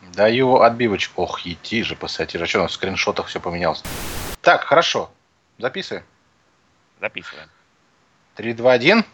Даю 0.00 0.60
отбивочку. 0.60 1.22
Ох, 1.22 1.46
идти 1.46 1.82
же, 1.82 1.96
пассатижи. 1.96 2.44
А 2.44 2.46
что 2.46 2.60
у 2.60 2.62
нас 2.62 2.72
в 2.72 2.74
скриншотах 2.74 3.26
все 3.26 3.40
поменялось? 3.40 3.82
Так, 4.40 4.64
хорошо. 4.64 5.10
Записываем. 5.58 6.04
Записываем. 7.00 7.48
3, 8.36 8.52
2, 8.54 8.72
1. 8.72 9.04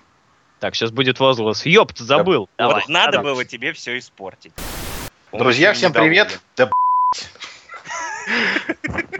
Так, 0.60 0.74
сейчас 0.74 0.90
будет 0.90 1.20
возглас. 1.20 1.66
Ёпт, 1.66 1.98
забыл. 1.98 2.48
Да, 2.58 2.64
Давай. 2.64 2.80
вот 2.82 2.88
надо 2.88 3.12
Давай. 3.12 3.32
было 3.32 3.44
тебе 3.44 3.72
все 3.72 3.98
испортить. 3.98 4.52
Он 5.32 5.40
Друзья, 5.40 5.72
всем 5.72 5.92
привет. 5.92 6.40
Да. 6.56 6.71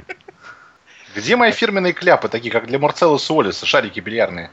Где 1.14 1.36
мои 1.36 1.52
фирменные 1.52 1.92
кляпы, 1.92 2.28
такие 2.28 2.50
как 2.50 2.66
для 2.66 2.78
Марцелла 2.78 3.18
Суолиса, 3.18 3.66
шарики 3.66 4.00
бильярдные? 4.00 4.50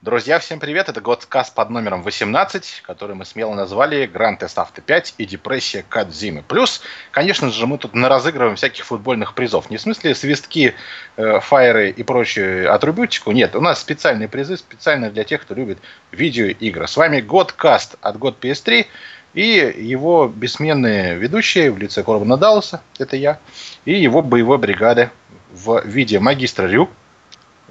Друзья, 0.00 0.38
всем 0.38 0.60
привет. 0.60 0.88
Это 0.88 1.00
Годскаст 1.00 1.52
под 1.52 1.70
номером 1.70 2.04
18, 2.04 2.82
который 2.82 3.16
мы 3.16 3.24
смело 3.24 3.54
назвали 3.54 4.06
Гранд 4.06 4.38
Тест 4.38 4.56
Авто 4.56 4.80
5 4.80 5.16
и 5.18 5.26
Депрессия 5.26 5.84
Кадзимы. 5.88 6.44
Плюс, 6.46 6.82
конечно 7.10 7.50
же, 7.50 7.66
мы 7.66 7.78
тут 7.78 7.96
разыгрываем 7.96 8.54
всяких 8.54 8.84
футбольных 8.84 9.34
призов. 9.34 9.70
Не 9.70 9.76
в 9.76 9.80
смысле 9.80 10.14
свистки, 10.14 10.76
э, 11.16 11.40
фаеры 11.40 11.90
и 11.90 12.04
прочую 12.04 12.72
атрибутику. 12.72 13.32
Нет, 13.32 13.56
у 13.56 13.60
нас 13.60 13.80
специальные 13.80 14.28
призы, 14.28 14.56
специально 14.56 15.10
для 15.10 15.24
тех, 15.24 15.42
кто 15.42 15.54
любит 15.54 15.78
видеоигры. 16.12 16.86
С 16.86 16.96
вами 16.96 17.20
Годкаст 17.20 17.96
от 18.00 18.18
Год 18.20 18.36
PS3 18.40 18.86
и 19.34 19.74
его 19.80 20.28
бессменные 20.28 21.16
ведущие 21.16 21.72
в 21.72 21.78
лице 21.78 22.04
Корбана 22.04 22.36
Далласа, 22.36 22.82
это 23.00 23.16
я, 23.16 23.40
и 23.84 23.94
его 23.94 24.22
боевой 24.22 24.58
бригады 24.58 25.10
в 25.50 25.84
виде 25.84 26.20
магистра 26.20 26.68
Рю, 26.68 26.88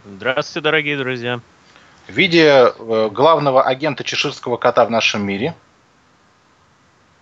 Здравствуйте, 0.05 0.62
дорогие 0.62 0.98
друзья. 0.98 1.41
В 2.07 2.11
виде 2.11 2.45
э, 2.47 3.09
главного 3.11 3.63
агента 3.63 4.03
чеширского 4.03 4.57
кота 4.57 4.85
в 4.85 4.91
нашем 4.91 5.25
мире. 5.25 5.55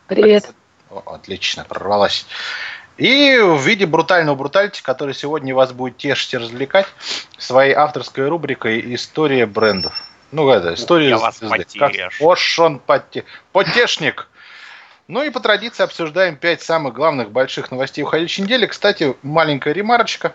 Привет. 0.08 0.53
О, 0.89 1.02
отлично, 1.05 1.66
прорвалась. 1.66 2.25
И 2.98 3.38
в 3.38 3.59
виде 3.61 3.85
брутального 3.85 4.35
брутальти, 4.35 4.81
который 4.81 5.14
сегодня 5.14 5.53
вас 5.53 5.73
будет 5.73 5.97
тешить 5.97 6.33
и 6.33 6.38
развлекать 6.38 6.88
своей 7.38 7.73
авторской 7.73 8.27
рубрикой 8.27 8.94
«История 8.95 9.45
брендов». 9.45 10.03
Ну, 10.31 10.50
это, 10.50 10.73
история 10.73 11.09
я 11.09 11.17
вас 11.17 11.39
звезды. 11.39 11.58
потешу. 11.58 11.80
Как 11.80 12.31
Ошон 12.31 12.80
поте... 12.80 13.25
Потешник. 13.52 14.27
Ну 15.08 15.23
и 15.23 15.30
по 15.30 15.39
традиции 15.39 15.83
обсуждаем 15.83 16.36
пять 16.36 16.61
самых 16.61 16.94
главных 16.94 17.31
больших 17.31 17.70
новостей 17.70 18.03
уходящей 18.03 18.44
недели. 18.44 18.66
Кстати, 18.66 19.16
маленькая 19.22 19.73
ремарочка. 19.73 20.33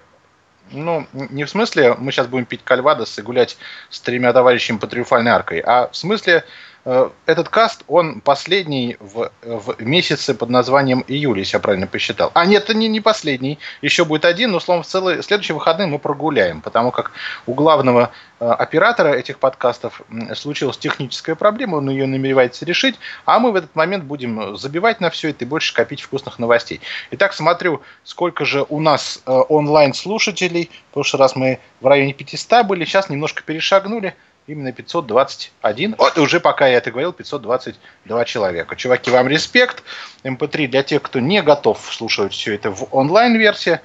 Ну, 0.73 1.07
не 1.13 1.45
в 1.45 1.51
смысле, 1.51 1.95
мы 1.95 2.13
сейчас 2.13 2.27
будем 2.27 2.45
пить 2.45 2.63
кальвадос 2.65 3.19
и 3.19 3.23
гулять 3.23 3.57
с 3.89 4.01
тремя 4.01 4.33
товарищами 4.33 4.79
по 4.79 4.87
Триумфальной 4.87 5.33
аркой, 5.33 5.61
а 5.61 5.89
в 5.89 5.97
смысле, 5.97 6.45
этот 6.85 7.49
каст, 7.51 7.85
он 7.89 8.21
последний 8.21 8.97
в, 9.01 9.31
в 9.43 9.83
месяце 9.83 10.35
под 10.35 10.49
названием 10.49 11.05
июль, 11.07 11.39
если 11.39 11.57
я 11.57 11.61
правильно 11.61 11.87
посчитал. 11.87 12.31
А 12.35 12.47
нет, 12.47 12.65
это 12.65 12.75
не, 12.75 12.89
не 12.89 13.01
последний, 13.01 13.59
еще 13.83 14.05
будет 14.05 14.25
один, 14.25 14.53
но, 14.53 14.61
словом, 14.61 14.83
в 14.83 14.87
целый, 14.87 15.23
следующие 15.23 15.55
выходные 15.55 15.89
мы 15.89 15.99
прогуляем, 15.99 16.63
потому 16.63 16.91
как 16.91 17.13
у 17.47 17.53
главного 17.53 18.11
э, 18.39 18.47
оператора 18.47 19.09
этих 19.09 19.39
подкастов 19.39 20.01
случилась 20.35 20.79
техническая 20.79 21.35
проблема, 21.35 21.77
он 21.77 21.91
ее 21.91 22.07
намеревается 22.07 22.65
решить, 22.65 22.99
а 23.27 23.39
мы 23.39 23.53
в 23.53 23.57
этот 23.57 23.75
момент 23.77 24.05
будем 24.05 24.57
забивать 24.57 25.01
на 25.01 25.11
все 25.11 25.31
это 25.31 25.45
и 25.45 25.49
больше 25.49 25.75
копить 25.75 26.01
вкусных 26.01 26.39
новостей. 26.39 26.81
Итак, 27.11 27.35
смотрю, 27.35 27.83
сколько 28.05 28.45
же 28.45 28.65
у 28.69 28.81
нас 28.81 29.23
э, 29.27 29.31
онлайн-слушателей. 29.31 30.71
В 30.91 30.95
прошлый 30.95 31.21
раз 31.21 31.37
мы 31.37 31.61
в 31.81 31.87
районе 31.87 32.15
500 32.15 32.67
были, 32.67 32.85
сейчас 32.85 33.11
немножко 33.11 33.43
перешагнули. 33.43 34.15
Именно 34.51 34.73
521. 34.73 35.95
Вот 35.97 36.19
уже 36.19 36.41
пока 36.41 36.67
я 36.67 36.79
это 36.79 36.91
говорил, 36.91 37.13
522 37.13 38.25
человека. 38.25 38.75
Чуваки, 38.75 39.09
вам 39.09 39.29
респект. 39.29 39.85
MP3 40.25 40.67
для 40.67 40.83
тех, 40.83 41.03
кто 41.03 41.21
не 41.21 41.41
готов 41.41 41.79
слушать 41.93 42.33
все 42.33 42.57
это 42.57 42.73
в 42.73 42.89
онлайн-версии. 42.91 43.79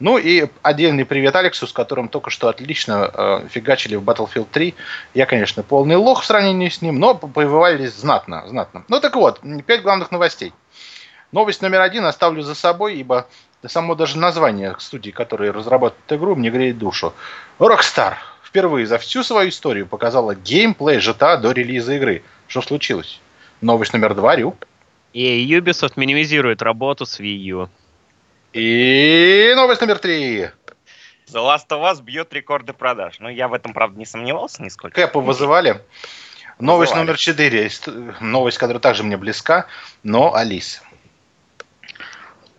Ну 0.00 0.18
и 0.18 0.48
отдельный 0.62 1.04
привет 1.04 1.36
Алексу, 1.36 1.68
с 1.68 1.72
которым 1.72 2.08
только 2.08 2.30
что 2.30 2.48
отлично 2.48 3.08
э, 3.14 3.48
фигачили 3.48 3.94
в 3.94 4.02
Battlefield 4.02 4.48
3. 4.50 4.74
Я, 5.14 5.24
конечно, 5.24 5.62
полный 5.62 5.94
лох 5.94 6.22
в 6.22 6.26
сравнении 6.26 6.68
с 6.68 6.82
ним, 6.82 6.98
но 6.98 7.14
повоевались 7.14 7.94
знатно, 7.94 8.42
знатно. 8.48 8.84
Ну 8.88 8.98
так 8.98 9.14
вот, 9.14 9.40
пять 9.66 9.82
главных 9.82 10.10
новостей. 10.10 10.52
Новость 11.30 11.62
номер 11.62 11.80
один 11.82 12.04
оставлю 12.04 12.42
за 12.42 12.56
собой, 12.56 12.96
ибо 12.96 13.28
само 13.64 13.94
даже 13.94 14.18
название 14.18 14.74
студии, 14.80 15.10
которые 15.10 15.52
разрабатывают 15.52 16.12
игру, 16.12 16.34
мне 16.34 16.50
греет 16.50 16.76
душу. 16.76 17.14
Rockstar 17.60 18.14
впервые 18.48 18.86
за 18.86 18.98
всю 18.98 19.22
свою 19.22 19.50
историю 19.50 19.86
показала 19.86 20.34
геймплей 20.34 20.98
GTA 20.98 21.36
до 21.36 21.52
релиза 21.52 21.94
игры. 21.94 22.22
Что 22.46 22.62
случилось? 22.62 23.20
Новость 23.60 23.92
номер 23.92 24.14
два, 24.14 24.36
Рю. 24.36 24.56
И 25.12 25.46
Ubisoft 25.54 25.94
минимизирует 25.96 26.62
работу 26.62 27.04
с 27.04 27.20
Wii 27.20 27.36
U. 27.36 27.68
И 28.54 29.52
новость 29.54 29.80
номер 29.80 29.98
три. 29.98 30.48
The 31.30 31.34
Last 31.34 31.68
of 31.68 31.82
Us 31.82 32.02
бьет 32.02 32.32
рекорды 32.32 32.72
продаж. 32.72 33.16
Ну, 33.18 33.28
я 33.28 33.48
в 33.48 33.54
этом, 33.54 33.74
правда, 33.74 33.98
не 33.98 34.06
сомневался 34.06 34.62
нисколько. 34.62 34.94
Кэпа 34.94 35.20
вызывали. 35.20 35.82
Новость 36.58 36.92
Вызывали. 36.92 37.06
номер 37.06 37.18
четыре. 37.18 37.70
Новость, 38.20 38.58
которая 38.58 38.80
также 38.80 39.04
мне 39.04 39.16
близка, 39.16 39.66
но 40.02 40.34
Алиса. 40.34 40.80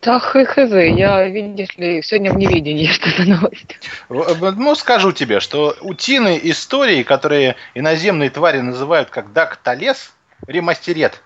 Да 0.01 0.19
хз, 0.19 0.57
я, 0.57 1.27
видишь 1.27 1.75
ли, 1.75 2.01
сегодня 2.01 2.31
в 2.31 2.37
невидении, 2.37 2.87
что 2.91 3.09
за 3.09 3.29
новость. 3.29 3.77
Ну, 4.09 4.75
скажу 4.75 5.11
тебе, 5.11 5.39
что 5.39 5.75
утиные 5.81 6.49
истории, 6.51 7.03
которые 7.03 7.55
иноземные 7.73 8.29
твари 8.29 8.59
называют 8.59 9.09
как 9.09 9.33
Дакталес, 9.33 10.13
ремастерет, 10.47 11.21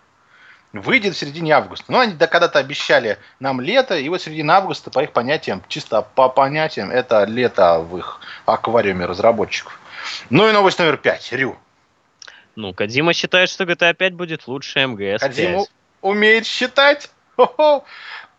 выйдет 0.73 1.15
в 1.15 1.19
середине 1.19 1.53
августа. 1.53 1.85
Ну, 1.89 1.99
они 1.99 2.13
да- 2.13 2.25
когда-то 2.25 2.57
обещали 2.57 3.19
нам 3.39 3.61
лето, 3.61 3.95
и 3.95 4.09
вот 4.09 4.21
середина 4.21 4.57
августа, 4.57 4.89
по 4.89 5.03
их 5.03 5.11
понятиям, 5.11 5.61
чисто 5.67 6.01
по 6.15 6.27
понятиям, 6.29 6.89
это 6.89 7.25
лето 7.25 7.79
в 7.79 7.97
их 7.97 8.21
аквариуме 8.45 9.05
разработчиков. 9.05 9.79
Ну 10.31 10.49
и 10.49 10.51
новость 10.51 10.79
номер 10.79 10.97
пять. 10.97 11.31
Рю. 11.31 11.57
Ну, 12.55 12.73
Кадима 12.73 13.13
считает, 13.13 13.49
что 13.49 13.63
GTA 13.65 13.93
5 13.93 14.13
будет 14.13 14.47
лучше 14.47 14.85
МГС. 14.85 15.21
Кадзиму 15.21 15.67
умеет 16.01 16.45
считать. 16.45 17.09
Хо-хо. 17.35 17.83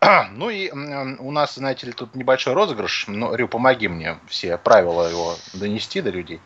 Ну 0.31 0.49
и 0.49 0.69
у 0.71 1.31
нас, 1.31 1.55
знаете 1.55 1.87
ли, 1.87 1.93
тут 1.93 2.15
небольшой 2.15 2.53
розыгрыш. 2.53 3.05
Ну, 3.07 3.35
Рю, 3.35 3.47
помоги 3.47 3.87
мне 3.87 4.17
все 4.27 4.57
правила 4.57 5.09
его 5.09 5.35
донести 5.53 6.01
до 6.01 6.09
людей. 6.09 6.39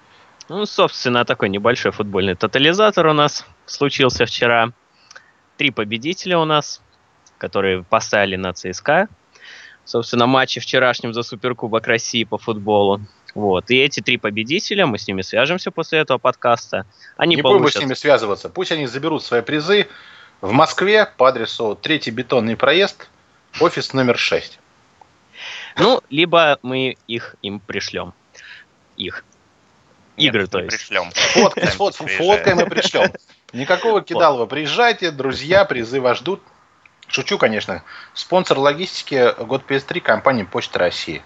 Ну, 0.50 0.66
собственно, 0.66 1.26
такой 1.26 1.50
небольшой 1.50 1.92
футбольный 1.92 2.36
тотализатор 2.36 3.08
у 3.08 3.14
нас 3.14 3.46
случился 3.66 4.26
вчера. 4.26 4.72
Три 5.58 5.72
победителя 5.72 6.40
у 6.40 6.46
нас, 6.46 6.82
которые 7.38 7.84
поставили 7.84 8.36
на 8.36 8.54
ЦСКА. 8.54 9.10
Собственно, 9.86 10.28
матче 10.28 10.60
вчерашнем 10.60 11.14
за 11.14 11.24
Суперкубок 11.24 11.88
России 11.88 12.24
по 12.24 12.38
футболу. 12.38 13.02
Вот. 13.36 13.70
И 13.70 13.78
эти 13.78 14.00
три 14.00 14.18
победителя, 14.18 14.86
мы 14.86 14.98
с 14.98 15.08
ними 15.08 15.22
свяжемся 15.22 15.72
после 15.72 16.00
этого 16.00 16.18
подкаста. 16.18 16.86
Они 17.18 17.36
не 17.36 17.42
будем 17.42 17.58
мы 17.58 17.70
с 17.70 17.74
получат... 17.74 17.84
ними 17.84 17.94
связываться. 17.94 18.50
Пусть 18.50 18.72
они 18.72 18.88
заберут 18.88 19.24
свои 19.24 19.42
призы 19.42 19.88
в 20.42 20.52
Москве 20.52 21.08
по 21.18 21.28
адресу 21.28 21.78
Третий 21.80 22.12
бетонный 22.12 22.56
проезд, 22.56 23.10
офис 23.60 23.94
номер 23.94 24.18
6. 24.18 24.60
Ну, 25.78 26.02
либо 26.10 26.60
мы 26.62 26.98
их 27.08 27.36
им 27.42 27.60
пришлем. 27.60 28.14
Их. 28.98 29.24
Нет, 30.18 30.36
Игры, 30.36 30.48
то 30.48 30.60
есть. 30.60 30.70
пришлем. 30.76 31.12
Фоткай, 31.12 31.64
Сами 31.68 31.76
фот, 31.78 31.96
фоткаем 31.96 32.60
и 32.60 32.70
пришлем. 32.70 33.12
Никакого 33.54 34.02
кидалова. 34.02 34.46
Приезжайте, 34.46 35.12
друзья, 35.12 35.64
призы 35.66 36.02
вас 36.02 36.18
ждут. 36.18 36.42
Шучу, 37.08 37.38
конечно. 37.38 37.84
Спонсор 38.14 38.60
логистики 38.60 39.34
год 39.44 39.64
PS3 39.68 40.02
компания 40.02 40.46
Почта 40.46 40.80
России. 40.80 41.24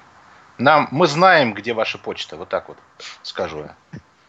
Нам, 0.57 0.87
мы 0.91 1.07
знаем, 1.07 1.53
где 1.53 1.73
ваша 1.73 1.97
почта, 1.97 2.37
вот 2.37 2.49
так 2.49 2.69
вот 2.69 2.77
скажу 3.23 3.59
я. 3.61 3.75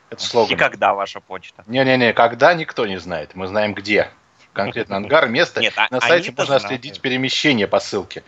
Это 0.09 0.22
И 0.22 0.26
слоган. 0.26 0.59
когда 0.59 0.94
ваша 0.94 1.21
почта? 1.21 1.62
Не-не-не, 1.66 2.12
когда 2.15 2.55
никто 2.55 2.87
не 2.87 2.99
знает. 2.99 3.34
Мы 3.34 3.47
знаем 3.47 3.75
где. 3.75 4.11
Конкретно 4.54 4.97
ангар, 4.98 5.28
место. 5.28 5.60
Нет, 5.60 5.75
а- 5.76 5.88
На 5.91 6.00
сайте 6.00 6.32
можно 6.37 6.59
следить 6.59 7.00
перемещение 7.00 7.66
по 7.66 7.81
ссылке. 7.81 8.23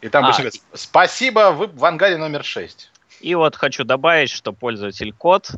И 0.00 0.08
там 0.08 0.24
А, 0.24 0.28
обычно 0.28 0.44
говорят, 0.44 0.60
спасибо, 0.74 1.50
вы 1.52 1.66
в 1.66 1.84
ангаре 1.84 2.16
номер 2.16 2.44
6. 2.44 2.90
И 3.20 3.34
вот 3.34 3.56
хочу 3.56 3.84
добавить, 3.84 4.30
что 4.30 4.52
пользователь 4.52 5.12
код, 5.12 5.50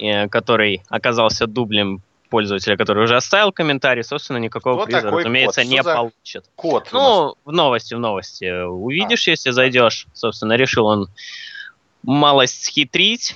э, 0.00 0.28
который 0.28 0.82
оказался 0.88 1.46
дублем 1.46 2.02
пользователя, 2.28 2.76
который 2.76 3.02
уже 3.04 3.16
оставил 3.16 3.50
комментарий, 3.52 4.04
собственно, 4.04 4.36
никакого 4.36 4.76
Кто 4.76 4.86
приза, 4.86 5.10
разумеется, 5.10 5.62
код? 5.62 5.70
Не 5.70 5.82
получит. 5.82 6.44
Код. 6.54 6.88
Ну, 6.92 7.34
в 7.44 7.52
новости, 7.52 7.94
в 7.94 7.98
новости. 7.98 8.44
э, 8.44 8.64
Увидишь, 8.66 9.26
если 9.26 9.50
зайдешь. 9.50 10.06
Собственно, 10.12 10.52
решил 10.52 10.86
он 10.86 11.08
малость 12.02 12.64
схитрить 12.64 13.34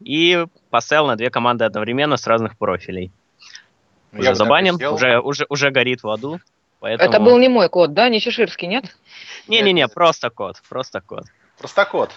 и 0.00 0.44
поставил 0.70 1.06
на 1.06 1.16
две 1.16 1.30
команды 1.30 1.64
одновременно 1.64 2.16
с 2.16 2.26
разных 2.26 2.56
профилей. 2.56 3.10
Я 4.12 4.18
Уже 4.18 4.30
и 4.32 4.34
забанен, 4.34 4.74
уже, 4.74 5.20
уже, 5.20 5.46
уже 5.48 5.70
горит 5.70 6.02
в 6.02 6.10
аду. 6.10 6.40
Поэтому... 6.80 7.10
Это 7.10 7.20
был 7.20 7.38
не 7.38 7.48
мой 7.48 7.68
код, 7.68 7.94
да? 7.94 8.08
Не 8.08 8.20
чеширский, 8.20 8.66
нет? 8.66 8.84
Не-не-не, 9.48 9.88
просто 9.88 10.30
код, 10.30 10.60
просто 10.68 11.00
код. 11.00 11.24
Просто 11.58 11.84
код. 11.84 12.10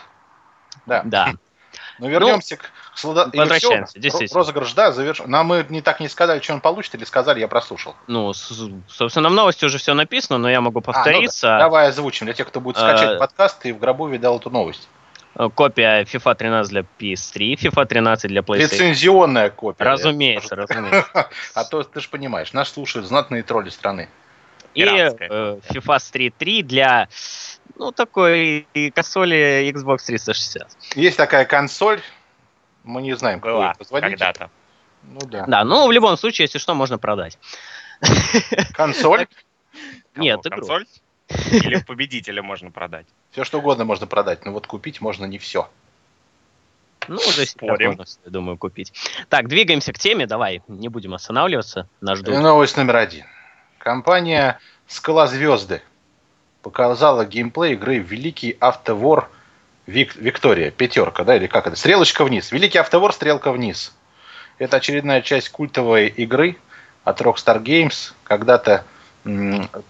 Да. 0.86 1.02
Да. 1.06 1.34
Ну, 2.00 2.10
вернемся 2.10 2.58
к 2.58 2.72
сладо... 2.94 3.30
или 3.32 3.40
возвращаемся, 3.40 4.00
действительно. 4.00 4.40
Розыгрыш, 4.40 4.74
да, 4.74 4.92
завершен. 4.92 5.30
Нам 5.30 5.48
мы 5.48 5.66
не 5.70 5.82
так 5.82 6.00
не 6.00 6.10
сказали, 6.10 6.40
что 6.40 6.54
он 6.54 6.62
получит, 6.62 6.96
или 6.96 7.04
сказали, 7.04 7.40
я 7.40 7.48
прослушал. 7.48 7.96
Ну, 8.08 8.34
собственно, 8.34 9.30
в 9.30 9.34
новости 9.34 9.66
уже 9.66 9.78
все 9.78 9.94
написано, 9.94 10.38
но 10.38 10.50
я 10.50 10.62
могу 10.62 10.80
А, 10.80 10.82
ну 10.82 10.86
да. 10.86 10.94
повториться. 10.94 11.58
Давай 11.58 11.90
озвучим 11.90 12.26
для 12.26 12.34
тех, 12.34 12.48
кто 12.48 12.60
будет 12.60 12.78
скачать 12.78 13.16
А, 13.16 13.20
подкаст, 13.20 13.60
ты 13.60 13.74
в 13.74 13.80
гробу 13.80 14.08
видал 14.08 14.38
эту 14.38 14.50
новость. 14.50 14.88
Э, 15.36 15.50
Копия 15.54 16.04
FIFA 16.04 16.36
13 16.36 16.72
для 16.72 16.82
PS3, 16.82 17.56
FIFA 17.56 17.86
13 17.86 18.30
для 18.30 18.42
PlayStation. 18.42 18.60
Лицензионная 18.60 19.50
копия. 19.50 19.84
Разумеется, 19.84 20.56
разумеется. 20.56 21.30
А 21.54 21.64
то 21.66 21.84
ты 21.84 22.00
же 22.00 22.10
понимаешь, 22.10 22.54
нас 22.54 22.70
слушают 22.70 23.08
знатные 23.08 23.44
тролли 23.44 23.70
страны. 23.70 24.10
И 24.74 24.82
э, 24.84 25.60
FIFA 25.70 25.98
Street 25.98 26.34
3 26.38 26.64
для, 26.64 27.08
ну, 27.78 27.92
такой 27.92 28.68
консоли 28.94 29.72
Xbox 29.74 30.06
360. 30.06 30.68
Есть 30.96 31.18
такая 31.18 31.46
консоль, 31.46 32.02
мы 32.84 33.02
не 33.02 33.16
знаем, 33.16 33.40
кто 33.40 33.54
Была 33.54 33.68
ее 33.68 34.02
когда-то. 34.02 34.50
Ну 35.04 35.20
да. 35.22 35.46
Да, 35.48 35.64
ну, 35.64 35.88
в 35.88 35.92
любом 35.92 36.18
случае, 36.18 36.46
если 36.46 36.58
что, 36.58 36.74
можно 36.74 36.98
продать. 36.98 37.38
Консоль, 38.74 39.28
Нет, 40.16 40.40
игру. 40.46 40.58
консоль? 40.58 40.86
Или 41.52 41.82
победителя 41.82 42.42
можно 42.44 42.72
продать? 42.72 43.08
все 43.32 43.44
что 43.44 43.60
угодно 43.60 43.84
можно 43.86 44.08
продать, 44.08 44.46
но 44.46 44.52
вот 44.52 44.68
купить 44.68 45.02
можно 45.02 45.26
не 45.26 45.38
все. 45.38 45.70
Ну, 47.08 47.20
Спорим. 47.20 47.96
можно, 47.98 48.06
я 48.26 48.32
думаю, 48.32 48.58
купить. 48.58 48.94
Так, 49.30 49.48
двигаемся 49.48 49.94
к 49.94 50.00
теме, 50.00 50.26
давай, 50.26 50.64
не 50.68 50.90
будем 50.90 51.14
останавливаться, 51.14 51.88
нас 52.02 52.18
ждут. 52.20 52.36
Новость 52.40 52.78
номер 52.78 52.96
один. 52.96 53.26
Компания 53.78 54.60
«Скала 54.88 55.28
Звезды» 55.28 55.84
показала 56.64 57.26
геймплей 57.26 57.74
игры 57.74 57.98
«Великий 57.98 58.58
автовор 58.60 59.30
Вик- 59.86 60.16
Виктория». 60.16 60.72
Пятерка, 60.72 61.24
да, 61.24 61.36
или 61.36 61.46
как 61.46 61.68
это? 61.68 61.76
Стрелочка 61.76 62.26
вниз. 62.26 62.52
«Великий 62.52 62.80
автовор. 62.80 63.14
Стрелка 63.14 63.52
вниз». 63.52 63.94
Это 64.58 64.78
очередная 64.78 65.22
часть 65.22 65.50
культовой 65.50 66.08
игры 66.08 66.58
от 67.04 67.22
Rockstar 67.22 67.62
Games. 67.62 68.14
Когда-то 68.24 68.86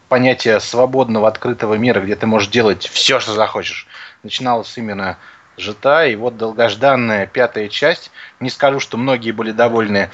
понятие 0.08 0.60
свободного 0.60 1.28
открытого 1.28 1.76
мира, 1.76 2.00
где 2.00 2.16
ты 2.16 2.26
можешь 2.26 2.50
делать 2.50 2.88
все, 2.88 3.20
что 3.20 3.34
захочешь, 3.34 3.88
начиналось 4.24 4.78
именно 4.78 5.18
GTA. 5.58 6.12
И 6.12 6.16
вот 6.16 6.38
долгожданная 6.38 7.28
пятая 7.28 7.68
часть. 7.68 8.12
Не 8.40 8.50
скажу, 8.50 8.80
что 8.80 8.98
многие 8.98 9.32
были 9.32 9.52
довольны 9.52 10.10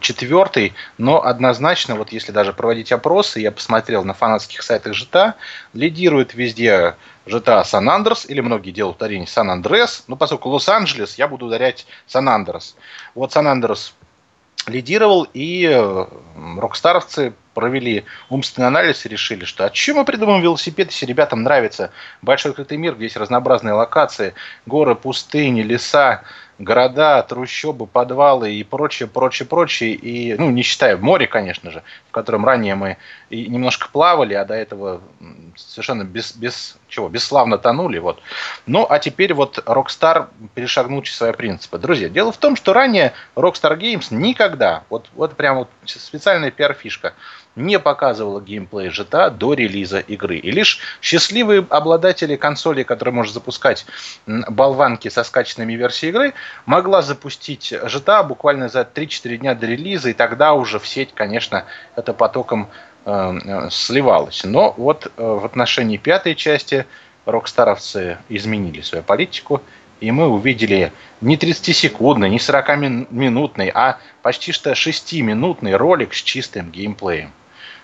четвертой, 0.00 0.74
но 0.98 1.24
однозначно, 1.24 1.96
вот 1.96 2.12
если 2.12 2.32
даже 2.32 2.52
проводить 2.52 2.92
опросы, 2.92 3.40
я 3.40 3.52
посмотрел 3.52 4.04
на 4.04 4.14
фанатских 4.14 4.62
сайтах 4.62 4.92
GTA, 4.94 5.34
лидирует 5.72 6.34
везде 6.34 6.94
San 7.26 7.86
Andreas, 7.88 8.26
или 8.26 8.40
многие 8.40 8.70
делают 8.70 8.96
ударение 8.96 9.26
Сан 9.26 9.50
Андреас, 9.50 10.04
но 10.08 10.16
поскольку 10.16 10.48
Лос-Анджелес, 10.50 11.16
я 11.16 11.28
буду 11.28 11.46
ударять 11.46 11.86
Сан 12.06 12.28
Андреас. 12.28 12.76
Вот 13.14 13.32
Сан 13.32 13.46
Андреас 13.46 13.94
лидировал, 14.66 15.26
и 15.32 15.68
э, 15.70 16.06
рокстаровцы 16.58 17.34
провели 17.54 18.04
умственный 18.28 18.68
анализ 18.68 19.04
и 19.04 19.08
решили, 19.08 19.44
что 19.44 19.64
а 19.64 19.70
чем 19.70 19.96
мы 19.96 20.04
придумаем 20.04 20.42
велосипед, 20.42 20.90
если 20.90 21.06
ребятам 21.06 21.42
нравится 21.42 21.90
большой 22.22 22.52
открытый 22.52 22.78
мир, 22.78 22.94
где 22.94 23.04
есть 23.04 23.16
разнообразные 23.16 23.74
локации, 23.74 24.34
горы, 24.66 24.94
пустыни, 24.94 25.62
леса, 25.62 26.22
города, 26.62 27.22
трущобы, 27.22 27.86
подвалы 27.86 28.54
и 28.54 28.62
прочее, 28.62 29.08
прочее, 29.08 29.46
прочее. 29.46 29.94
И, 29.94 30.34
ну, 30.38 30.50
не 30.50 30.62
считая 30.62 30.96
море, 30.96 31.26
конечно 31.26 31.70
же, 31.70 31.82
в 32.08 32.12
котором 32.12 32.44
ранее 32.44 32.74
мы 32.74 32.98
и 33.30 33.46
немножко 33.48 33.88
плавали, 33.90 34.34
а 34.34 34.44
до 34.44 34.54
этого 34.54 35.00
совершенно 35.56 36.04
без, 36.04 36.32
без 36.32 36.76
чего, 36.88 37.08
бесславно 37.08 37.58
тонули. 37.58 37.98
Вот. 37.98 38.20
Ну, 38.66 38.86
а 38.88 38.98
теперь 38.98 39.34
вот 39.34 39.58
Rockstar 39.66 40.28
перешагнул 40.54 41.02
через 41.02 41.18
свои 41.18 41.32
принципы. 41.32 41.78
Друзья, 41.78 42.08
дело 42.08 42.32
в 42.32 42.36
том, 42.36 42.56
что 42.56 42.72
ранее 42.72 43.12
Rockstar 43.34 43.76
Games 43.78 44.06
никогда, 44.10 44.84
вот, 44.88 45.08
вот 45.14 45.34
прям 45.34 45.58
вот 45.58 45.68
специальная 45.84 46.50
пиар-фишка, 46.50 47.14
не 47.56 47.78
показывала 47.78 48.40
геймплей 48.40 48.88
GTA 48.88 49.30
до 49.30 49.54
релиза 49.54 49.98
игры. 49.98 50.38
И 50.38 50.50
лишь 50.50 50.78
счастливые 51.00 51.66
обладатели 51.68 52.36
консолей, 52.36 52.84
которые 52.84 53.14
может 53.14 53.34
запускать 53.34 53.86
болванки 54.26 55.08
со 55.08 55.24
скачанными 55.24 55.74
версией 55.74 56.10
игры, 56.10 56.34
могла 56.66 57.02
запустить 57.02 57.72
GTA 57.72 58.26
буквально 58.26 58.68
за 58.68 58.80
3-4 58.80 59.36
дня 59.36 59.54
до 59.54 59.66
релиза, 59.66 60.10
и 60.10 60.14
тогда 60.14 60.54
уже 60.54 60.78
в 60.78 60.86
сеть, 60.86 61.10
конечно, 61.14 61.64
это 61.96 62.12
потоком 62.14 62.68
э, 63.04 63.38
э, 63.44 63.68
сливалось. 63.70 64.44
Но 64.44 64.74
вот 64.76 65.06
э, 65.06 65.10
в 65.22 65.44
отношении 65.44 65.98
пятой 65.98 66.34
части 66.34 66.86
рокстаровцы 67.26 68.18
изменили 68.28 68.80
свою 68.80 69.04
политику, 69.04 69.62
и 70.00 70.10
мы 70.10 70.28
увидели 70.28 70.92
не 71.20 71.36
30-секундный, 71.36 72.28
не 72.28 72.38
40-минутный, 72.38 73.70
а 73.72 73.98
почти 74.22 74.50
что 74.50 74.72
6-минутный 74.72 75.76
ролик 75.76 76.12
с 76.12 76.22
чистым 76.22 76.70
геймплеем. 76.70 77.30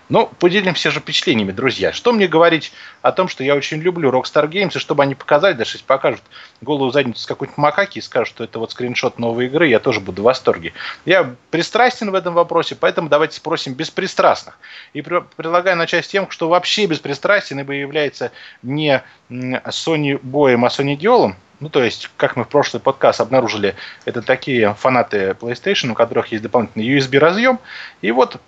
Ну, 0.09 0.31
поделимся 0.39 0.91
же 0.91 1.01
впечатлениями, 1.01 1.53
друзья. 1.53 1.93
Что 1.93 2.13
мне 2.13 2.27
говорить 2.27 2.73
о 3.03 3.13
том, 3.13 3.29
что 3.29 3.45
я 3.45 3.55
очень 3.55 3.79
люблю 3.81 4.11
Rockstar 4.11 4.49
Games, 4.49 4.75
и 4.75 4.79
чтобы 4.79 5.03
они 5.03 5.15
показали, 5.15 5.53
даже 5.53 5.73
если 5.73 5.85
покажут 5.85 6.23
голую 6.63 6.91
задницу 6.93 7.21
с 7.21 7.27
какой-нибудь 7.27 7.59
макаки 7.59 7.99
и 7.99 8.03
скажут, 8.03 8.29
что 8.29 8.45
это 8.45 8.59
вот 8.59 8.71
скриншот 8.71 9.19
новой 9.19 9.47
игры, 9.47 9.67
я 9.67 9.81
тоже 9.81 10.01
буду 10.01 10.23
в 10.23 10.25
восторге. 10.25 10.73
Я 11.05 11.35
пристрастен 11.51 12.11
в 12.11 12.15
этом 12.15 12.33
вопросе, 12.33 12.75
поэтому 12.75 13.11
давайте 13.11 13.37
спросим 13.37 13.75
беспристрастных. 13.75 14.59
И 14.95 15.03
пр- 15.03 15.27
предлагаю 15.37 15.77
начать 15.77 16.07
с 16.07 16.09
тем, 16.09 16.31
что 16.31 16.49
вообще 16.49 16.87
беспристрастен, 16.87 17.61
ибо 17.61 17.75
является 17.75 18.33
не 18.63 19.03
Sony 19.31 20.19
боем, 20.23 20.65
а 20.65 20.69
Sony 20.69 20.97
Диолом. 20.97 21.37
Ну, 21.61 21.69
то 21.69 21.83
есть, 21.83 22.09
как 22.17 22.37
мы 22.37 22.45
в 22.45 22.49
прошлый 22.49 22.81
подкаст 22.81 23.21
обнаружили, 23.21 23.75
это 24.05 24.23
такие 24.23 24.75
фанаты 24.75 25.37
PlayStation, 25.39 25.91
у 25.91 25.95
которых 25.95 26.29
есть 26.29 26.43
дополнительный 26.43 26.89
USB-разъем. 26.97 27.59
И 28.01 28.13
вот 28.13 28.41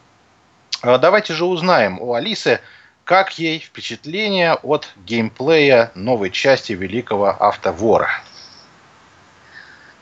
Давайте 0.83 1.35
же 1.35 1.45
узнаем 1.45 2.01
у 2.01 2.15
Алисы, 2.15 2.61
как 3.05 3.39
ей 3.39 3.59
впечатление 3.59 4.55
от 4.55 4.89
геймплея 5.05 5.91
новой 5.95 6.31
части 6.31 6.73
Великого 6.73 7.37
Автовора. 7.39 8.09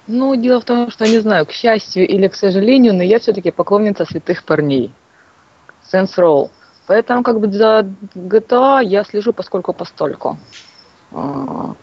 Ну, 0.07 0.37
дело 0.37 0.61
в 0.61 0.65
том, 0.65 0.91
что 0.91 1.07
не 1.07 1.19
знаю, 1.19 1.47
к 1.47 1.53
счастью 1.53 2.07
или 2.07 2.29
к 2.29 2.35
сожалению, 2.35 2.95
но 2.95 3.03
я 3.03 3.19
все-таки 3.19 3.51
поклонница 3.51 4.07
святых 4.07 4.45
парней. 4.45 4.93
Saints 5.93 6.17
Row. 6.17 6.51
Поэтому 6.87 7.23
как 7.23 7.41
бы 7.41 7.51
за 7.53 7.87
GTA 8.15 8.85
я 8.85 9.05
слежу 9.05 9.33
поскольку 9.33 9.73
постольку. 9.73 10.39
А, 11.13 11.75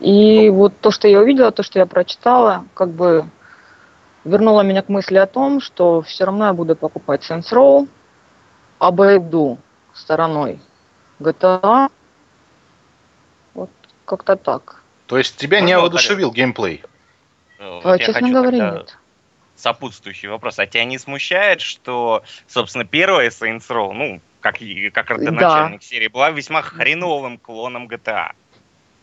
И 0.00 0.48
вот 0.50 0.72
то, 0.80 0.90
что 0.90 1.06
я 1.06 1.20
увидела, 1.20 1.52
то, 1.52 1.62
что 1.62 1.78
я 1.78 1.86
прочитала, 1.86 2.64
как 2.74 2.90
бы 2.90 3.26
вернуло 4.24 4.62
меня 4.62 4.82
к 4.82 4.88
мысли 4.88 5.16
о 5.16 5.26
том, 5.26 5.60
что 5.60 6.02
все 6.02 6.24
равно 6.24 6.46
я 6.46 6.52
буду 6.52 6.74
покупать 6.74 7.22
Saints 7.28 7.52
Row, 7.52 7.86
обойду 8.78 9.58
стороной 9.94 10.60
GTA. 11.20 11.90
Вот 13.54 13.70
как-то 14.04 14.36
так. 14.36 14.82
То 15.06 15.18
есть 15.18 15.36
тебя 15.36 15.60
не 15.60 15.76
воодушевил 15.76 16.32
геймплей? 16.32 16.82
Ну, 17.58 17.78
А, 17.78 17.80
вот 17.80 18.00
я 18.00 18.06
честно 18.06 18.20
хочу 18.20 18.32
говоря, 18.32 18.58
тогда 18.58 18.76
нет. 18.78 18.98
Сопутствующий 19.56 20.28
вопрос. 20.28 20.58
А 20.58 20.66
тебя 20.66 20.84
не 20.84 20.98
смущает, 20.98 21.60
что, 21.60 22.22
собственно, 22.46 22.84
первая 22.84 23.30
Saints 23.30 23.68
Row, 23.68 23.92
ну, 23.92 24.20
как, 24.40 24.62
и- 24.62 24.90
как 24.90 25.10
родоначальник 25.10 25.82
серии, 25.82 26.08
была 26.08 26.30
весьма 26.30 26.62
хреновым 26.62 27.38
клоном 27.38 27.88
GTA? 27.88 28.32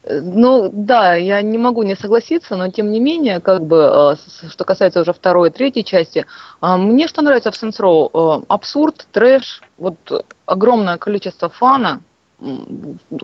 Э, 0.06 0.22
Ну 0.22 0.70
да, 0.72 1.16
я 1.16 1.42
не 1.42 1.58
могу 1.58 1.84
не 1.84 1.96
согласиться, 1.96 2.56
но 2.56 2.70
тем 2.70 2.92
не 2.92 3.00
менее, 3.00 3.40
как 3.40 3.62
бы, 3.64 4.14
э, 4.14 4.50
что 4.50 4.64
касается 4.64 5.02
уже 5.02 5.14
второй 5.14 5.50
и 5.50 5.52
третьей 5.52 5.84
части, 5.84 6.26
а, 6.62 6.78
мне 6.78 7.08
что 7.08 7.22
нравится 7.22 7.52
в 7.52 7.56
Row? 7.56 8.10
Э, 8.14 8.46
Абсурд, 8.48 9.08
трэш, 9.12 9.62
вот 9.78 9.98
огромное 10.46 10.98
количество 10.98 11.50
фана. 11.50 12.02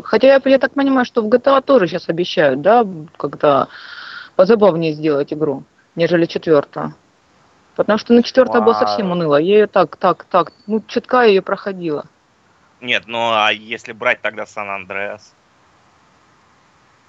Хотя 0.03 0.27
я, 0.27 0.41
я 0.45 0.57
так 0.57 0.73
понимаю, 0.73 1.05
что 1.05 1.21
в 1.21 1.27
GTA 1.27 1.61
тоже 1.61 1.87
сейчас 1.87 2.09
обещают, 2.09 2.61
да, 2.61 2.87
когда 3.17 3.67
позабавнее 4.35 4.93
сделать 4.93 5.33
игру, 5.33 5.63
нежели 5.95 6.25
четвертая. 6.25 6.95
Потому 7.75 7.99
что 7.99 8.13
на 8.13 8.23
четвертая 8.23 8.61
была 8.61 8.75
совсем 8.75 9.11
уныла. 9.11 9.35
Я 9.35 9.59
ее 9.59 9.67
так, 9.67 9.97
так, 9.97 10.23
так, 10.23 10.53
ну, 10.65 10.81
чутка 10.87 11.23
ее 11.23 11.41
проходила. 11.41 12.05
Нет, 12.79 13.03
ну 13.05 13.19
а 13.19 13.51
если 13.51 13.91
брать 13.91 14.21
тогда 14.21 14.45
Сан-Андреас? 14.45 15.33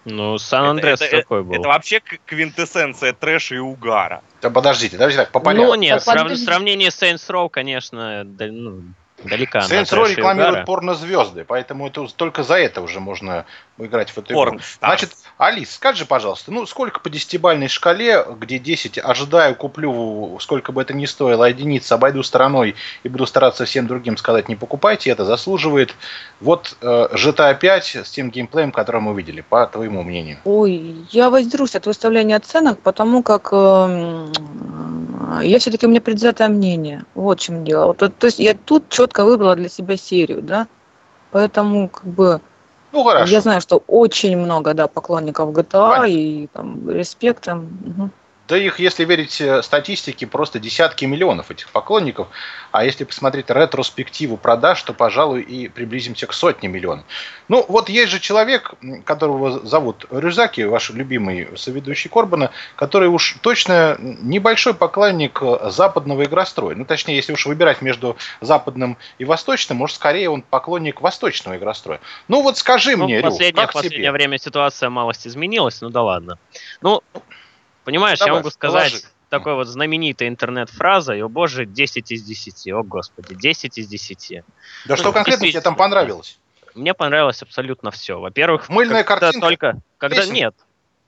Ну, 0.05 0.37
Сан-Андреас 0.39 1.01
это, 1.01 1.19
такой 1.19 1.45
был. 1.45 1.55
это 1.55 1.69
вообще 1.69 2.01
квинтэссенция 2.27 3.13
трэша 3.13 3.55
и 3.55 3.59
угара. 3.59 4.23
Да 4.41 4.51
подождите, 4.51 4.97
давайте 4.97 5.19
так, 5.19 5.31
по 5.31 5.39
порядку. 5.41 5.67
Ну, 5.69 5.75
нет, 5.77 5.95
Так, 5.99 6.03
срав- 6.05 6.21
в 6.21 6.23
подожди. 6.25 6.45
сравнении 6.45 6.89
с 6.89 7.01
Saints 7.01 7.29
Row, 7.31 7.49
конечно, 7.49 8.23
да, 8.25 8.47
ну, 8.47 8.83
Далека 9.25 9.61
Saints 9.61 9.91
Row 9.93 10.09
рекламирует 10.09 10.67
порнозвезды, 10.67 11.45
поэтому 11.45 11.87
это 11.87 12.07
только 12.17 12.43
за 12.43 12.57
это 12.57 12.81
уже 12.83 13.01
можно 13.01 13.45
играть 13.79 14.11
в 14.11 14.19
эту 14.19 14.35
игру. 14.35 14.59
Значит, 14.79 15.13
Алис, 15.39 15.75
скажи, 15.75 16.05
пожалуйста, 16.05 16.53
ну 16.53 16.67
сколько 16.67 17.01
по 17.01 17.11
десятибальной 17.11 17.69
шкале, 17.69 18.25
где 18.39 18.59
10 18.59 18.99
ожидаю, 18.99 19.55
куплю, 19.55 20.39
сколько 20.41 20.73
бы 20.73 20.83
это 20.83 20.95
ни 20.95 21.07
стоило, 21.07 21.45
единиц, 21.45 21.91
обойду 21.93 22.23
стороной 22.23 22.75
и 23.03 23.09
буду 23.09 23.27
стараться 23.27 23.65
всем 23.65 23.87
другим 23.87 24.17
сказать, 24.17 24.49
не 24.49 24.57
покупайте, 24.57 25.11
это 25.11 25.25
заслуживает. 25.25 25.95
Вот 26.41 26.77
э, 26.81 27.09
GTA 27.13 27.59
5 27.59 27.97
с 28.05 28.11
тем 28.11 28.31
геймплеем, 28.31 28.73
который 28.73 29.01
мы 29.01 29.13
увидели, 29.13 29.41
по 29.41 29.67
твоему 29.67 30.03
мнению. 30.03 30.39
Ой, 30.45 31.07
я 31.11 31.31
воздержусь 31.31 31.75
от 31.75 31.87
выставления 31.87 32.37
оценок, 32.37 32.81
потому 32.81 33.23
как 33.23 33.49
э, 33.53 34.29
я 35.43 35.59
все-таки, 35.59 35.87
у 35.87 35.89
меня 35.89 36.01
предвзятое 36.01 36.49
мнение. 36.49 37.05
Вот 37.15 37.41
в 37.41 37.43
чем 37.43 37.65
дело. 37.65 37.87
Вот, 37.87 37.99
то 37.99 38.27
есть 38.27 38.39
я 38.39 38.55
тут 38.55 38.85
четко 39.13 39.25
выбрала 39.25 39.55
для 39.57 39.69
себя 39.69 39.97
серию, 39.97 40.43
да, 40.43 40.67
поэтому 41.31 41.89
как 41.89 42.05
бы 42.05 42.41
ну, 42.93 43.05
хорошо. 43.05 43.33
Я 43.33 43.41
знаю, 43.41 43.61
что 43.61 43.83
очень 43.87 44.37
много, 44.37 44.75
да, 44.75 44.87
поклонников 44.87 45.51
GTA 45.51 45.89
Понятно. 45.89 46.07
и 46.07 46.47
там 46.49 46.91
респекта. 46.91 47.57
Угу. 47.57 48.11
Да 48.49 48.59
их, 48.59 48.81
если 48.81 49.05
верить 49.05 49.41
э, 49.41 49.63
статистике, 49.63 50.27
просто 50.27 50.59
десятки 50.59 51.05
миллионов 51.05 51.51
этих 51.51 51.69
поклонников. 51.69 52.29
А 52.73 52.85
если 52.85 53.05
посмотреть 53.05 53.49
ретроспективу 53.49 54.37
продаж, 54.37 54.83
то, 54.83 54.93
пожалуй, 54.93 55.43
и 55.43 55.69
приблизимся 55.69 56.27
к 56.27 56.33
сотне 56.33 56.69
миллионов. 56.69 57.05
Ну, 57.49 57.65
вот 57.69 57.89
есть 57.89 58.11
же 58.11 58.19
человек, 58.19 58.75
которого 59.05 59.65
зовут 59.65 60.07
Рюзаки, 60.11 60.63
ваш 60.63 60.91
любимый 60.91 61.49
соведущий 61.57 62.11
Корбана, 62.11 62.51
который 62.75 63.09
уж 63.09 63.37
точно 63.43 63.97
небольшой 64.01 64.75
поклонник 64.75 65.41
э, 65.41 65.71
западного 65.71 66.25
игростроя. 66.25 66.75
Ну, 66.75 66.85
точнее, 66.85 67.17
если 67.17 67.33
уж 67.33 67.47
выбирать 67.47 67.81
между 67.81 68.17
западным 68.41 68.99
и 69.19 69.25
восточным, 69.25 69.79
может, 69.79 69.97
скорее 69.97 70.31
он 70.31 70.43
поклонник 70.43 71.01
восточного 71.01 71.57
игростроя. 71.57 72.01
Ну, 72.27 72.43
вот 72.43 72.59
скажи 72.59 72.97
ну, 72.97 73.05
мне, 73.05 73.21
последнее, 73.21 73.65
как 73.65 73.73
последнее 73.73 74.01
тебе? 74.01 74.13
время 74.13 74.39
ситуация 74.39 74.91
малость 74.91 75.27
изменилась, 75.29 75.81
ну 75.81 75.91
да 75.91 76.03
ладно. 76.03 76.39
Ну, 76.81 77.03
Понимаешь, 77.85 78.19
Давай, 78.19 78.35
я 78.35 78.39
могу 78.39 78.51
сказать 78.51 78.93
положи. 78.93 79.07
такой 79.29 79.55
вот 79.55 79.67
знаменитой 79.67 80.29
интернет-фразой, 80.29 81.23
о 81.23 81.29
боже, 81.29 81.67
10 81.67 82.13
из 82.13 82.23
10, 82.23 82.73
о 82.73 82.83
господи, 82.83 83.35
10 83.35 83.79
из 83.79 83.89
10. 83.89 84.43
Да 84.87 84.97
что 84.97 85.13
конкретно 85.13 85.49
тебе 85.49 85.61
там 85.61 85.77
понравилось? 85.77 86.39
Мне 86.75 86.95
понравилось 86.95 87.43
абсолютно 87.43 87.91
все. 87.91 88.19
Во-первых, 88.19 88.69
мыльная 88.69 89.05
картинка. 89.05 89.41
Только, 89.41 89.81
когда 89.99 90.19
Лесенка. 90.19 90.35
нет. 90.35 90.55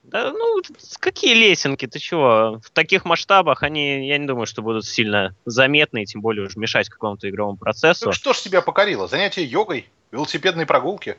Да, 0.02 0.32
ну, 0.32 0.60
какие 1.00 1.32
лесенки, 1.32 1.86
ты 1.86 1.98
чего? 1.98 2.60
В 2.62 2.70
таких 2.70 3.06
масштабах 3.06 3.62
они, 3.62 4.06
я 4.06 4.18
не 4.18 4.26
думаю, 4.26 4.44
что 4.44 4.60
будут 4.60 4.84
сильно 4.84 5.34
заметны, 5.46 6.04
тем 6.04 6.20
более 6.20 6.46
уж 6.46 6.56
мешать 6.56 6.90
какому-то 6.90 7.30
игровому 7.30 7.56
процессу. 7.56 8.06
Так 8.06 8.14
что 8.14 8.34
ж 8.34 8.40
тебя 8.40 8.60
покорило? 8.60 9.08
Занятие 9.08 9.44
йогой? 9.44 9.88
Велосипедные 10.10 10.66
прогулки? 10.66 11.16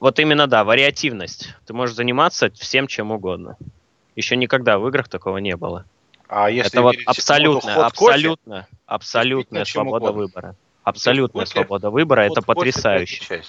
Вот 0.00 0.18
именно, 0.18 0.48
да, 0.48 0.64
вариативность. 0.64 1.54
Ты 1.66 1.72
можешь 1.72 1.94
заниматься 1.94 2.50
всем 2.50 2.88
чем 2.88 3.12
угодно. 3.12 3.56
Еще 4.16 4.36
никогда 4.36 4.78
в 4.78 4.88
играх 4.88 5.08
такого 5.08 5.38
не 5.38 5.56
было. 5.56 5.84
А 6.28 6.50
если 6.50 6.72
это 6.72 6.82
вот 6.82 6.96
абсолютно, 7.06 7.86
абсолютно, 7.86 8.62
кофе, 8.62 8.78
абсолютная 8.86 9.64
свобода 9.64 10.12
выбора. 10.12 10.56
Абсолютная 10.82 11.44
кофе, 11.44 11.52
свобода 11.52 11.90
выбора, 11.90 12.22
это 12.22 12.42
потрясающе. 12.42 13.42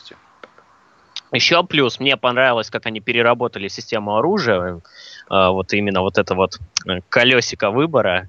Еще 1.31 1.63
плюс, 1.63 1.99
мне 1.99 2.15
понравилось, 2.15 2.69
как 2.69 2.85
они 2.85 2.99
переработали 3.01 3.67
систему 3.67 4.15
оружия, 4.15 4.81
а, 5.29 5.51
вот 5.51 5.73
именно 5.73 6.01
вот 6.01 6.17
это 6.17 6.35
вот 6.35 6.57
э, 6.87 7.01
колесико 7.09 7.69
выбора. 7.69 8.27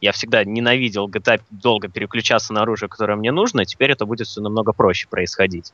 Я 0.00 0.10
всегда 0.10 0.42
ненавидел 0.42 1.08
GTA 1.08 1.40
долго 1.50 1.88
переключаться 1.88 2.52
на 2.52 2.62
оружие, 2.62 2.88
которое 2.88 3.14
мне 3.14 3.30
нужно, 3.30 3.64
теперь 3.64 3.92
это 3.92 4.06
будет 4.06 4.26
все 4.26 4.40
намного 4.40 4.72
проще 4.72 5.06
происходить. 5.06 5.72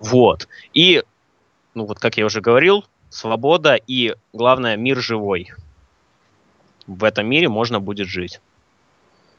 Вот. 0.00 0.48
И, 0.74 1.04
ну 1.74 1.86
вот 1.86 2.00
как 2.00 2.16
я 2.16 2.26
уже 2.26 2.40
говорил, 2.40 2.84
свобода 3.10 3.74
и, 3.74 4.14
главное, 4.32 4.76
мир 4.76 4.98
живой. 5.00 5.52
В 6.86 7.04
этом 7.04 7.26
мире 7.26 7.48
можно 7.48 7.80
будет 7.80 8.08
жить. 8.08 8.40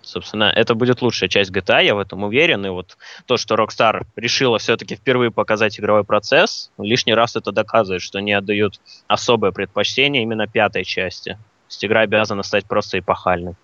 Собственно, 0.01 0.46
это 0.46 0.74
будет 0.74 1.01
лучшая 1.01 1.30
часть 1.30 1.51
GTA, 1.51 1.84
я 1.84 1.96
в 1.96 2.00
этом 2.00 2.24
уверен. 2.24 2.66
И 2.66 2.70
вот 2.70 2.98
то, 3.25 3.38
что 3.38 3.56
Rockstar 3.56 4.06
решила 4.16 4.58
все-таки 4.58 4.96
впервые 4.96 5.32
показать 5.32 5.80
игровой 5.80 6.04
процесс, 6.04 6.72
лишний 6.78 7.13
раз 7.13 7.36
это 7.36 7.51
доказывает, 7.51 8.01
что 8.01 8.18
они 8.18 8.34
отдают 8.34 8.80
особое 9.08 9.51
предпочтение 9.51 10.24
именно 10.24 10.48
пятой 10.48 10.84
части. 10.84 11.32
То 11.32 11.74
есть 11.74 11.86
игра 11.86 12.01
обязана 12.01 12.44
стать 12.44 12.66
просто 12.66 13.00
эпохальной. 13.00 13.56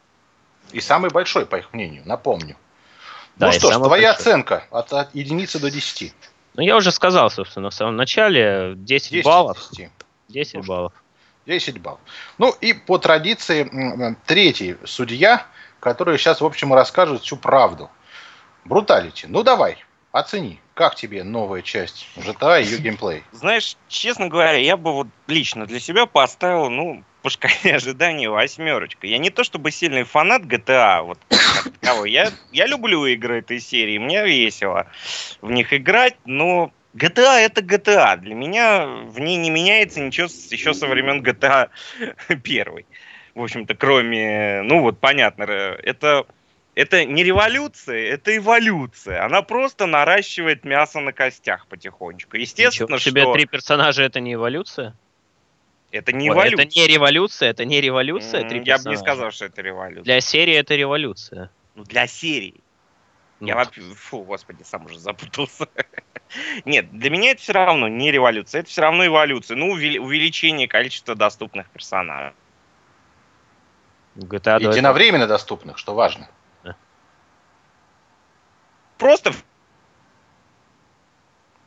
И 0.71 0.79
самый 0.79 1.09
большой, 1.09 1.45
по 1.45 1.55
их 1.55 1.73
мнению, 1.73 2.03
напомню. 2.05 2.55
Да, 3.37 3.47
ну 3.47 3.53
что 3.53 3.71
ж, 3.71 3.75
твоя 3.75 4.09
большой. 4.09 4.11
оценка 4.11 4.63
от, 4.71 4.93
от 4.93 5.15
единицы 5.15 5.59
до 5.59 5.71
10. 5.71 6.13
Ну, 6.57 6.63
я 6.63 6.75
уже 6.75 6.91
сказал, 6.91 7.29
собственно, 7.29 7.69
в 7.69 7.73
самом 7.73 7.95
начале 7.97 8.73
10, 8.75 9.11
10 9.11 9.23
баллов. 9.23 9.69
10. 9.71 9.91
10 10.29 10.53
ну, 10.55 10.63
баллов. 10.63 10.93
10 11.45 11.79
баллов. 11.79 11.99
Ну 12.39 12.51
и 12.59 12.73
по 12.73 12.97
традиции 12.97 14.17
третий 14.25 14.75
судья, 14.83 15.45
который 15.79 16.17
сейчас, 16.17 16.41
в 16.41 16.45
общем, 16.45 16.73
расскажет 16.73 17.21
всю 17.21 17.37
правду. 17.37 17.91
Бруталити. 18.65 19.27
Ну 19.29 19.43
давай, 19.43 19.77
оцени. 20.11 20.59
Как 20.73 20.95
тебе 20.95 21.23
новая 21.23 21.61
часть 21.61 22.07
GTA 22.15 22.61
и 22.61 22.65
ее 22.65 22.77
геймплей? 22.77 23.23
Знаешь, 23.31 23.77
честно 23.87 24.27
говоря, 24.27 24.57
я 24.57 24.77
бы 24.77 24.93
вот 24.93 25.07
лично 25.27 25.65
для 25.65 25.79
себя 25.79 26.05
поставил, 26.05 26.69
ну, 26.69 27.03
по 27.23 27.29
шкале 27.29 27.75
ожиданий 27.75 28.27
восьмерочка. 28.27 29.07
Я 29.07 29.17
не 29.17 29.29
то 29.29 29.43
чтобы 29.43 29.71
сильный 29.71 30.03
фанат 30.03 30.43
GTA, 30.43 31.01
вот 31.01 31.19
Я, 32.05 32.31
я 32.51 32.67
люблю 32.67 33.05
игры 33.05 33.39
этой 33.39 33.59
серии, 33.59 33.97
мне 33.97 34.25
весело 34.25 34.87
в 35.41 35.51
них 35.51 35.73
играть, 35.73 36.15
но 36.25 36.71
GTA 36.95 37.39
это 37.39 37.61
GTA. 37.61 38.17
Для 38.17 38.35
меня 38.35 38.85
в 38.85 39.19
ней 39.19 39.37
не 39.37 39.49
меняется 39.49 39.99
ничего 39.99 40.27
еще 40.27 40.73
со 40.73 40.87
времен 40.87 41.21
GTA 41.21 41.69
1. 42.27 42.85
В 43.35 43.43
общем-то, 43.43 43.75
кроме, 43.75 44.61
ну 44.63 44.81
вот 44.81 44.99
понятно, 44.99 45.43
это 45.43 46.25
это 46.77 47.05
не 47.05 47.23
революция, 47.23 48.13
это 48.13 48.37
эволюция. 48.37 49.25
Она 49.25 49.41
просто 49.41 49.87
наращивает 49.87 50.63
мясо 50.63 50.99
на 50.99 51.11
костях 51.11 51.65
потихонечку. 51.65 52.37
Естественно, 52.37 52.85
Ничего, 52.85 52.99
что... 52.99 53.09
тебе 53.09 53.33
три 53.33 53.45
персонажа 53.47 54.03
это 54.03 54.19
не 54.19 54.35
эволюция? 54.35 54.95
Это 55.89 56.13
не 56.13 56.29
Ой, 56.29 56.35
эволюция. 56.35 56.65
Это 56.65 56.79
не 56.79 56.87
революция, 56.87 57.49
это 57.49 57.65
не 57.65 57.81
революция. 57.81 58.43
Mm, 58.43 58.63
я 58.63 58.77
бы 58.77 58.91
не 58.91 58.97
сказал, 58.97 59.31
что 59.31 59.45
это 59.45 59.63
революция. 59.63 60.03
Для 60.03 60.21
серии 60.21 60.53
это 60.53 60.75
революция. 60.75 61.49
Ну, 61.73 61.83
для 61.83 62.05
серии. 62.05 62.61
Ну, 63.39 63.47
я 63.47 63.55
вообще, 63.55 63.81
фу, 63.81 64.21
господи, 64.21 64.61
сам 64.61 64.85
уже 64.85 64.99
запутался. 64.99 65.67
Нет, 66.65 66.91
для 66.91 67.09
меня 67.09 67.31
это 67.31 67.41
все 67.41 67.53
равно 67.53 67.87
не 67.87 68.11
революция, 68.11 68.59
это 68.59 68.69
все 68.69 68.81
равно 68.81 69.03
эволюция. 69.03 69.57
Ну, 69.57 69.71
увеличение 69.71 70.67
количества 70.67 71.15
доступных 71.15 71.71
персонажей. 71.71 72.33
GTA 74.15 74.61
Единовременно 74.61 75.25
доступных, 75.25 75.79
что 75.79 75.95
важно 75.95 76.29
просто 78.97 79.33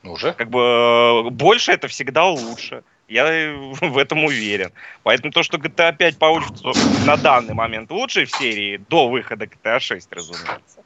ну, 0.02 0.12
уже? 0.12 0.32
Как 0.32 0.48
бы 0.48 0.60
э, 0.60 1.30
больше 1.30 1.72
это 1.72 1.88
всегда 1.88 2.26
лучше. 2.26 2.84
Я 3.06 3.52
в 3.80 3.98
этом 3.98 4.24
уверен. 4.24 4.72
Поэтому 5.02 5.32
то, 5.32 5.42
что 5.42 5.58
GTA 5.58 5.96
5 5.96 6.18
получится 6.18 6.72
на 7.04 7.16
данный 7.16 7.54
момент 7.54 7.90
лучше 7.90 8.24
в 8.24 8.30
серии, 8.30 8.78
до 8.78 9.08
выхода 9.08 9.46
GTA 9.46 9.80
6, 9.80 10.12
разумеется. 10.12 10.82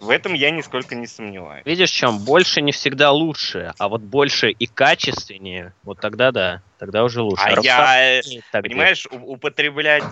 В 0.00 0.10
этом 0.10 0.32
я 0.34 0.52
нисколько 0.52 0.94
не 0.94 1.08
сомневаюсь. 1.08 1.66
Видишь, 1.66 1.90
чем 1.90 2.24
больше 2.24 2.62
не 2.62 2.70
всегда 2.70 3.10
лучше, 3.10 3.72
а 3.78 3.88
вот 3.88 4.00
больше 4.00 4.50
и 4.52 4.66
качественнее, 4.66 5.74
вот 5.82 6.00
тогда 6.00 6.30
да, 6.30 6.62
тогда 6.78 7.02
уже 7.02 7.20
лучше. 7.20 7.42
А, 7.42 7.48
а 7.48 7.60
я, 7.60 8.20
понимаешь, 8.52 9.08
употреблять 9.10 10.04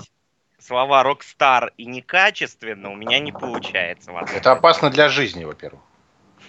слова 0.59 1.03
Rockstar 1.03 1.71
и 1.77 1.87
некачественно 1.87 2.91
у 2.91 2.97
меня 2.97 3.19
не 3.19 3.33
получается. 3.33 4.13
Это 4.35 4.53
опасно 4.53 4.91
для 4.91 5.09
жизни, 5.09 5.45
во-первых. 5.45 5.81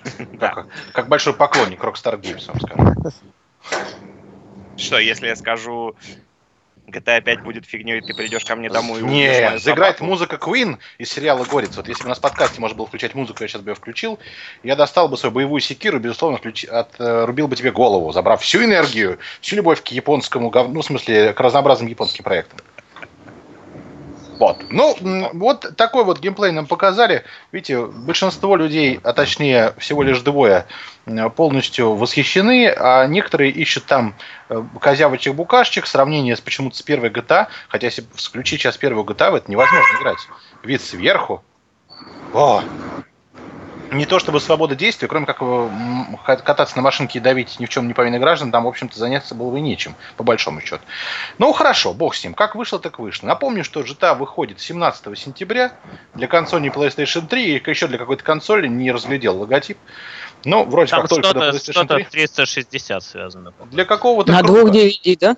Как, 0.40 0.68
как 0.94 1.08
большой 1.08 1.34
поклонник 1.34 1.84
Rockstar 1.84 2.20
Games, 2.22 2.46
вам 2.48 2.60
скажу. 2.62 3.12
Что, 4.78 5.00
если 5.00 5.28
я 5.28 5.36
скажу 5.36 5.96
GTA 6.88 7.22
5 7.22 7.42
будет 7.42 7.66
фигней, 7.66 8.00
ты 8.02 8.14
придешь 8.14 8.46
ко 8.46 8.56
мне 8.56 8.70
домой 8.70 9.02
и 9.02 9.04
Не, 9.04 9.60
заиграет 9.60 10.00
музыка 10.00 10.38
Queen 10.38 10.78
из 10.98 11.12
сериала 11.12 11.44
Горец. 11.44 11.76
Вот 11.76 11.88
если 11.88 12.04
бы 12.04 12.08
у 12.08 12.10
нас 12.10 12.20
в 12.20 12.22
подкасте 12.22 12.62
можно 12.62 12.78
было 12.78 12.88
включать 12.88 13.14
музыку, 13.14 13.44
я 13.44 13.48
сейчас 13.48 13.62
бы 13.62 13.72
ее 13.72 13.76
включил, 13.76 14.20
я 14.64 14.76
достал 14.76 15.10
бы 15.10 15.18
свою 15.18 15.34
боевую 15.34 15.60
секиру, 15.60 16.00
безусловно, 16.00 16.38
включ... 16.38 16.64
отрубил 16.64 17.46
э, 17.46 17.50
бы 17.50 17.56
тебе 17.56 17.72
голову, 17.72 18.12
забрав 18.14 18.42
всю 18.42 18.64
энергию, 18.64 19.20
всю 19.42 19.58
любовь 19.58 19.84
к 19.84 19.88
японскому 19.88 20.52
ну, 20.54 20.82
в 20.82 20.86
смысле, 20.86 21.34
к 21.34 21.40
разнообразным 21.40 21.90
японским 21.90 22.24
проектам. 22.24 22.60
Вот. 24.40 24.66
Ну, 24.70 24.96
вот 25.34 25.76
такой 25.76 26.04
вот 26.04 26.20
геймплей 26.20 26.52
нам 26.52 26.68
показали. 26.68 27.24
Видите, 27.52 27.86
большинство 27.86 28.56
людей, 28.56 29.00
а 29.04 29.14
точнее 29.14 29.74
всего 29.78 30.04
лишь 30.04 30.22
двое, 30.22 30.68
полностью 31.36 31.96
восхищены, 31.96 32.68
а 32.70 33.08
некоторые 33.08 33.52
ищут 33.52 33.86
там 33.86 34.16
э, 34.50 34.64
козявочек-букашечек, 34.80 35.88
сравнение 35.88 36.36
с 36.36 36.42
почему-то 36.42 36.76
с 36.78 36.82
первой 36.82 37.10
GTA, 37.10 37.48
хотя 37.68 37.88
если 37.88 38.06
включить 38.14 38.62
сейчас 38.62 38.78
первую 38.78 39.06
GTA, 39.06 39.32
в 39.32 39.36
это 39.36 39.50
невозможно 39.50 39.98
играть. 40.00 40.20
Вид 40.64 40.82
сверху. 40.82 41.44
О! 42.34 42.64
Не 43.92 44.06
то 44.06 44.20
чтобы 44.20 44.40
свобода 44.40 44.76
действия, 44.76 45.08
кроме 45.08 45.26
как 45.26 45.42
м, 45.42 46.18
кататься 46.26 46.76
на 46.76 46.82
машинке 46.82 47.20
и 47.20 47.22
давить 47.22 47.60
ни 47.60 47.66
в 47.66 47.70
чем 47.70 47.88
не 47.88 47.94
повинных 47.94 48.20
граждан, 48.22 48.52
там, 48.52 48.66
в 48.66 48.68
общем-то, 48.68 48.98
заняться 48.98 49.36
было 49.36 49.52
бы 49.52 49.60
нечем, 49.60 49.96
по 50.16 50.24
большому 50.24 50.62
счету. 50.62 50.82
Ну, 51.38 51.52
хорошо, 51.54 51.94
бог 51.94 52.16
с 52.16 52.24
ним. 52.24 52.34
Как 52.34 52.56
вышло, 52.56 52.80
так 52.80 53.00
вышло. 53.00 53.28
Напомню, 53.28 53.64
что 53.64 53.82
GTA 53.82 54.16
выходит 54.18 54.60
17 54.60 55.18
сентября 55.18 55.74
для 56.14 56.28
консоли 56.28 56.70
PlayStation 56.72 57.28
3, 57.28 57.58
и 57.58 57.70
еще 57.70 57.88
для 57.88 57.98
какой-то 57.98 58.24
консоли 58.24 58.68
не 58.68 58.92
разглядел 58.92 59.38
логотип. 59.40 59.78
Ну, 60.46 60.66
вроде 60.66 60.92
Там 60.92 61.02
как 61.02 61.10
только 61.10 61.24
что-то, 61.30 61.40
для 61.40 61.60
PlayStation 61.60 61.72
что-то 61.72 61.96
3. 61.96 62.04
360 62.06 63.04
связано. 63.04 63.54
Для 63.72 63.86
какого-то 63.86 64.32
На 64.32 64.40
круга. 64.44 64.72
двух 64.72 64.76
DVD, 64.76 65.18
да? 65.20 65.38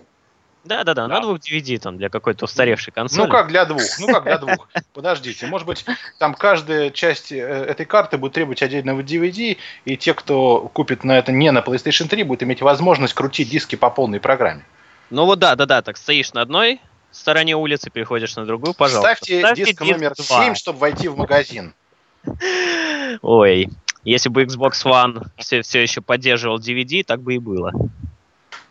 Да-да-да, 0.70 1.08
на 1.08 1.16
Да. 1.16 1.22
двух 1.22 1.40
DVD 1.40 1.80
там 1.80 1.98
для 1.98 2.10
какой-то 2.10 2.46
устаревшей 2.46 2.94
консоли. 2.94 3.26
Ну 3.26 3.32
как 3.32 3.48
для 3.48 3.66
двух? 3.66 3.82
Ну 4.00 4.08
как 4.08 4.24
для 4.24 4.38
двух? 4.38 4.70
Подождите, 4.94 5.48
может 5.48 5.66
быть, 5.66 5.84
там 6.20 6.36
каждая 6.36 6.92
часть 6.92 7.32
э, 7.32 7.38
этой 7.38 7.88
карты 7.88 8.20
будет 8.20 8.34
требовать 8.34 8.62
отдельного 8.62 9.02
DVD, 9.02 9.58
и 9.86 9.98
те, 9.98 10.14
кто 10.14 10.70
купит 10.72 11.04
на 11.04 11.18
это 11.18 11.32
не 11.32 11.52
на 11.52 11.60
PlayStation 11.60 12.08
3, 12.08 12.22
будет 12.22 12.44
иметь 12.44 12.62
возможность 12.62 13.16
крутить 13.16 13.50
диски 13.50 13.76
по 13.76 13.90
полной 13.90 14.20
программе. 14.20 14.64
Ну 15.10 15.26
вот 15.26 15.40
да, 15.40 15.56
да, 15.56 15.66
да, 15.66 15.82
так 15.82 15.98
стоишь 15.98 16.34
на 16.34 16.42
одной 16.42 16.80
стороне 17.10 17.56
улицы, 17.56 17.90
переходишь 17.90 18.36
на 18.36 18.46
другую, 18.46 18.76
пожалуйста. 18.76 19.16
Ставьте, 19.26 19.56
диск, 19.56 19.82
номер 19.82 20.14
2. 20.16 20.24
7, 20.44 20.54
чтобы 20.54 20.78
войти 20.78 21.08
в 21.08 21.18
магазин. 21.18 21.74
Ой, 23.24 23.70
если 24.04 24.30
бы 24.30 24.44
Xbox 24.44 24.74
One 24.86 25.26
все, 25.38 25.64
все 25.64 25.82
еще 25.82 26.02
поддерживал 26.02 26.60
DVD, 26.60 27.04
так 27.04 27.24
бы 27.24 27.34
и 27.34 27.40
было. 27.40 27.72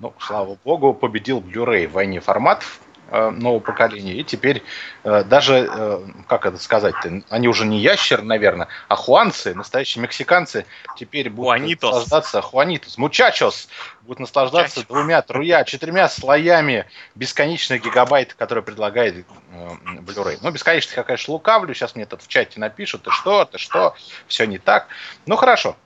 Ну, 0.01 0.15
слава 0.21 0.57
богу, 0.65 0.95
победил 0.95 1.41
Blu-ray 1.41 1.89
в 1.89 1.93
войне 1.93 2.21
форматов 2.21 2.81
э, 3.11 3.31
нового 3.31 3.59
поколения. 3.59 4.15
И 4.15 4.23
теперь 4.23 4.63
э, 5.03 5.25
даже, 5.25 5.69
э, 5.69 6.07
как 6.29 6.47
это 6.47 6.57
сказать-то, 6.57 7.23
они 7.31 7.49
уже 7.49 7.67
не 7.67 7.81
ящер, 7.81 8.23
наверное, 8.23 8.69
а 8.87 8.95
хуанцы, 8.95 9.55
настоящие 9.55 10.03
мексиканцы, 10.03 10.67
теперь 10.97 11.31
будут 11.31 11.49
Хуанитос. 11.49 11.91
наслаждаться, 11.95 12.43
хуанитос, 12.43 12.97
мучачос, 12.97 13.69
будут 14.03 14.21
наслаждаться 14.21 14.81
Мучачо. 14.81 14.95
двумя, 14.95 15.23
труя, 15.23 15.65
четырьмя 15.65 16.09
слоями 16.09 16.87
бесконечных 17.17 17.83
гигабайт, 17.83 18.35
которые 18.35 18.63
предлагает 18.63 19.17
э, 19.17 19.69
Blu-ray. 20.03 20.39
Ну, 20.43 20.53
бесконечных 20.53 20.97
я, 20.97 21.03
конечно, 21.03 21.33
лукавлю, 21.33 21.75
сейчас 21.75 21.97
мне 21.97 22.07
тут 22.07 22.23
в 22.23 22.29
чате 22.29 22.61
напишут, 22.61 23.03
ты 23.03 23.11
что, 23.11 23.45
ты 23.47 23.59
что, 23.59 23.97
все 24.29 24.45
не 24.45 24.59
так. 24.59 24.87
Ну, 25.27 25.35
хорошо. 25.35 25.77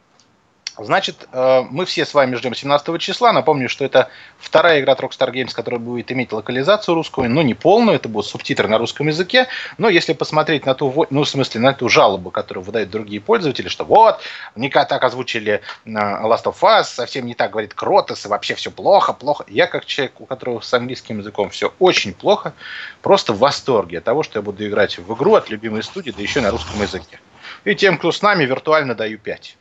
Значит, 0.79 1.29
э, 1.33 1.63
мы 1.71 1.85
все 1.85 2.07
с 2.07 2.15
вами 2.15 2.35
ждем 2.37 2.55
17 2.55 2.99
числа. 2.99 3.33
Напомню, 3.33 3.69
что 3.69 3.85
это 3.85 4.09
вторая 4.39 4.81
игра 4.81 4.95
от 4.95 5.01
Rockstar 5.01 5.31
Games, 5.31 5.53
которая 5.55 5.79
будет 5.79 6.11
иметь 6.13 6.33
локализацию 6.33 6.95
русскую, 6.95 7.29
но 7.31 7.43
не 7.43 7.53
полную, 7.53 7.97
это 7.97 8.09
будут 8.09 8.31
субтитры 8.31 8.69
на 8.69 8.79
русском 8.79 9.07
языке. 9.09 9.49
Но 9.77 9.91
если 9.91 10.15
посмотреть 10.15 10.65
на 10.65 10.75
ту, 10.75 11.07
ну, 11.11 11.25
в 11.25 11.29
смысле, 11.29 11.61
на 11.61 11.75
ту 11.75 11.91
жалобу, 11.91 12.31
которую 12.31 12.65
выдают 12.65 12.91
другие 12.91 13.21
пользователи, 13.21 13.69
что 13.69 13.85
вот, 13.85 14.21
не 14.57 14.71
так 14.71 15.05
озвучили 15.05 15.61
э, 15.85 15.91
Last 15.91 16.45
of 16.45 16.57
Us, 16.63 16.85
совсем 16.85 17.27
не 17.27 17.35
так 17.35 17.51
говорит 17.51 17.75
Кротос, 17.75 18.25
и 18.25 18.29
вообще 18.29 18.55
все 18.55 18.71
плохо, 18.71 19.13
плохо. 19.13 19.45
Я, 19.49 19.67
как 19.67 19.85
человек, 19.85 20.21
у 20.21 20.27
которого 20.27 20.61
с 20.61 20.73
английским 20.73 21.19
языком 21.19 21.51
все 21.51 21.75
очень 21.81 22.15
плохо, 22.15 22.55
просто 23.03 23.35
в 23.35 23.39
восторге 23.39 23.99
от 23.99 24.05
того, 24.05 24.23
что 24.23 24.39
я 24.39 24.43
буду 24.43 24.67
играть 24.67 24.97
в 24.99 25.15
игру 25.15 25.35
от 25.35 25.51
любимой 25.51 25.83
студии, 25.83 26.13
да 26.13 26.23
еще 26.23 26.41
на 26.41 26.51
русском 26.51 26.81
языке. 26.81 27.21
И 27.65 27.75
тем, 27.75 27.99
кто 27.99 28.11
с 28.11 28.23
нами, 28.23 28.45
виртуально 28.45 28.95
даю 28.95 29.19
5. 29.19 29.57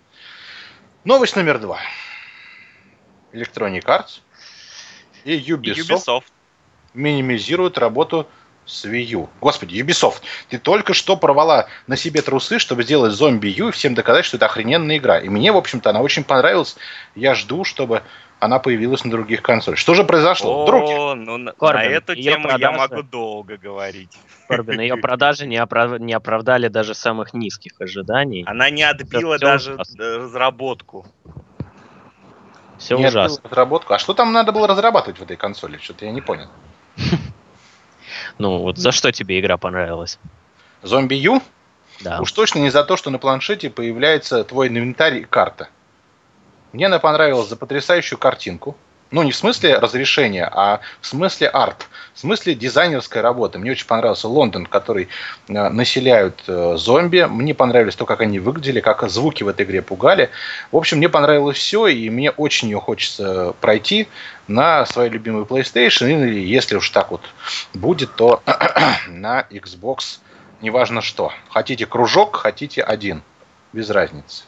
Новость 1.04 1.36
номер 1.36 1.58
два. 1.58 1.80
Electronic 3.34 3.86
Arts 3.86 4.22
и 5.24 5.36
И 5.36 5.52
Ubisoft, 5.52 5.90
Ubisoft. 5.90 6.24
минимизируют 6.94 7.80
работу 7.80 8.28
с 8.66 8.86
Wii 8.86 9.04
U. 9.14 9.30
Господи, 9.40 9.82
Ubisoft, 9.82 10.22
ты 10.50 10.60
только 10.60 10.94
что 10.94 11.18
порвала 11.18 11.68
на 11.88 11.98
себе 11.98 12.22
трусы, 12.22 12.60
чтобы 12.60 12.84
сделать 12.84 13.14
зомби 13.14 13.48
U 13.48 13.70
и 13.70 13.72
всем 13.72 13.96
доказать, 13.96 14.26
что 14.26 14.38
это 14.38 14.46
охрененная 14.46 14.98
игра. 14.98 15.18
И 15.20 15.28
мне, 15.28 15.52
в 15.52 15.58
общем-то, 15.58 15.90
она 15.90 16.02
очень 16.02 16.24
понравилась. 16.24 16.78
Я 17.16 17.34
жду, 17.34 17.64
чтобы 17.64 18.04
она 18.42 18.58
появилась 18.58 19.06
на 19.06 19.12
других 19.12 19.44
консолях. 19.44 19.78
Что 19.78 19.94
же 19.94 20.04
произошло? 20.04 20.66
О, 20.66 21.14
ну, 21.14 21.38
на, 21.38 21.52
Корбин, 21.54 21.92
на 21.92 21.96
эту 21.96 22.16
тему 22.16 22.50
я 22.50 22.58
продажи. 22.58 22.78
могу 22.96 23.04
долго 23.04 23.56
говорить. 23.56 24.18
Корбин, 24.48 24.82
ее 24.82 24.98
продажи 25.02 25.46
не, 25.46 25.58
оправ- 25.58 26.00
не 26.00 26.12
оправдали 26.14 26.68
даже 26.68 26.96
самых 26.96 27.36
низких 27.36 27.74
ожиданий. 27.80 28.44
Она 28.48 28.72
не 28.72 28.82
отбила 28.82 29.38
всё 29.38 29.46
даже 29.46 29.74
ужасно. 29.76 30.02
э, 30.02 30.18
разработку. 30.18 31.06
Все 32.80 32.98
не 32.98 33.06
ужасно. 33.08 33.42
разработку. 33.44 33.94
А 33.94 34.00
что 34.00 34.16
там 34.16 34.34
надо 34.34 34.52
было 34.52 34.68
разрабатывать 34.68 35.20
в 35.20 35.24
этой 35.24 35.38
консоли? 35.38 35.78
Что-то 35.78 36.06
я 36.06 36.12
не 36.12 36.22
понял. 36.22 36.48
Ну 38.40 38.58
вот 38.58 38.78
за 38.78 38.92
что 38.92 39.12
тебе 39.12 39.40
игра 39.40 39.58
понравилась? 39.58 40.20
Зомби 40.82 41.16
U? 41.16 41.42
Да. 42.02 42.20
Уж 42.22 42.32
точно 42.32 42.60
не 42.60 42.72
за 42.72 42.84
то, 42.84 42.98
что 42.98 43.10
на 43.12 43.20
планшете 43.20 43.70
появляется 43.70 44.44
твой 44.44 44.68
инвентарь 44.68 45.18
и 45.18 45.24
карта. 45.24 45.70
Мне 46.74 46.86
она 46.86 47.00
понравилась 47.00 47.50
за 47.50 47.56
потрясающую 47.56 48.18
картинку. 48.18 48.76
Ну, 49.12 49.24
не 49.24 49.34
в 49.34 49.36
смысле 49.36 49.78
разрешения, 49.78 50.50
а 50.50 50.80
в 51.02 51.08
смысле 51.08 51.50
арт, 51.50 51.90
в 52.14 52.20
смысле 52.20 52.56
дизайнерской 52.56 53.20
работы. 53.20 53.60
Мне 53.60 53.72
очень 53.72 53.86
понравился 53.86 54.30
Лондон, 54.30 54.66
который 54.66 55.10
э, 55.50 55.70
населяют 55.70 56.42
э, 56.48 56.76
зомби. 56.78 57.28
Мне 57.30 57.54
понравилось 57.54 57.98
то, 57.98 58.06
как 58.06 58.22
они 58.22 58.40
выглядели, 58.40 58.80
как 58.80 59.08
звуки 59.10 59.44
в 59.44 59.50
этой 59.50 59.66
игре 59.66 59.82
пугали. 59.82 60.30
В 60.72 60.78
общем, 60.78 61.00
мне 61.00 61.10
понравилось 61.10 61.58
все, 61.58 61.88
и 61.88 62.10
мне 62.10 62.32
очень 62.32 62.70
ее 62.70 62.80
хочется 62.80 63.54
пройти 63.60 64.08
на 64.48 64.86
свою 64.86 65.12
любимую 65.12 65.44
PlayStation, 65.44 66.10
или 66.10 66.40
если 66.40 66.78
уж 66.78 66.90
так 66.90 67.12
вот 67.12 67.22
будет, 67.74 68.16
то 68.16 68.42
на 69.10 69.46
Xbox 69.50 70.20
неважно 70.62 71.02
что. 71.02 71.34
Хотите 71.50 71.86
кружок, 71.86 72.38
хотите 72.38 72.82
один. 72.82 73.24
Без 73.74 73.90
разницы. 73.90 74.44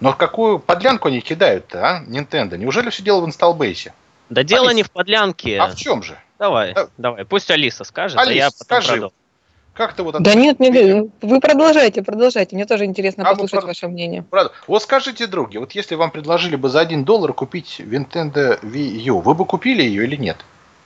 Но 0.00 0.12
какую 0.12 0.58
подлянку 0.58 1.08
они 1.08 1.20
кидают-то, 1.20 1.86
а, 1.98 2.04
Nintendo? 2.04 2.56
Неужели 2.56 2.90
все 2.90 3.02
дело 3.02 3.20
в 3.20 3.26
инсталбейсе? 3.26 3.94
Да 4.30 4.42
дело 4.42 4.64
Алиса. 4.66 4.76
не 4.76 4.82
в 4.82 4.90
подлянке. 4.90 5.58
А 5.58 5.68
в 5.68 5.76
чем 5.76 6.02
же? 6.02 6.18
Давай, 6.38 6.74
Да. 6.74 6.88
давай. 6.98 7.24
Пусть 7.24 7.50
Алиса 7.50 7.84
скажет, 7.84 8.18
а 8.18 8.22
Алис, 8.22 8.36
я 8.36 8.46
потом 8.50 8.64
скажи. 8.64 8.88
продолжу. 8.92 9.14
Как 9.74 9.92
ты 9.94 10.02
вот... 10.04 10.22
Да 10.22 10.34
нет, 10.34 10.60
не- 10.60 11.10
вы 11.20 11.40
продолжайте, 11.40 12.02
продолжайте. 12.02 12.54
Мне 12.54 12.64
тоже 12.64 12.84
интересно 12.84 13.24
А 13.24 13.30
послушать 13.32 13.60
про- 13.60 13.66
ваше 13.66 13.88
мнение. 13.88 14.22
Правда. 14.22 14.52
Вот 14.68 14.82
скажите, 14.82 15.26
други, 15.26 15.58
вот 15.58 15.72
если 15.72 15.96
вам 15.96 16.10
предложили 16.12 16.54
бы 16.56 16.68
за 16.68 16.80
один 16.80 17.04
доллар 17.04 17.32
купить 17.32 17.80
Nintendo 17.80 18.60
Wii 18.62 18.98
U, 19.06 19.20
вы 19.20 19.34
бы 19.34 19.44
купили 19.44 19.82
ее 19.82 20.04
или 20.04 20.14
нет? 20.16 20.36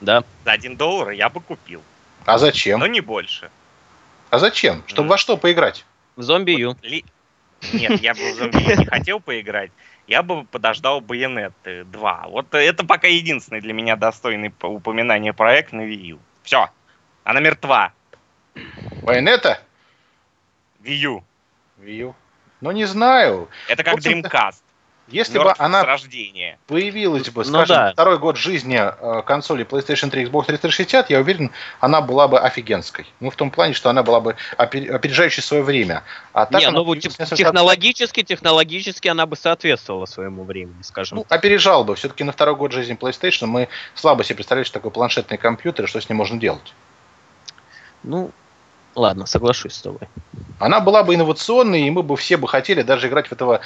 Да. 0.01 0.23
За 0.45 0.51
один 0.53 0.75
доллар 0.75 1.11
я 1.11 1.29
бы 1.29 1.39
купил, 1.39 1.81
А 2.25 2.37
зачем? 2.39 2.79
но 2.79 2.87
не 2.87 3.01
больше. 3.01 3.51
А 4.31 4.39
зачем? 4.39 4.83
Чтобы 4.87 5.03
Мгм. 5.05 5.09
во 5.11 5.17
что 5.17 5.37
поиграть? 5.37 5.85
В 6.15 6.23
зомби 6.23 6.51
Ю. 6.51 6.75
Ли- 6.81 7.05
Нет, 7.73 8.01
я 8.01 8.13
бы 8.13 8.31
в 8.31 8.35
зомби 8.35 8.57
не 8.77 8.85
хотел 8.85 9.19
поиграть. 9.19 9.71
Я 10.07 10.23
бы 10.23 10.43
подождал 10.45 11.01
Bayonetta 11.01 11.83
2. 11.83 12.25
Вот 12.29 12.53
это 12.53 12.85
пока 12.85 13.07
единственный 13.07 13.61
для 13.61 13.73
меня 13.73 13.95
достойный 13.95 14.53
упоминания 14.61 15.33
проект 15.33 15.71
на 15.71 15.81
Wii 15.81 16.05
U. 16.13 16.19
Все. 16.43 16.69
Она 17.23 17.39
мертва. 17.39 17.93
Байонета? 19.03 19.61
Wii 20.83 21.05
U. 21.05 21.23
Wii 21.79 22.07
U. 22.07 22.15
Ну, 22.61 22.71
не 22.71 22.85
знаю. 22.85 23.49
Это 23.67 23.83
как 23.83 23.99
Dreamcast. 23.99 24.61
Если 25.11 25.37
бы 25.37 25.45
Мертв 25.45 25.59
она 25.61 25.83
рождения. 25.83 26.59
появилась 26.67 27.29
бы, 27.29 27.43
Ну 27.43 27.49
скажем, 27.49 27.75
да. 27.75 27.91
второй 27.93 28.19
год 28.19 28.37
жизни 28.37 28.79
э, 28.79 29.21
консоли 29.23 29.65
PlayStation 29.65 30.09
3 30.09 30.25
Xbox 30.25 30.45
360, 30.45 31.09
я 31.09 31.19
уверен, 31.19 31.51
она 31.79 32.01
была 32.01 32.27
бы 32.27 32.39
офигенской. 32.39 33.05
Ну, 33.19 33.29
в 33.29 33.35
том 33.35 33.49
плане, 33.51 33.73
что 33.73 33.89
она 33.89 34.03
была 34.03 34.19
бы 34.19 34.35
опер- 34.57 34.91
опережающей 34.91 35.41
свое 35.41 35.63
время. 35.63 36.03
А 36.33 36.45
так 36.45 36.61
не, 36.61 36.69
ну 36.69 36.83
вот 36.83 36.99
технологически, 36.99 38.23
технологически 38.23 39.07
она 39.07 39.25
бы 39.25 39.35
соответствовала 39.35 40.05
своему 40.05 40.43
времени, 40.43 40.81
скажем. 40.83 41.17
Ну, 41.19 41.25
опережал 41.29 41.83
бы. 41.83 41.95
Все-таки 41.95 42.23
на 42.23 42.31
второй 42.31 42.55
год 42.55 42.71
жизни 42.71 42.95
PlayStation 42.95 43.47
мы 43.47 43.67
слабо 43.95 44.23
себе 44.23 44.35
представляем, 44.35 44.65
что 44.65 44.73
такое 44.75 44.91
планшетный 44.91 45.37
компьютер 45.37 45.85
и 45.85 45.87
что 45.87 45.99
с 45.99 46.07
ним 46.07 46.17
можно 46.17 46.39
делать. 46.39 46.73
Ну, 48.03 48.31
ладно, 48.95 49.25
соглашусь 49.25 49.73
с 49.73 49.81
тобой. 49.81 50.07
Она 50.59 50.79
была 50.79 51.03
бы 51.03 51.15
инновационной, 51.15 51.83
и 51.83 51.89
мы 51.89 52.03
бы 52.03 52.15
все 52.17 52.37
бы 52.37 52.47
хотели 52.47 52.81
даже 52.81 53.07
играть 53.07 53.27
в 53.27 53.31
этого 53.31 53.61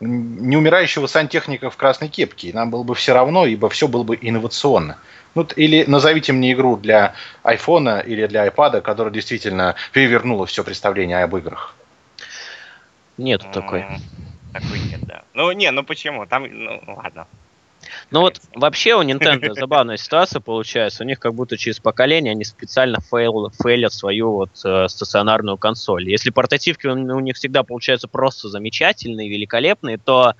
неумирающего 0.00 1.06
сантехника 1.06 1.70
в 1.70 1.76
красной 1.76 2.08
кепке. 2.08 2.48
И 2.48 2.52
нам 2.52 2.70
было 2.70 2.82
бы 2.82 2.94
все 2.94 3.14
равно, 3.14 3.46
ибо 3.46 3.68
все 3.68 3.88
было 3.88 4.02
бы 4.02 4.18
инновационно. 4.20 4.98
Ну, 5.34 5.46
или 5.56 5.84
назовите 5.86 6.32
мне 6.32 6.52
игру 6.52 6.76
для 6.76 7.14
айфона 7.42 8.00
или 8.00 8.26
для 8.26 8.42
айпада, 8.42 8.80
которая 8.80 9.12
действительно 9.12 9.74
перевернула 9.92 10.46
все 10.46 10.64
представление 10.64 11.22
об 11.22 11.36
играх. 11.36 11.74
Нету 13.18 13.46
такой. 13.52 13.84
Такой 14.52 14.78
нет, 14.80 15.00
да. 15.02 15.22
Ну, 15.34 15.52
не, 15.52 15.70
ну 15.70 15.82
почему? 15.84 16.26
Там, 16.26 16.46
ну, 16.50 16.80
ладно. 16.86 17.26
Ну 18.10 18.20
вот 18.20 18.40
вообще 18.54 18.94
у 18.94 19.02
Nintendo 19.02 19.52
забавная 19.58 19.96
ситуация 19.96 20.40
получается. 20.40 21.02
У 21.02 21.06
них 21.06 21.18
как 21.18 21.34
будто 21.34 21.56
через 21.56 21.80
поколение 21.80 22.32
они 22.32 22.44
специально 22.44 22.98
фейл, 23.00 23.50
фейлят 23.62 23.92
свою 23.92 24.32
вот 24.32 24.50
э, 24.64 24.86
стационарную 24.88 25.56
консоль. 25.56 26.08
Если 26.08 26.30
портативки 26.30 26.86
у, 26.86 26.92
у 26.92 27.20
них 27.20 27.36
всегда 27.36 27.62
получаются 27.62 28.08
просто 28.08 28.48
замечательные, 28.48 29.28
великолепные, 29.28 29.98
то 29.98 30.34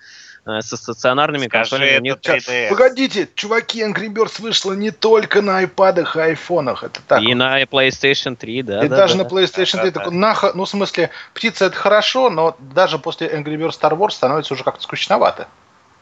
э, 0.46 0.60
со 0.60 0.76
стационарными 0.76 1.46
Скажи 1.46 1.70
консолями. 1.70 1.98
у 1.98 2.02
них- 2.02 2.16
это 2.22 2.36
3DS. 2.36 2.68
Погодите, 2.68 3.28
чуваки, 3.34 3.82
Angry 3.82 4.08
Birds 4.08 4.40
вышла 4.40 4.72
не 4.72 4.90
только 4.90 5.42
на 5.42 5.58
айпадах 5.58 6.16
и 6.16 6.20
айфонах. 6.20 6.84
Это 6.84 7.00
так. 7.06 7.22
И 7.22 7.34
на 7.34 7.62
PlayStation 7.62 8.36
3, 8.36 8.62
да. 8.62 8.84
и 8.84 8.88
да, 8.88 8.96
даже 8.96 9.16
да. 9.16 9.24
на 9.24 9.28
PlayStation 9.28 9.80
3 9.80 9.90
Да-да-да. 9.90 10.00
такой 10.00 10.14
нахо, 10.14 10.52
ну 10.54 10.64
в 10.64 10.68
смысле, 10.68 11.10
птица 11.34 11.66
это 11.66 11.76
хорошо, 11.76 12.30
но 12.30 12.56
даже 12.58 12.98
после 12.98 13.28
Angry 13.28 13.56
Birds 13.56 13.78
Star 13.80 13.96
Wars 13.96 14.10
становится 14.10 14.54
уже 14.54 14.64
как-то 14.64 14.82
скучновато. 14.82 15.48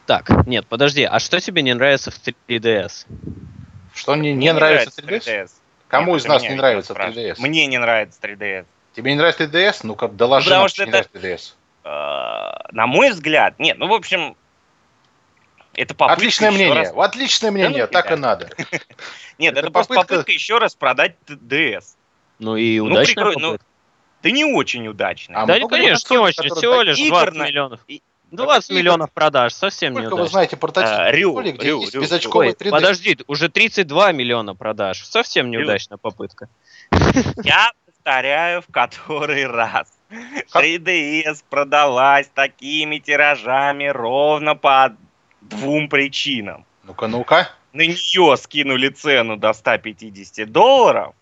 Так, 0.05 0.29
нет, 0.45 0.65
подожди, 0.67 1.03
а 1.03 1.19
что 1.19 1.39
тебе 1.39 1.61
не 1.61 1.73
нравится 1.73 2.11
в 2.11 2.15
3DS? 2.21 3.07
Что 3.93 4.15
не, 4.15 4.31
не 4.31 4.35
Мне 4.35 4.53
нравится 4.53 5.01
3DS? 5.01 5.49
Кому 5.87 6.13
Нет, 6.13 6.21
из 6.23 6.27
нас 6.27 6.43
не 6.43 6.55
нравится 6.55 6.93
спрашивает. 6.93 7.37
3DS? 7.37 7.41
Мне 7.41 7.65
не 7.67 7.77
нравится 7.77 8.19
3DS. 8.21 8.65
Тебе 8.95 9.11
не 9.11 9.17
нравится 9.17 9.43
3DS? 9.45 9.79
Ну-ка, 9.83 10.07
доложи 10.07 10.45
Потому 10.45 10.61
нам, 10.63 10.69
что 10.69 10.85
не 10.85 10.89
это- 10.91 11.09
нравится 11.13 11.53
3DS. 11.53 11.53
Э, 11.85 12.71
На 12.71 12.87
мой 12.87 13.11
взгляд, 13.11 13.57
нет, 13.59 13.77
ну, 13.77 13.87
в 13.87 13.93
общем, 13.93 14.35
это 15.73 15.93
попытка 15.93 16.19
Отличное 16.19 16.51
мнение, 16.51 16.73
раз- 16.73 16.93
отличное 16.95 17.51
мнение, 17.51 17.83
ну, 17.85 17.91
так 17.91 18.05
и 18.05 18.09
ребят. 18.09 18.19
надо. 18.19 18.49
Нет, 19.37 19.51
это 19.53 19.61
это, 19.67 19.71
просто 19.71 19.93
попытка- 19.93 20.13
попытка 20.15 20.31
еще 20.31 20.57
раз 20.57 20.73
продать 20.75 21.15
DS. 21.27 21.83
Ну 22.39 22.55
и 22.55 22.79
Ну, 22.79 22.85
удачная 22.85 23.23
прикро- 23.25 23.33
ну, 23.37 23.47
попытка. 23.51 23.65
Да 24.23 24.31
не 24.31 24.45
очень 24.45 24.87
удачная. 24.87 25.37
А 25.37 25.45
Да, 25.45 25.59
конечно, 25.67 26.13
не 26.13 26.17
очень, 26.19 26.55
всего 26.55 26.81
лишь 26.81 26.97
игр 26.97 27.09
20 27.17 27.33
на- 27.35 27.45
миллионов. 27.47 27.79
И- 28.43 28.45
20 28.45 28.67
какие 28.67 28.77
миллионов 28.79 29.11
продаж, 29.11 29.53
совсем 29.53 29.93
не 29.93 30.07
вы 30.09 30.27
знаете 30.27 30.57
портативные 30.57 31.07
А, 31.07 31.11
Рю, 31.11 31.33
консоли, 31.33 31.51
где 31.53 31.67
Рю, 31.67 31.81
есть 31.81 31.93
Рю, 31.95 32.01
безочковый 32.01 32.47
Ой, 32.49 32.53
3D? 32.53 32.69
подожди, 32.71 33.17
уже 33.27 33.49
32 33.49 34.11
миллиона 34.11 34.55
продаж. 34.55 35.03
Совсем 35.05 35.51
Рю. 35.51 35.59
неудачная 35.59 35.97
попытка. 35.97 36.49
Я 37.43 37.71
повторяю 37.85 38.61
в 38.61 38.67
который 38.71 39.45
раз. 39.47 39.87
Как? 40.51 40.63
3DS 40.63 41.43
продалась 41.49 42.29
такими 42.33 42.99
тиражами 42.99 43.85
ровно 43.87 44.55
по 44.55 44.95
двум 45.41 45.89
причинам. 45.89 46.65
Ну-ка, 46.83 47.07
ну-ка. 47.07 47.49
На 47.73 47.81
нее 47.81 48.37
скинули 48.37 48.89
цену 48.89 49.35
до 49.37 49.51
150 49.53 50.45
долларов. 50.51 51.13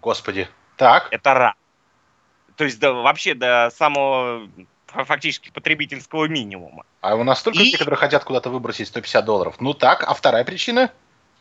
Господи. 0.00 0.48
Так. 0.76 1.08
Это 1.12 1.34
раз. 1.34 1.54
То 2.56 2.64
есть 2.64 2.80
до- 2.80 2.92
вообще 2.92 3.34
до 3.34 3.70
самого 3.76 4.48
фактически 4.92 5.50
потребительского 5.50 6.26
минимума. 6.26 6.84
А 7.00 7.14
у 7.16 7.24
нас 7.24 7.40
столько 7.40 7.58
И- 7.58 7.64
людей, 7.64 7.78
которые 7.78 7.98
хотят 7.98 8.24
куда-то 8.24 8.50
выбросить 8.50 8.88
150 8.88 9.24
долларов. 9.24 9.56
Ну 9.60 9.74
так, 9.74 10.04
а 10.06 10.14
вторая 10.14 10.44
причина? 10.44 10.90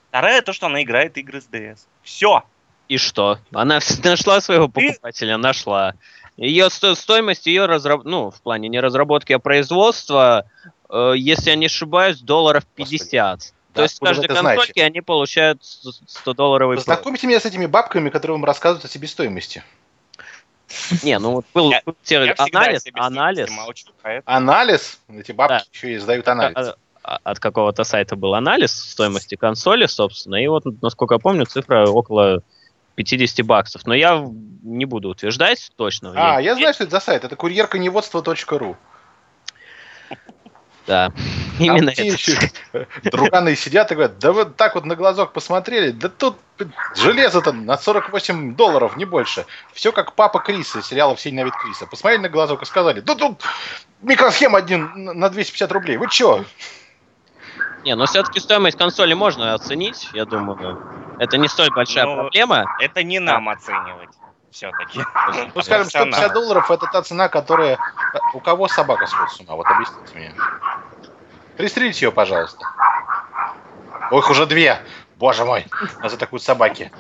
Вторая 0.09 0.41
то, 0.41 0.53
что 0.53 0.65
она 0.67 0.81
играет 0.83 1.17
игры 1.17 1.41
с 1.41 1.47
DS. 1.47 1.79
Все. 2.03 2.43
И 2.87 2.97
что? 2.97 3.39
Она 3.53 3.79
нашла 4.03 4.41
своего 4.41 4.67
Ты- 4.67 4.89
покупателя, 4.89 5.37
нашла. 5.37 5.93
Ее 6.37 6.69
сто- 6.69 6.95
стоимость 6.95 7.45
ее 7.45 7.65
разраб... 7.65 8.03
ну, 8.03 8.31
в 8.31 8.41
плане 8.41 8.67
не 8.69 8.79
разработки, 8.79 9.33
а 9.33 9.39
производства, 9.39 10.45
э, 10.89 11.13
если 11.15 11.49
я 11.51 11.55
не 11.55 11.67
ошибаюсь, 11.67 12.19
долларов 12.19 12.63
Господи. 12.77 12.97
50. 12.97 13.39
Да 13.39 13.75
То 13.75 13.81
есть 13.83 13.95
с 13.95 13.97
откуда 13.97 14.09
вы 14.09 14.15
каждой 14.15 14.25
это 14.25 14.39
знаете? 14.41 14.57
консольки 14.59 14.79
они 14.79 15.01
получают 15.01 15.63
100 15.63 16.33
долларовый 16.33 16.75
Познакомьте 16.77 17.27
меня 17.27 17.39
с 17.39 17.45
этими 17.45 17.65
бабками, 17.67 18.09
которые 18.09 18.35
вам 18.35 18.43
рассказывают 18.45 18.83
о 18.83 18.87
себестоимости. 18.89 19.63
Не, 21.03 21.19
ну 21.19 21.31
вот 21.31 21.45
был, 21.53 21.71
Я 21.71 21.81
анализ, 22.37 22.83
анализ 22.93 23.49
молчу, 23.51 23.87
Анализ? 24.25 24.99
Эти 25.09 25.31
бабки 25.31 25.53
Да. 25.53 25.63
еще 25.73 25.93
и 25.93 25.95
издают 25.97 26.27
анализ. 26.27 26.55
а- 26.57 26.75
а- 27.03 27.19
от 27.23 27.39
какого-то 27.39 27.83
сайта 27.83 28.15
был 28.15 28.35
анализ 28.35 28.71
стоимости 28.71 29.35
консоли, 29.35 29.85
собственно, 29.87 30.35
и 30.35 30.47
вот, 30.47 30.63
насколько 30.81 31.15
я 31.15 31.19
помню, 31.19 31.45
цифра 31.45 31.87
около 31.89 32.41
50 32.95 33.41
баксов. 33.45 33.85
Но 33.85 33.93
я 33.95 34.23
не 34.63 34.85
буду 34.85 35.09
утверждать 35.09 35.71
точно. 35.75 36.13
А, 36.15 36.39
Я- 36.41 36.51
я 36.51 36.55
знаю, 36.55 36.73
что 36.73 36.83
это 36.83 36.91
за 36.91 36.99
сайт. 36.99 37.23
Это 37.23 37.35
курьерконеводство.ру. 37.35 38.77
Да, 40.87 41.09
Там 41.09 41.15
именно 41.59 41.89
это. 41.91 42.03
еще 42.03 42.37
Друганы 43.03 43.55
сидят 43.55 43.91
и 43.91 43.95
говорят, 43.95 44.19
да 44.19 44.31
вот 44.31 44.55
так 44.55 44.75
вот 44.75 44.85
на 44.85 44.95
глазок 44.95 45.31
посмотрели, 45.31 45.91
да 45.91 46.09
тут 46.09 46.37
железо-то 46.95 47.53
на 47.53 47.77
48 47.77 48.55
долларов, 48.55 48.97
не 48.97 49.05
больше. 49.05 49.45
Все 49.73 49.91
как 49.91 50.13
папа 50.13 50.39
Криса, 50.39 50.79
из 50.79 50.87
сериала 50.87 51.15
«Все 51.15 51.31
ненавидят 51.31 51.59
Криса». 51.59 51.85
Посмотрели 51.85 52.23
на 52.23 52.29
глазок 52.29 52.63
и 52.63 52.65
сказали, 52.65 52.99
да 52.99 53.15
тут 53.15 53.41
микросхема 54.01 54.57
один 54.57 54.91
на 54.95 55.29
250 55.29 55.71
рублей, 55.71 55.97
вы 55.97 56.09
чё? 56.09 56.45
Не, 57.83 57.95
но 57.95 58.05
все-таки 58.05 58.39
стоимость 58.39 58.77
консоли 58.77 59.13
можно 59.13 59.53
оценить, 59.53 60.09
я 60.13 60.25
думаю. 60.25 60.81
Это 61.19 61.37
не 61.37 61.47
столь 61.47 61.69
большая 61.71 62.05
Ну, 62.05 62.15
проблема. 62.15 62.65
Это 62.79 63.03
не 63.03 63.19
нам 63.19 63.49
оценивать. 63.49 64.09
Все-таки. 64.51 64.99
Ну, 65.55 65.61
скажем, 65.63 65.89
150 65.89 66.33
долларов 66.33 66.69
это 66.69 66.87
та 66.91 67.01
цена, 67.01 67.29
которая... 67.29 67.79
У 68.33 68.39
кого 68.39 68.67
собака 68.67 69.07
сходит 69.07 69.31
с 69.33 69.39
ума? 69.39 69.55
Вот 69.55 69.65
объясните 69.65 70.15
мне. 70.15 70.33
Пристрелите 71.57 72.05
ее, 72.05 72.11
пожалуйста. 72.11 72.65
Ох, 74.11 74.29
уже 74.29 74.45
две. 74.45 74.79
Боже 75.17 75.45
мой, 75.45 75.67
за 76.03 76.17
такую 76.17 76.39
собаки. 76.39 76.91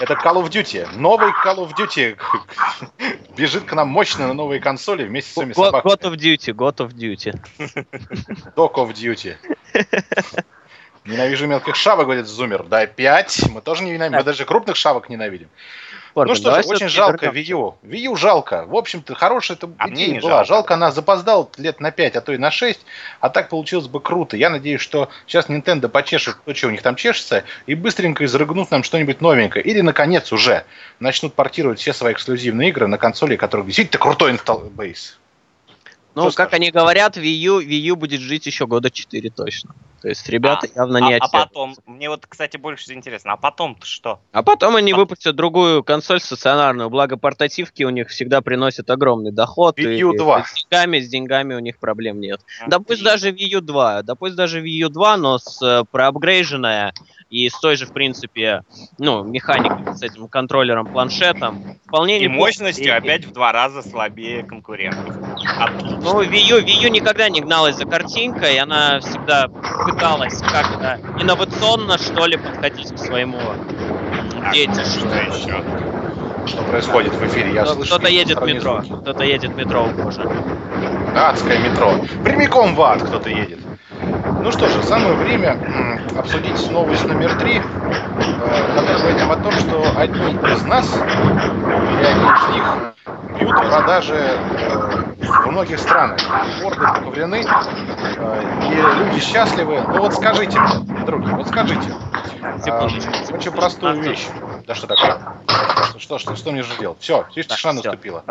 Это 0.00 0.12
Call 0.14 0.34
of 0.34 0.50
Duty. 0.50 0.96
Новый 0.96 1.30
Call 1.44 1.56
of 1.56 1.74
Duty 1.74 2.18
бежит 3.36 3.64
к 3.64 3.72
нам 3.72 3.88
мощно 3.88 4.28
на 4.28 4.34
новые 4.34 4.60
консоли 4.60 5.04
вместе 5.04 5.30
с 5.30 5.34
своими 5.34 5.52
God, 5.52 5.64
собаками. 5.64 5.92
God 5.92 6.00
of 6.02 6.14
Duty, 6.16 6.52
God 6.52 6.76
of 6.76 6.90
Duty. 6.92 7.40
Dog 8.54 8.74
of 8.74 8.92
Duty. 8.92 9.36
Ненавижу 11.06 11.46
мелких 11.46 11.74
шавок, 11.74 12.04
говорит 12.04 12.26
Зумер. 12.26 12.64
Да, 12.64 12.80
опять. 12.80 13.42
Мы 13.50 13.62
тоже 13.62 13.82
не 13.82 13.92
ненавидим. 13.92 14.18
Мы 14.18 14.24
даже 14.24 14.44
крупных 14.44 14.76
шавок 14.76 15.08
ненавидим. 15.08 15.48
Корбин, 16.14 16.34
ну 16.34 16.34
что 16.34 16.62
ж, 16.62 16.66
очень 16.66 16.88
жалко. 16.88 17.26
Wii 17.26 17.52
U. 17.52 17.74
Wii 17.84 17.98
U 18.10 18.16
жалко. 18.16 18.64
В 18.66 18.76
общем-то, 18.76 19.14
хорошая 19.14 19.56
это 19.56 19.70
А 19.78 19.88
идея 19.90 20.08
не 20.14 20.20
была. 20.20 20.30
жалко. 20.30 20.44
Жалко, 20.46 20.74
она 20.74 20.90
запоздала 20.90 21.48
лет 21.56 21.80
на 21.80 21.92
5, 21.92 22.16
а 22.16 22.20
то 22.20 22.32
и 22.32 22.38
на 22.38 22.50
6. 22.50 22.80
А 23.20 23.30
так 23.30 23.48
получилось 23.48 23.86
бы 23.86 24.00
круто. 24.00 24.36
Я 24.36 24.50
надеюсь, 24.50 24.80
что 24.80 25.08
сейчас 25.26 25.48
Nintendo 25.48 25.88
почешет 25.88 26.36
то, 26.44 26.54
что 26.54 26.66
у 26.68 26.70
них 26.70 26.82
там 26.82 26.96
чешется, 26.96 27.44
и 27.66 27.74
быстренько 27.74 28.24
изрыгнут 28.24 28.70
нам 28.70 28.82
что-нибудь 28.82 29.20
новенькое. 29.20 29.64
Или, 29.64 29.80
наконец, 29.82 30.32
уже 30.32 30.64
начнут 30.98 31.34
портировать 31.34 31.78
все 31.78 31.92
свои 31.92 32.12
эксклюзивные 32.14 32.70
игры 32.70 32.86
на 32.88 32.98
консоли, 32.98 33.36
которые 33.36 33.66
действительно 33.66 34.02
крутой 34.02 34.32
инсталл 34.32 34.60
бейс. 34.70 35.19
Ну, 36.14 36.22
Что 36.30 36.36
как 36.36 36.48
скажешь? 36.48 36.54
они 36.54 36.70
говорят, 36.70 37.16
Wii 37.16 37.36
U, 37.48 37.60
Wii 37.60 37.78
U 37.90 37.96
будет 37.96 38.20
жить 38.20 38.46
еще 38.46 38.66
года 38.66 38.90
4 38.90 39.30
точно. 39.30 39.74
То 40.02 40.08
есть 40.08 40.26
ребята 40.30 40.66
явно 40.74 40.96
не 40.96 41.14
а, 41.14 41.18
а 41.20 41.28
потом, 41.28 41.76
мне 41.86 42.08
вот, 42.08 42.24
кстати, 42.26 42.56
больше 42.56 42.92
интересно, 42.94 43.34
а 43.34 43.36
потом-то 43.36 43.84
что? 43.86 44.18
А 44.32 44.42
потом 44.42 44.76
они 44.76 44.94
выпустят 44.94 45.36
другую 45.36 45.84
консоль 45.84 46.20
стационарную. 46.20 46.88
Благо 46.88 47.18
портативки 47.18 47.82
у 47.82 47.90
них 47.90 48.08
всегда 48.08 48.40
приносят 48.40 48.88
огромный 48.88 49.30
доход. 49.30 49.78
Wii 49.78 49.94
и 49.96 49.98
U 50.02 50.16
2. 50.16 50.44
С 50.44 50.54
деньгами, 50.64 51.00
с 51.00 51.08
деньгами 51.08 51.54
у 51.54 51.58
них 51.58 51.78
проблем 51.78 52.18
нет. 52.18 52.40
Да 52.66 52.80
пусть 52.80 53.02
И- 53.02 53.04
даже 53.04 53.30
Wii 53.30 53.56
U 53.56 53.60
2, 53.60 54.02
да 54.02 54.14
пусть 54.14 54.36
даже 54.36 54.60
Wii 54.62 54.84
U 54.86 54.88
2, 54.88 55.16
но 55.18 55.38
с 55.38 55.60
э, 55.62 55.84
проапгрейженная 55.90 56.94
и 57.30 57.48
с 57.48 57.58
той 57.60 57.76
же, 57.76 57.86
в 57.86 57.92
принципе, 57.92 58.62
ну, 58.98 59.22
механикой, 59.22 59.94
с 59.96 60.02
этим 60.02 60.26
контроллером, 60.28 60.86
планшетом. 60.86 61.76
Вполне 61.86 62.18
И 62.18 62.24
неплохо. 62.24 62.40
мощностью 62.40 62.86
И- 62.86 62.88
опять 62.90 63.24
в 63.24 63.32
два 63.32 63.52
раза 63.52 63.82
слабее 63.82 64.42
конкурентов. 64.42 65.16
Отлично. 65.58 65.98
Ну, 66.02 66.22
Wii 66.22 66.50
U, 66.50 66.58
Wii 66.60 66.84
U 66.86 66.90
никогда 66.90 67.28
не 67.28 67.40
гналась 67.40 67.76
за 67.76 67.86
картинкой, 67.86 68.58
она 68.58 68.98
всегда 69.00 69.46
пыталась 69.48 70.38
как-то 70.40 70.98
инновационно, 71.20 71.98
что 71.98 72.26
ли, 72.26 72.36
подходить 72.36 72.92
к 72.92 72.98
своему 72.98 73.38
А 74.42 74.52
детищу. 74.52 75.00
что 75.00 75.16
еще? 75.16 75.64
Что 76.46 76.62
происходит 76.64 77.12
в 77.14 77.26
эфире? 77.28 77.52
Я 77.54 77.66
слышу 77.66 77.90
Кто-то 77.94 78.08
едет 78.08 78.40
метро, 78.44 78.82
кто-то 79.02 79.22
едет 79.24 79.52
в 79.52 79.56
метро 79.56 79.88
уже. 80.04 80.22
Адское 81.14 81.58
метро. 81.58 81.92
Прямиком 82.24 82.74
в 82.74 82.82
ад 82.82 83.02
кто-то 83.02 83.28
едет. 83.28 83.58
Ну 84.42 84.50
что 84.52 84.68
же, 84.68 84.82
самое 84.82 85.14
время 85.14 85.58
обсудить 86.16 86.70
новость 86.70 87.06
номер 87.06 87.34
три, 87.34 87.60
которая 88.74 88.98
говорит 88.98 89.22
о 89.22 89.36
том, 89.36 89.52
что 89.52 89.84
одни 89.98 90.32
из 90.32 90.64
нас, 90.64 90.86
или 90.96 92.06
одни 92.06 92.24
из 92.24 92.54
них, 92.54 92.94
бьют 93.38 93.56
продажи 93.68 94.14
э, 94.14 95.16
в 95.20 95.50
многих 95.50 95.78
странах. 95.78 96.18
Борды 96.62 96.80
поковлены, 96.80 97.44
э, 98.16 98.42
и 98.70 99.04
люди 99.04 99.20
счастливы. 99.20 99.82
Ну 99.86 100.00
вот 100.00 100.14
скажите 100.14 100.58
мне, 100.58 101.04
други, 101.04 101.30
вот 101.32 101.46
скажите, 101.46 101.94
э, 102.66 102.88
очень 103.32 103.52
простую 103.52 104.00
вещь. 104.00 104.26
Да 104.70 104.76
что 104.76 104.86
такое? 104.86 105.18
Что, 105.98 106.20
что, 106.20 106.36
что 106.36 106.52
мне 106.52 106.62
же 106.62 106.76
делать? 106.78 106.98
Все, 107.00 107.22
Так, 107.22 107.32
тишина 107.32 107.72
всё, 107.72 107.72
наступила. 107.72 108.22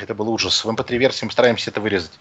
Это 0.00 0.14
был 0.14 0.30
ужас. 0.30 0.64
В 0.64 0.70
MP3-версии 0.70 1.24
мы 1.24 1.32
стараемся 1.32 1.70
это 1.70 1.80
вырезать. 1.80 2.12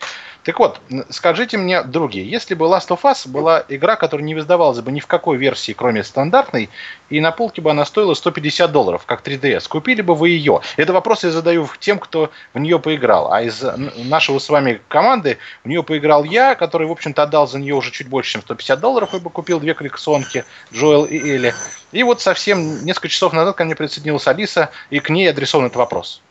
Так 0.41 0.57
вот, 0.57 0.81
скажите 1.11 1.59
мне, 1.59 1.83
други, 1.83 2.21
если 2.21 2.55
бы 2.55 2.65
Last 2.65 2.87
of 2.87 3.01
Us 3.03 3.29
была 3.29 3.63
игра, 3.67 3.95
которая 3.95 4.25
не 4.25 4.33
издавалась 4.33 4.79
бы 4.79 4.91
ни 4.91 5.01
в 5.01 5.05
какой 5.05 5.37
версии, 5.37 5.73
кроме 5.73 6.03
стандартной, 6.03 6.71
и 7.09 7.19
на 7.19 7.31
полке 7.31 7.61
бы 7.61 7.71
она 7.71 7.85
стоила 7.85 8.13
150 8.13 8.71
долларов, 8.71 9.03
как 9.05 9.25
3DS, 9.25 9.67
купили 9.67 10.01
бы 10.01 10.15
вы 10.15 10.29
ее? 10.29 10.61
Это 10.77 10.93
вопрос 10.93 11.23
я 11.23 11.31
задаю 11.31 11.67
тем, 11.79 11.99
кто 11.99 12.31
в 12.53 12.59
нее 12.59 12.79
поиграл. 12.79 13.31
А 13.31 13.41
из 13.41 13.63
н- 13.63 13.91
нашего 13.95 14.39
с 14.39 14.49
вами 14.49 14.81
команды 14.87 15.37
в 15.63 15.67
нее 15.67 15.83
поиграл 15.83 16.23
я, 16.23 16.55
который, 16.55 16.87
в 16.87 16.91
общем-то, 16.91 17.23
отдал 17.23 17.47
за 17.47 17.59
нее 17.59 17.75
уже 17.75 17.91
чуть 17.91 18.07
больше, 18.07 18.33
чем 18.33 18.41
150 18.41 18.79
долларов, 18.79 19.13
и 19.13 19.19
бы 19.19 19.29
купил 19.29 19.59
две 19.59 19.73
коллекционки 19.73 20.45
Джоэл 20.73 21.05
и 21.05 21.17
Элли. 21.17 21.53
И 21.91 22.03
вот 22.03 22.21
совсем 22.21 22.85
несколько 22.85 23.09
часов 23.09 23.33
назад 23.33 23.55
ко 23.55 23.65
мне 23.65 23.75
присоединилась 23.75 24.27
Алиса, 24.27 24.69
и 24.89 24.99
к 24.99 25.09
ней 25.09 25.29
адресован 25.29 25.65
этот 25.65 25.77
вопрос. 25.77 26.21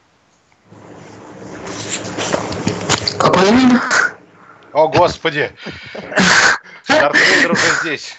Какой? 3.18 3.48
О, 4.72 4.88
господи! 4.88 5.50
Дарт 6.88 7.16
Вейдер 7.16 7.52
уже 7.52 7.74
здесь. 7.82 8.16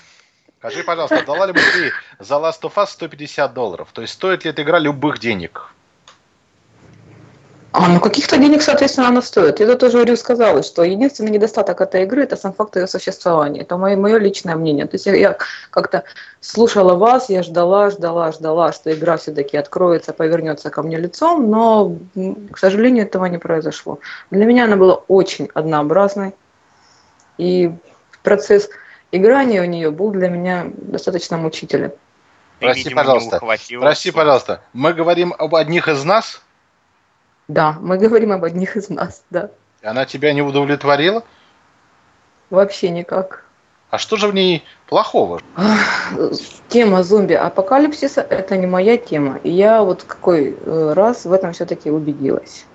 Скажи, 0.60 0.84
пожалуйста, 0.84 1.24
дала 1.26 1.46
ли 1.46 1.54
бы 1.54 1.60
ты 1.60 1.92
за 2.20 2.36
Last 2.36 2.62
of 2.64 2.74
Us 2.76 2.88
150 2.88 3.54
долларов? 3.54 3.88
То 3.94 4.02
есть 4.02 4.14
стоит 4.14 4.44
ли 4.44 4.52
эта 4.52 4.62
игра 4.62 4.78
любых 4.78 5.20
денег? 5.20 5.72
А, 7.72 7.88
ну 7.88 8.02
каких-то 8.02 8.38
денег, 8.38 8.62
соответственно, 8.62 9.08
она 9.08 9.22
стоит. 9.22 9.62
Я 9.62 9.76
тоже 9.76 9.94
говорю, 9.94 10.18
сказала, 10.18 10.62
что 10.64 10.84
единственный 10.84 11.30
недостаток 11.30 11.80
этой 11.80 12.04
игры– 12.04 12.24
это 12.24 12.36
сам 12.36 12.52
факт 12.52 12.76
ее 12.76 12.88
существования. 12.88 13.62
Это 13.62 13.78
мое, 13.78 13.96
мое 13.96 14.18
личное 14.18 14.56
мнение. 14.56 14.86
То 14.86 14.96
есть 14.96 15.06
я, 15.06 15.16
я 15.16 15.38
как-то 15.70 16.04
слушала 16.42 16.96
вас, 16.96 17.30
я 17.30 17.42
ждала, 17.42 17.90
ждала, 17.92 18.34
ждала, 18.34 18.74
что 18.74 18.92
игра 18.92 19.16
все-таки 19.16 19.56
откроется, 19.56 20.12
повернется 20.12 20.70
ко 20.72 20.84
мне 20.84 20.98
лицом, 20.98 21.50
но, 21.50 21.96
к 22.52 22.58
сожалению, 22.58 23.06
этого 23.06 23.26
не 23.26 23.38
произошло. 23.38 24.00
Для 24.30 24.46
меня 24.46 24.66
она 24.66 24.76
была 24.76 24.96
очень 25.08 25.50
однообразной, 25.54 26.34
и 27.38 27.72
процесс 28.24 28.68
играния 29.12 29.62
у 29.62 29.66
нее 29.66 29.92
был 29.92 30.12
для 30.12 30.30
меня 30.30 30.68
достаточно 30.76 31.38
мучителен. 31.38 31.92
Прости, 32.60 32.84
Видимо, 32.84 33.02
пожалуйста. 33.02 33.40
Прости, 33.40 34.12
пожалуйста. 34.12 34.62
Мы 34.74 34.94
говорим 34.94 35.34
об 35.38 35.56
одних 35.56 35.88
из 35.88 36.04
нас, 36.04 36.42
Да, 37.48 37.78
мы 37.80 37.98
говорим 37.98 38.32
об 38.32 38.44
одних 38.44 38.76
из 38.76 38.90
нас, 38.90 39.24
да. 39.30 39.50
и 39.82 39.88
она 39.88 40.06
тебя 40.06 40.34
не 40.34 40.42
удовлетворила? 40.42 41.24
Вообще 42.50 42.90
никак. 42.90 43.46
А 43.90 43.98
что 43.98 44.18
же 44.18 44.28
в 44.28 44.36
ней 44.36 44.64
плохого? 44.88 45.42
Тема 46.68 47.02
зомби-апокалипсиса– 47.04 48.22
это 48.30 48.56
не 48.56 48.68
моя 48.68 48.98
тема. 48.98 49.40
И 49.44 49.50
я 49.50 49.82
вот 49.82 50.04
какой 50.04 50.56
э, 50.64 50.94
раз 50.94 51.26
в 51.26 51.34
этом 51.34 51.54
все-таки 51.54 51.90
убедилась. 51.90 52.66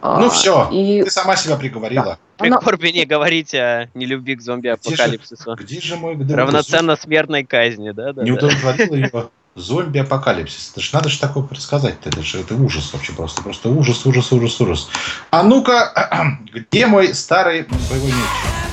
А, 0.00 0.20
Ну 0.20 0.30
все, 0.30 0.68
И 0.70 1.02
ты 1.02 1.10
сама 1.10 1.36
себя 1.36 1.56
приговорила. 1.56 2.18
При 2.36 2.48
она- 2.48 2.58
Корбине 2.58 3.04
говорить 3.04 3.52
о 3.54 3.88
нелюбви 3.94 4.36
к 4.36 4.40
зомби-апокалипсису. 4.42 5.56
Где 5.56 5.80
же 5.80 5.96
мой 5.96 6.14
дорогой 6.14 6.36
Равноценно 6.36 6.96
смертной 6.96 7.44
казни, 7.44 7.90
да? 7.90 8.12
да, 8.12 8.22
Не 8.22 8.30
да. 8.30 8.36
удовлетворил 8.36 8.94
ее 8.94 9.28
зомби-апокалипсис. 9.56 10.70
Это 10.72 10.80
ж 10.80 10.92
надо 10.92 11.08
же 11.08 11.18
такое 11.18 11.42
предсказать-то. 11.42 12.10
Это 12.10 12.22
же 12.22 12.40
это 12.40 12.54
ужас 12.54 12.92
вообще 12.92 13.12
просто. 13.12 13.42
Просто 13.42 13.68
ужас, 13.70 14.06
ужас, 14.06 14.30
ужас, 14.32 14.60
ужас. 14.60 14.88
А 15.30 15.42
ну-ка, 15.42 16.38
где 16.70 16.86
мой 16.86 17.12
старый 17.14 17.66
боевой 17.90 18.12
меч? 18.12 18.67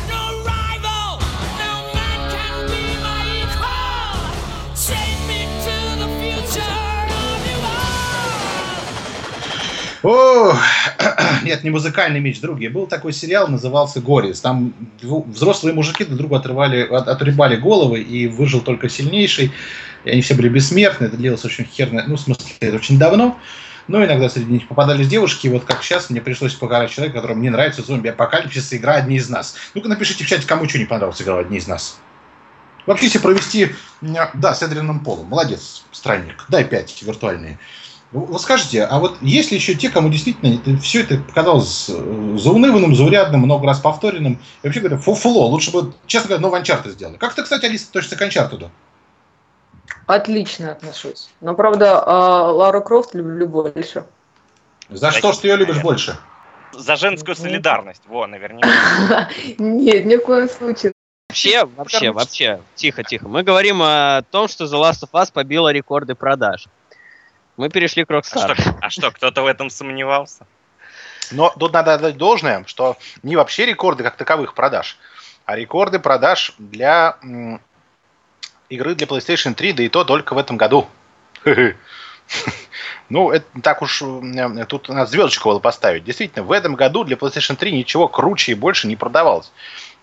О, 10.05 10.53
нет, 11.43 11.63
не 11.63 11.71
музыкальный 11.71 12.19
меч, 12.19 12.39
другие. 12.39 12.69
Был 12.69 12.85
такой 12.85 13.11
сериал, 13.11 13.47
назывался 13.47 14.01
«Горец». 14.01 14.39
Там 14.39 14.73
взрослые 15.01 15.73
мужики 15.73 16.05
друг 16.05 16.17
другу 16.19 16.35
отрывали, 16.35 16.83
от- 16.83 17.07
отрубали 17.07 17.55
головы, 17.55 18.01
и 18.01 18.27
выжил 18.27 18.61
только 18.61 18.87
сильнейший. 18.87 19.51
И 20.03 20.09
они 20.11 20.21
все 20.21 20.35
были 20.35 20.47
бессмертны. 20.49 21.05
Это 21.05 21.17
длилось 21.17 21.43
очень 21.43 21.65
херно, 21.65 22.03
ну, 22.05 22.17
в 22.17 22.21
смысле, 22.21 22.45
это 22.59 22.75
очень 22.75 22.99
давно. 22.99 23.39
Но 23.87 24.05
иногда 24.05 24.29
среди 24.29 24.51
них 24.51 24.67
попадались 24.67 25.07
девушки. 25.07 25.47
И 25.47 25.49
вот 25.49 25.65
как 25.65 25.81
сейчас 25.81 26.11
мне 26.11 26.21
пришлось 26.21 26.53
покарать 26.53 26.91
человека, 26.91 27.15
которому 27.17 27.41
не 27.41 27.49
нравится 27.49 27.81
зомби-апокалипсис, 27.81 28.73
игра 28.73 28.95
«Одни 28.95 29.15
из 29.15 29.27
нас». 29.29 29.55
Ну-ка 29.73 29.87
напишите 29.89 30.23
в 30.23 30.27
чате, 30.27 30.45
кому 30.45 30.69
что 30.69 30.77
не 30.77 30.85
понравилась 30.85 31.19
игра 31.19 31.39
«Одни 31.39 31.57
из 31.57 31.67
нас». 31.67 31.99
Вообще 32.85 33.09
себе 33.09 33.21
провести... 33.21 33.71
м, 34.03 34.15
Да, 34.35 34.53
с 34.53 34.61
Эдрином 34.61 34.99
Полом. 34.99 35.25
Молодец, 35.25 35.83
странник. 35.91 36.45
Дай 36.49 36.63
пять 36.63 37.01
виртуальные. 37.01 37.57
Вы 38.11 38.25
вы 38.25 38.39
скажите, 38.39 38.83
а 38.83 38.99
вот 38.99 39.17
есть 39.21 39.51
ли 39.51 39.57
еще 39.57 39.75
те, 39.75 39.89
кому 39.89 40.09
действительно 40.09 40.79
все 40.79 41.01
это 41.01 41.17
показалось 41.17 41.89
э, 41.89 42.37
зауныванным, 42.37 42.95
заурядным, 42.95 43.41
много 43.41 43.67
раз 43.67 43.79
повторенным, 43.79 44.39
и 44.61 44.67
вообще 44.67 44.79
говоря, 44.79 44.97
фуфло, 44.97 45.47
лучше 45.47 45.71
бы, 45.71 45.93
честно 46.05 46.29
говоря, 46.29 46.41
новый 46.41 46.61
Uncharted 46.61 46.91
сделали. 46.91 47.17
Как 47.17 47.33
ты, 47.33 47.43
кстати, 47.43 47.65
Алиса, 47.65 47.87
относишься 47.89 48.15
к 48.15 48.21
Uncharted? 48.21 48.69
отлично 50.07 50.71
отношусь. 50.71 51.29
Но, 51.41 51.55
правда, 51.55 52.01
а, 52.05 52.51
Лару 52.51 52.81
Крофт 52.81 53.13
люблю 53.13 53.47
больше. 53.47 54.05
За 54.89 55.11
что 55.11 55.33
ж 55.33 55.37
ты 55.37 55.47
ее 55.47 55.57
любишь 55.57 55.81
больше? 55.81 56.17
За 56.73 56.95
женскую 56.95 57.35
солидарность. 57.35 58.03
Во, 58.07 58.27
наверняка. 58.27 59.29
Нет, 59.57 60.05
ни 60.05 60.15
в 60.17 60.23
коем 60.23 60.49
случае. 60.49 60.91
Вообще, 61.29 61.65
вообще, 61.65 62.11
вообще, 62.11 62.61
тихо, 62.75 63.03
тихо. 63.03 63.27
Мы 63.27 63.43
говорим 63.43 63.81
о 63.81 64.21
том, 64.29 64.47
что 64.47 64.65
The 64.65 64.79
Last 64.79 65.03
of 65.03 65.11
Us 65.13 65.31
побила 65.33 65.69
рекорды 65.69 66.15
продаж. 66.15 66.67
Мы 67.57 67.69
перешли 67.69 68.05
к 68.05 68.11
А 68.11 68.15
Rockstar. 68.15 68.55
что, 68.55 68.77
а 68.81 68.89
что, 68.89 69.11
кто-то 69.11 69.43
в 69.43 69.45
этом 69.47 69.69
сомневался? 69.69 70.45
Но 71.31 71.53
тут 71.57 71.73
надо 71.73 71.93
отдать 71.93 72.17
должное, 72.17 72.63
что 72.65 72.97
не 73.23 73.35
вообще 73.35 73.65
рекорды 73.65 74.03
как 74.03 74.15
таковых 74.15 74.53
продаж, 74.53 74.97
а 75.45 75.55
рекорды 75.55 75.99
продаж 75.99 76.53
для 76.59 77.17
м, 77.23 77.61
игры 78.69 78.95
для 78.95 79.07
PlayStation 79.07 79.53
3, 79.53 79.73
да 79.73 79.83
и 79.83 79.89
то 79.89 80.03
только 80.03 80.33
в 80.33 80.37
этом 80.37 80.57
году. 80.57 80.87
Ну, 83.07 83.29
это 83.29 83.45
так 83.61 83.83
уж 83.83 83.99
тут 84.67 84.89
надо 84.89 85.05
звездочку 85.05 85.49
было 85.49 85.59
поставить. 85.59 86.03
Действительно, 86.03 86.43
в 86.43 86.51
этом 86.51 86.73
году 86.73 87.03
для 87.03 87.17
PlayStation 87.17 87.55
3 87.55 87.71
ничего 87.71 88.07
круче 88.07 88.53
и 88.53 88.55
больше 88.55 88.87
не 88.87 88.95
продавалось. 88.95 89.51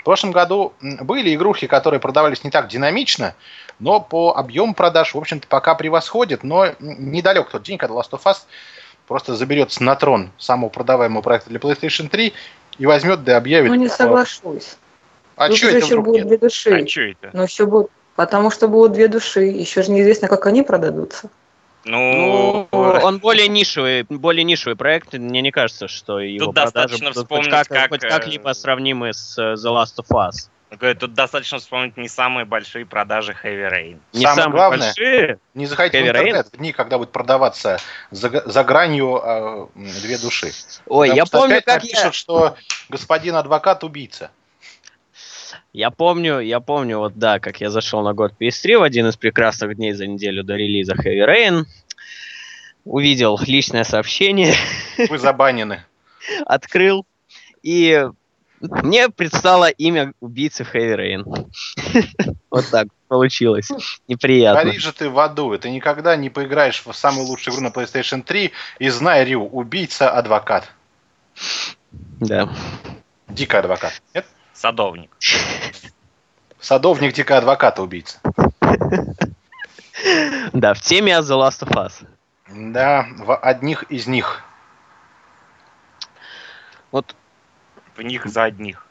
В 0.02 0.04
прошлом 0.04 0.32
году 0.32 0.72
были 0.80 1.32
игрухи, 1.32 1.68
которые 1.68 2.00
продавались 2.00 2.42
не 2.42 2.50
так 2.50 2.66
динамично, 2.66 3.36
но 3.78 4.00
по 4.00 4.36
объему 4.36 4.74
продаж, 4.74 5.14
в 5.14 5.18
общем-то, 5.18 5.46
пока 5.46 5.76
превосходят, 5.76 6.42
но 6.42 6.66
недалек 6.80 7.50
тот 7.50 7.62
день, 7.62 7.78
когда 7.78 7.94
Last 7.94 8.10
of 8.10 8.22
Us 8.24 8.38
просто 9.06 9.36
заберется 9.36 9.84
на 9.84 9.94
трон 9.94 10.32
самого 10.38 10.70
продаваемого 10.70 11.22
проекта 11.22 11.50
для 11.50 11.60
PlayStation 11.60 12.08
3 12.08 12.32
и 12.78 12.86
возьмет 12.86 13.22
да 13.22 13.36
объявит. 13.36 13.70
Ну, 13.70 13.76
не 13.76 13.86
что- 13.86 13.98
соглашусь. 13.98 14.76
А 15.36 15.46
Тут 15.46 15.58
что 15.58 15.68
это 15.68 15.76
еще 15.76 15.86
вдруг 15.86 16.04
будут 16.06 16.18
нет? 16.18 16.26
две 16.26 16.38
души. 16.38 16.70
А 16.70 16.88
что 16.88 17.00
это? 17.02 17.30
Но 17.32 17.44
еще 17.44 17.66
будут... 17.66 17.90
Потому 18.16 18.50
что 18.50 18.66
будут 18.66 18.92
две 18.94 19.06
души. 19.06 19.42
Еще 19.42 19.82
же 19.82 19.92
неизвестно, 19.92 20.26
как 20.26 20.44
они 20.46 20.62
продадутся. 20.62 21.30
Ну, 21.84 22.68
Ну, 22.70 22.78
он 22.80 23.18
более 23.18 23.48
нишевый, 23.48 24.04
более 24.04 24.44
нишевый 24.44 24.76
проект. 24.76 25.14
Мне 25.14 25.40
не 25.40 25.50
кажется, 25.50 25.88
что 25.88 26.20
его 26.20 26.52
продажи 26.52 26.72
достаточно 26.72 26.98
будут 26.98 27.14
хоть, 27.14 27.24
вспомнить, 27.24 27.50
как, 27.50 27.68
как, 27.68 27.88
хоть 27.90 28.04
э, 28.04 28.08
как-либо 28.08 28.52
сравнимы 28.52 29.12
с 29.12 29.36
э, 29.38 29.54
The 29.54 29.74
Last 29.74 29.98
of 29.98 30.08
Us. 30.10 30.48
говорю, 30.70 30.98
тут 30.98 31.14
достаточно 31.14 31.58
вспомнить 31.58 31.96
не 31.96 32.08
самые 32.08 32.44
большие 32.44 32.86
продажи 32.86 33.36
Heavy 33.42 33.70
Rain. 33.70 34.00
Не 34.12 34.22
Самое 34.22 34.42
самые 34.42 34.56
главное- 34.56 34.78
большие. 34.78 35.38
Не 35.54 35.66
заходите 35.66 35.98
Heavy 35.98 36.04
в 36.04 36.08
интернет 36.08 36.46
в 36.52 36.56
дни, 36.56 36.72
когда 36.72 36.98
будет 36.98 37.10
продаваться 37.10 37.78
за, 38.10 38.42
за 38.46 38.64
гранью 38.64 39.20
э, 39.22 39.66
две 39.74 40.18
души. 40.18 40.52
Ой, 40.86 41.08
Потому 41.08 41.16
я 41.16 41.26
что 41.26 41.38
помню, 41.38 41.54
опять 41.56 41.64
как 41.64 41.82
напишут, 41.82 42.04
я... 42.04 42.12
что 42.12 42.56
господин 42.88 43.34
адвокат 43.34 43.82
убийца. 43.84 44.30
Я 45.72 45.90
помню, 45.90 46.40
я 46.40 46.60
помню, 46.60 46.98
вот 46.98 47.14
да, 47.16 47.38
как 47.38 47.60
я 47.62 47.70
зашел 47.70 48.02
на 48.02 48.12
год 48.12 48.34
PS3 48.38 48.78
в 48.78 48.82
один 48.82 49.06
из 49.08 49.16
прекрасных 49.16 49.74
дней 49.76 49.92
за 49.92 50.06
неделю 50.06 50.44
до 50.44 50.54
релиза 50.54 50.92
Heavy 50.94 51.26
Rain. 51.26 51.64
Увидел 52.84 53.38
личное 53.46 53.84
сообщение, 53.84 54.54
Вы 55.08 55.18
забанены. 55.18 55.84
открыл, 56.46 57.06
и 57.62 58.06
мне 58.60 59.08
предстало 59.08 59.70
имя 59.70 60.12
убийцы 60.20 60.62
Heavy 60.62 60.96
Rain. 60.96 61.48
Вот 62.50 62.68
так 62.70 62.88
получилось. 63.08 63.70
Неприятно. 64.08 64.62
Гори 64.62 64.78
же 64.78 64.92
ты 64.92 65.08
в 65.08 65.18
аду. 65.18 65.56
Ты 65.56 65.70
никогда 65.70 66.16
не 66.16 66.28
поиграешь 66.28 66.84
в 66.84 66.92
самую 66.92 67.26
лучшую 67.26 67.54
игру 67.54 67.64
на 67.64 67.68
PlayStation 67.68 68.22
3 68.22 68.52
и 68.78 68.88
знай, 68.90 69.24
Рю, 69.24 69.46
убийца 69.46 70.10
адвокат. 70.10 70.70
Да. 72.20 72.54
Дико 73.28 73.60
адвокат. 73.60 74.02
Нет? 74.14 74.26
Садовник. 74.62 75.10
Садовник 76.60 77.14
дико 77.14 77.34
адвоката 77.34 77.82
убийца. 77.82 78.20
Да, 80.54 80.74
в 80.74 80.80
теме 80.80 81.18
от 81.18 81.24
The 81.24 81.34
Last 81.34 81.66
of 81.66 81.70
Us. 81.74 82.06
Да, 82.72 83.06
в 83.18 83.36
одних 83.42 83.82
из 83.90 84.06
них. 84.06 84.44
Вот 86.92 87.16
В 87.96 88.02
них 88.02 88.26
за 88.26 88.44
одних. 88.44 88.86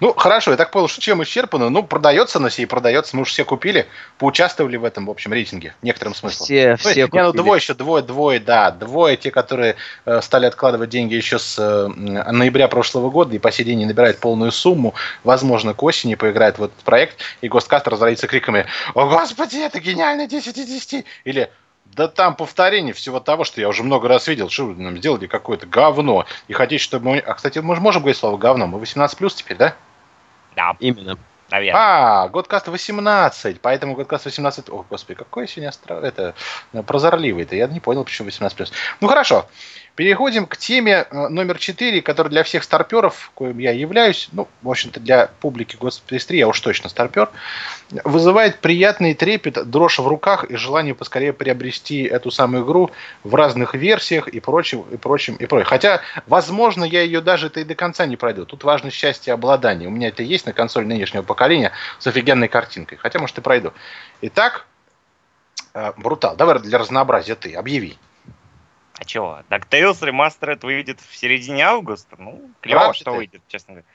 Ну, 0.00 0.14
хорошо, 0.14 0.52
я 0.52 0.56
так 0.56 0.70
понял, 0.70 0.88
что 0.88 1.00
чем 1.00 1.22
исчерпано. 1.22 1.70
Ну, 1.70 1.82
продается 1.82 2.38
на 2.38 2.50
сей, 2.50 2.66
продается. 2.66 3.16
Мы 3.16 3.22
уже 3.22 3.32
все 3.32 3.44
купили, 3.44 3.86
поучаствовали 4.18 4.76
в 4.76 4.84
этом, 4.84 5.06
в 5.06 5.10
общем, 5.10 5.32
рейтинге. 5.32 5.74
Некоторым 5.82 6.14
смыслом. 6.14 6.46
все, 6.46 6.70
Ну, 6.70 6.76
все 6.76 6.94
не, 6.94 7.02
ну 7.02 7.08
купили. 7.08 7.42
двое 7.42 7.58
еще, 7.58 7.74
двое, 7.74 8.02
двое, 8.02 8.40
да, 8.40 8.70
двое, 8.70 9.16
те, 9.16 9.30
которые 9.30 9.76
э, 10.04 10.20
стали 10.22 10.46
откладывать 10.46 10.90
деньги 10.90 11.14
еще 11.14 11.38
с 11.38 11.58
э, 11.58 11.88
ноября 11.88 12.68
прошлого 12.68 13.10
года 13.10 13.34
и 13.34 13.38
по 13.38 13.50
сей 13.50 13.64
день 13.64 13.78
не 13.78 13.86
набирают 13.86 14.18
полную 14.18 14.52
сумму, 14.52 14.94
возможно, 15.24 15.74
к 15.74 15.82
осени 15.82 16.14
поиграют 16.14 16.58
в 16.58 16.64
этот 16.64 16.78
проект, 16.84 17.18
и 17.40 17.48
Госткаст 17.48 17.88
разразится 17.88 18.26
криками 18.26 18.66
«О, 18.94 19.06
господи, 19.06 19.58
это 19.58 19.80
гениально, 19.80 20.26
10 20.26 20.56
из 20.56 20.68
10!» 20.68 21.04
Или 21.24 21.50
«Да 21.94 22.08
там 22.08 22.34
повторение 22.34 22.92
всего 22.92 23.20
того, 23.20 23.44
что 23.44 23.60
я 23.60 23.68
уже 23.68 23.82
много 23.82 24.08
раз 24.08 24.26
видел, 24.28 24.50
что 24.50 24.66
вы 24.66 24.82
нам 24.82 24.96
сделали 24.98 25.26
какое-то 25.26 25.66
говно, 25.66 26.26
и 26.48 26.52
хотите, 26.52 26.82
чтобы 26.82 27.10
мы...» 27.10 27.18
А, 27.18 27.34
кстати, 27.34 27.58
мы 27.58 27.74
же 27.74 27.80
можем 27.80 28.02
говорить 28.02 28.18
слово 28.18 28.36
«говно», 28.36 28.66
мы 28.66 28.78
18 28.78 29.16
плюс 29.16 29.34
теперь, 29.34 29.56
да? 29.56 29.76
Да, 30.56 30.76
Именно. 30.80 31.18
наверное. 31.50 31.80
А, 31.80 32.28
Годкаст 32.28 32.68
18, 32.68 33.60
поэтому 33.60 33.94
Годкаст 33.94 34.24
18... 34.24 34.68
О, 34.70 34.84
господи, 34.88 35.18
какой 35.18 35.48
сегодня 35.48 35.68
остро... 35.68 35.94
это 35.96 36.34
э, 36.72 36.82
прозорливый-то, 36.82 37.56
я 37.56 37.66
не 37.66 37.80
понял, 37.80 38.04
почему 38.04 38.28
18+. 38.28 38.72
Ну, 39.00 39.08
хорошо. 39.08 39.46
Переходим 39.96 40.46
к 40.46 40.56
теме 40.56 41.06
э, 41.08 41.28
номер 41.28 41.58
4, 41.58 42.02
которая 42.02 42.28
для 42.28 42.42
всех 42.42 42.64
старперов, 42.64 43.30
коим 43.34 43.58
я 43.58 43.70
являюсь, 43.70 44.28
ну, 44.32 44.48
в 44.62 44.68
общем-то, 44.68 44.98
для 44.98 45.28
публики 45.38 45.76
Госпресс 45.76 46.28
я 46.30 46.48
уж 46.48 46.60
точно 46.60 46.88
старпер, 46.88 47.30
вызывает 48.02 48.58
приятный 48.58 49.14
трепет, 49.14 49.70
дрожь 49.70 50.00
в 50.00 50.06
руках 50.08 50.44
и 50.44 50.56
желание 50.56 50.96
поскорее 50.96 51.32
приобрести 51.32 52.02
эту 52.02 52.32
самую 52.32 52.64
игру 52.64 52.90
в 53.22 53.36
разных 53.36 53.74
версиях 53.74 54.26
и 54.26 54.40
прочим, 54.40 54.84
и 54.90 54.96
прочим, 54.96 55.36
и 55.36 55.46
прочим. 55.46 55.66
Хотя, 55.66 56.00
возможно, 56.26 56.82
я 56.82 57.02
ее 57.02 57.20
даже 57.20 57.46
это 57.46 57.60
и 57.60 57.64
до 57.64 57.76
конца 57.76 58.04
не 58.04 58.16
пройду. 58.16 58.46
Тут 58.46 58.64
важно 58.64 58.90
счастье 58.90 59.32
обладания. 59.32 59.86
У 59.86 59.90
меня 59.90 60.08
это 60.08 60.24
есть 60.24 60.44
на 60.44 60.52
консоль 60.52 60.86
нынешнего 60.86 61.22
поколения 61.22 61.70
с 62.00 62.06
офигенной 62.08 62.48
картинкой. 62.48 62.98
Хотя, 62.98 63.20
может, 63.20 63.38
и 63.38 63.40
пройду. 63.40 63.72
Итак, 64.22 64.66
э, 65.72 65.92
Брутал, 65.96 66.34
давай 66.34 66.58
для 66.58 66.78
разнообразия 66.78 67.36
ты, 67.36 67.54
объяви. 67.54 67.96
А 68.98 69.04
чего? 69.04 69.42
DuckTales 69.50 70.00
Remastered 70.00 70.60
выйдет 70.64 71.00
в 71.00 71.16
середине 71.16 71.64
августа? 71.66 72.16
Ну, 72.18 72.50
клево, 72.60 72.94
что 72.94 73.04
ты? 73.12 73.16
выйдет, 73.16 73.42
честно 73.48 73.74
говоря. 73.74 73.86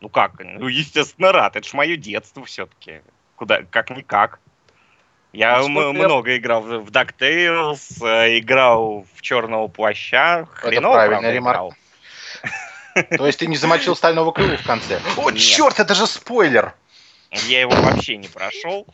Ну 0.00 0.08
как? 0.08 0.32
Ну, 0.40 0.68
естественно, 0.68 1.32
рад. 1.32 1.56
Это 1.56 1.66
ж 1.66 1.72
мое 1.74 1.96
детство 1.96 2.44
все-таки. 2.44 3.02
Куда, 3.36 3.62
как-никак. 3.62 4.40
Я 5.32 5.58
Ну, 5.60 5.66
м- 5.80 5.94
много 5.96 6.36
играл 6.36 6.60
в 6.62 6.90
DuckTales, 6.90 8.04
э, 8.06 8.38
играл 8.38 9.06
в 9.14 9.22
Черного 9.22 9.68
плаща. 9.68 10.46
Хреново, 10.52 11.06
правда, 11.06 11.30
ремарка. 11.32 11.58
играл. 11.58 11.74
То 13.16 13.26
есть 13.26 13.38
ты 13.38 13.46
не 13.46 13.56
замочил 13.56 13.96
стального 13.96 14.32
крыла 14.32 14.58
в 14.58 14.66
конце? 14.66 15.00
О, 15.16 15.30
Нет. 15.30 15.40
черт, 15.40 15.80
это 15.80 15.94
же 15.94 16.06
спойлер! 16.06 16.74
Я 17.46 17.60
его 17.62 17.72
вообще 17.72 18.18
не 18.18 18.28
прошел. 18.28 18.86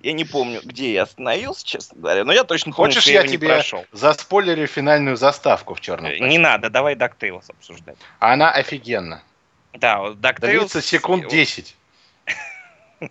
Я 0.00 0.12
не 0.12 0.24
помню, 0.24 0.60
где 0.62 0.92
я 0.92 1.02
остановился, 1.02 1.66
честно 1.66 1.98
говоря. 2.00 2.24
Но 2.24 2.32
я 2.32 2.44
точно 2.44 2.72
помню, 2.72 2.90
Хочешь, 2.90 3.02
что 3.02 3.12
я 3.12 3.22
не 3.22 3.28
тебе 3.28 3.48
прошел. 3.48 3.84
заспойлерю 3.92 4.66
финальную 4.66 5.16
заставку 5.16 5.74
в 5.74 5.80
черном? 5.80 6.10
Э, 6.10 6.18
Не 6.18 6.38
надо, 6.38 6.70
давай 6.70 6.94
DuckTales 6.94 7.44
обсуждать. 7.50 7.96
Она 8.18 8.50
офигенна. 8.52 9.22
Да, 9.74 9.98
вот 9.98 10.16
DuckTales... 10.18 10.58
Длится 10.58 10.82
секунд 10.82 11.28
10. 11.28 11.76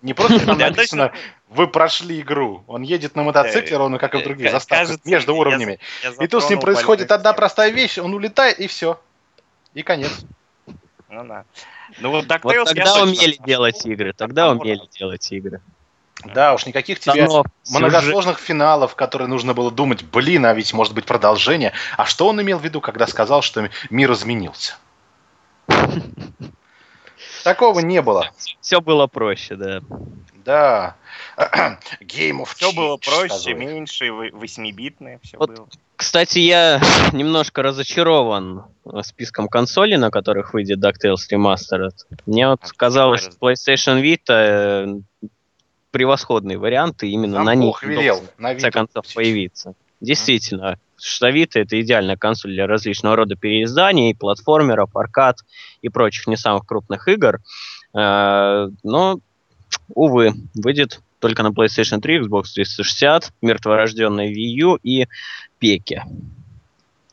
Не 0.01 0.13
просто 0.13 0.45
там 0.45 0.59
Я 0.59 0.69
написано, 0.69 1.11
вы 1.47 1.67
прошли 1.67 2.21
игру. 2.21 2.63
Он 2.67 2.83
едет 2.83 3.15
на 3.15 3.23
мотоцикле, 3.23 3.75
ровно 3.75 3.97
как 3.97 4.13
и 4.13 4.19
в 4.19 4.23
других 4.23 4.47
Э, 4.47 4.51
заставках, 4.51 4.87
кажется, 4.87 5.09
между 5.09 5.33
я- 5.33 5.39
уровнями. 5.39 5.79
я 6.03 6.23
И 6.23 6.27
тут 6.27 6.43
с 6.43 6.49
ним 6.49 6.59
происходит 6.59 7.11
одна 7.11 7.33
простая 7.33 7.71
вещь, 7.71 7.97
он 7.97 8.13
улетает, 8.13 8.59
и 8.59 8.67
все. 8.67 8.99
И 9.73 9.81
конец. 9.81 10.11
Ну 11.09 11.23
да. 11.25 11.43
Ну 11.97 12.11
вот 12.11 12.25
DuckTales 12.25 12.41
Вот 12.43 12.53
я 12.55 12.65
тогда 12.65 13.01
умели 13.01 13.37
делать 13.43 13.83
игры, 13.87 14.13
тогда 14.13 14.51
умели 14.51 14.81
делать 14.91 15.31
игры. 15.31 15.59
Да 16.25 16.53
уж, 16.53 16.65
никаких 16.65 16.99
тебе 16.99 17.25
Станов, 17.25 17.47
сюжет. 17.63 17.79
многосложных 17.81 18.39
финалов, 18.39 18.95
которые 18.95 19.27
нужно 19.27 19.53
было 19.53 19.71
думать, 19.71 20.03
блин, 20.03 20.45
а 20.45 20.53
ведь 20.53 20.73
может 20.73 20.93
быть 20.93 21.05
продолжение. 21.05 21.71
А 21.97 22.05
что 22.05 22.27
он 22.27 22.41
имел 22.41 22.59
в 22.59 22.63
виду, 22.63 22.81
когда 22.81 23.07
сказал, 23.07 23.41
что 23.41 23.69
мир 23.89 24.11
изменился? 24.11 24.75
Такого 27.43 27.79
не 27.79 28.01
было. 28.01 28.29
Все 28.59 28.81
было 28.81 29.07
проще, 29.07 29.55
да. 29.55 29.79
Да. 30.43 30.95
Game 32.01 32.41
of 32.41 32.49
Все 32.55 32.71
было 32.73 32.97
проще, 32.97 33.29
сказывает. 33.29 33.57
меньше, 33.59 34.11
восьмибитное 34.11 35.19
все 35.23 35.37
Вот 35.37 35.51
было. 35.51 35.67
Кстати, 35.95 36.39
я 36.39 36.81
немножко 37.13 37.61
разочарован 37.61 38.65
э, 38.85 39.01
списком 39.03 39.47
консолей, 39.47 39.97
на 39.97 40.11
которых 40.11 40.53
выйдет 40.53 40.79
DuckTales 40.79 41.29
Remastered. 41.31 41.93
Мне 42.25 42.47
вот 42.47 42.59
А 42.63 42.67
казалось, 42.75 43.21
что 43.21 43.31
PlayStation 43.39 44.01
Vita 44.01 45.01
превосходный 45.91 46.57
вариант, 46.57 47.03
и 47.03 47.09
именно 47.09 47.43
Нам 47.43 47.45
на 47.45 47.65
Бог 47.65 47.83
велел. 47.83 48.23
На 48.37 48.49
в 48.49 48.51
конце 48.53 48.71
концов 48.71 49.05
появиться. 49.13 49.73
Действительно, 50.01 50.77
Vita 51.21 51.59
это 51.59 51.79
идеальная 51.81 52.15
консоль 52.15 52.51
для 52.51 52.67
различного 52.67 53.15
рода 53.15 53.35
переизданий, 53.35 54.15
платформеров, 54.15 54.95
аркад 54.95 55.37
и 55.81 55.89
прочих 55.89 56.27
не 56.27 56.37
самых 56.37 56.65
крупных 56.65 57.07
игр. 57.07 57.39
Э, 57.93 58.69
Но, 58.83 59.19
увы, 59.93 60.33
выйдет 60.55 61.01
только 61.19 61.43
на 61.43 61.49
PlayStation 61.49 61.99
3, 61.99 62.21
Xbox 62.21 62.43
360, 62.55 63.33
мертворожденной 63.41 64.31
Wii 64.31 64.61
U 64.61 64.75
и 64.81 65.07
Пеке. 65.57 66.05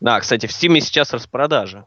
Да, 0.01 0.21
кстати, 0.21 0.47
в 0.47 0.51
Steam 0.51 0.79
сейчас 0.81 1.12
распродажа. 1.12 1.87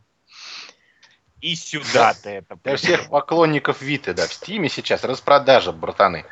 И 1.41 1.56
сюда 1.56 2.13
ты 2.13 2.30
это. 2.30 2.58
Для 2.63 2.75
всех 2.75 3.10
поклонников 3.10 3.82
Виты, 3.82 4.13
да, 4.13 4.28
в 4.28 4.34
Стиме 4.34 4.69
сейчас 4.69 5.04
распродажа, 5.04 5.71
братаны. 5.71 6.25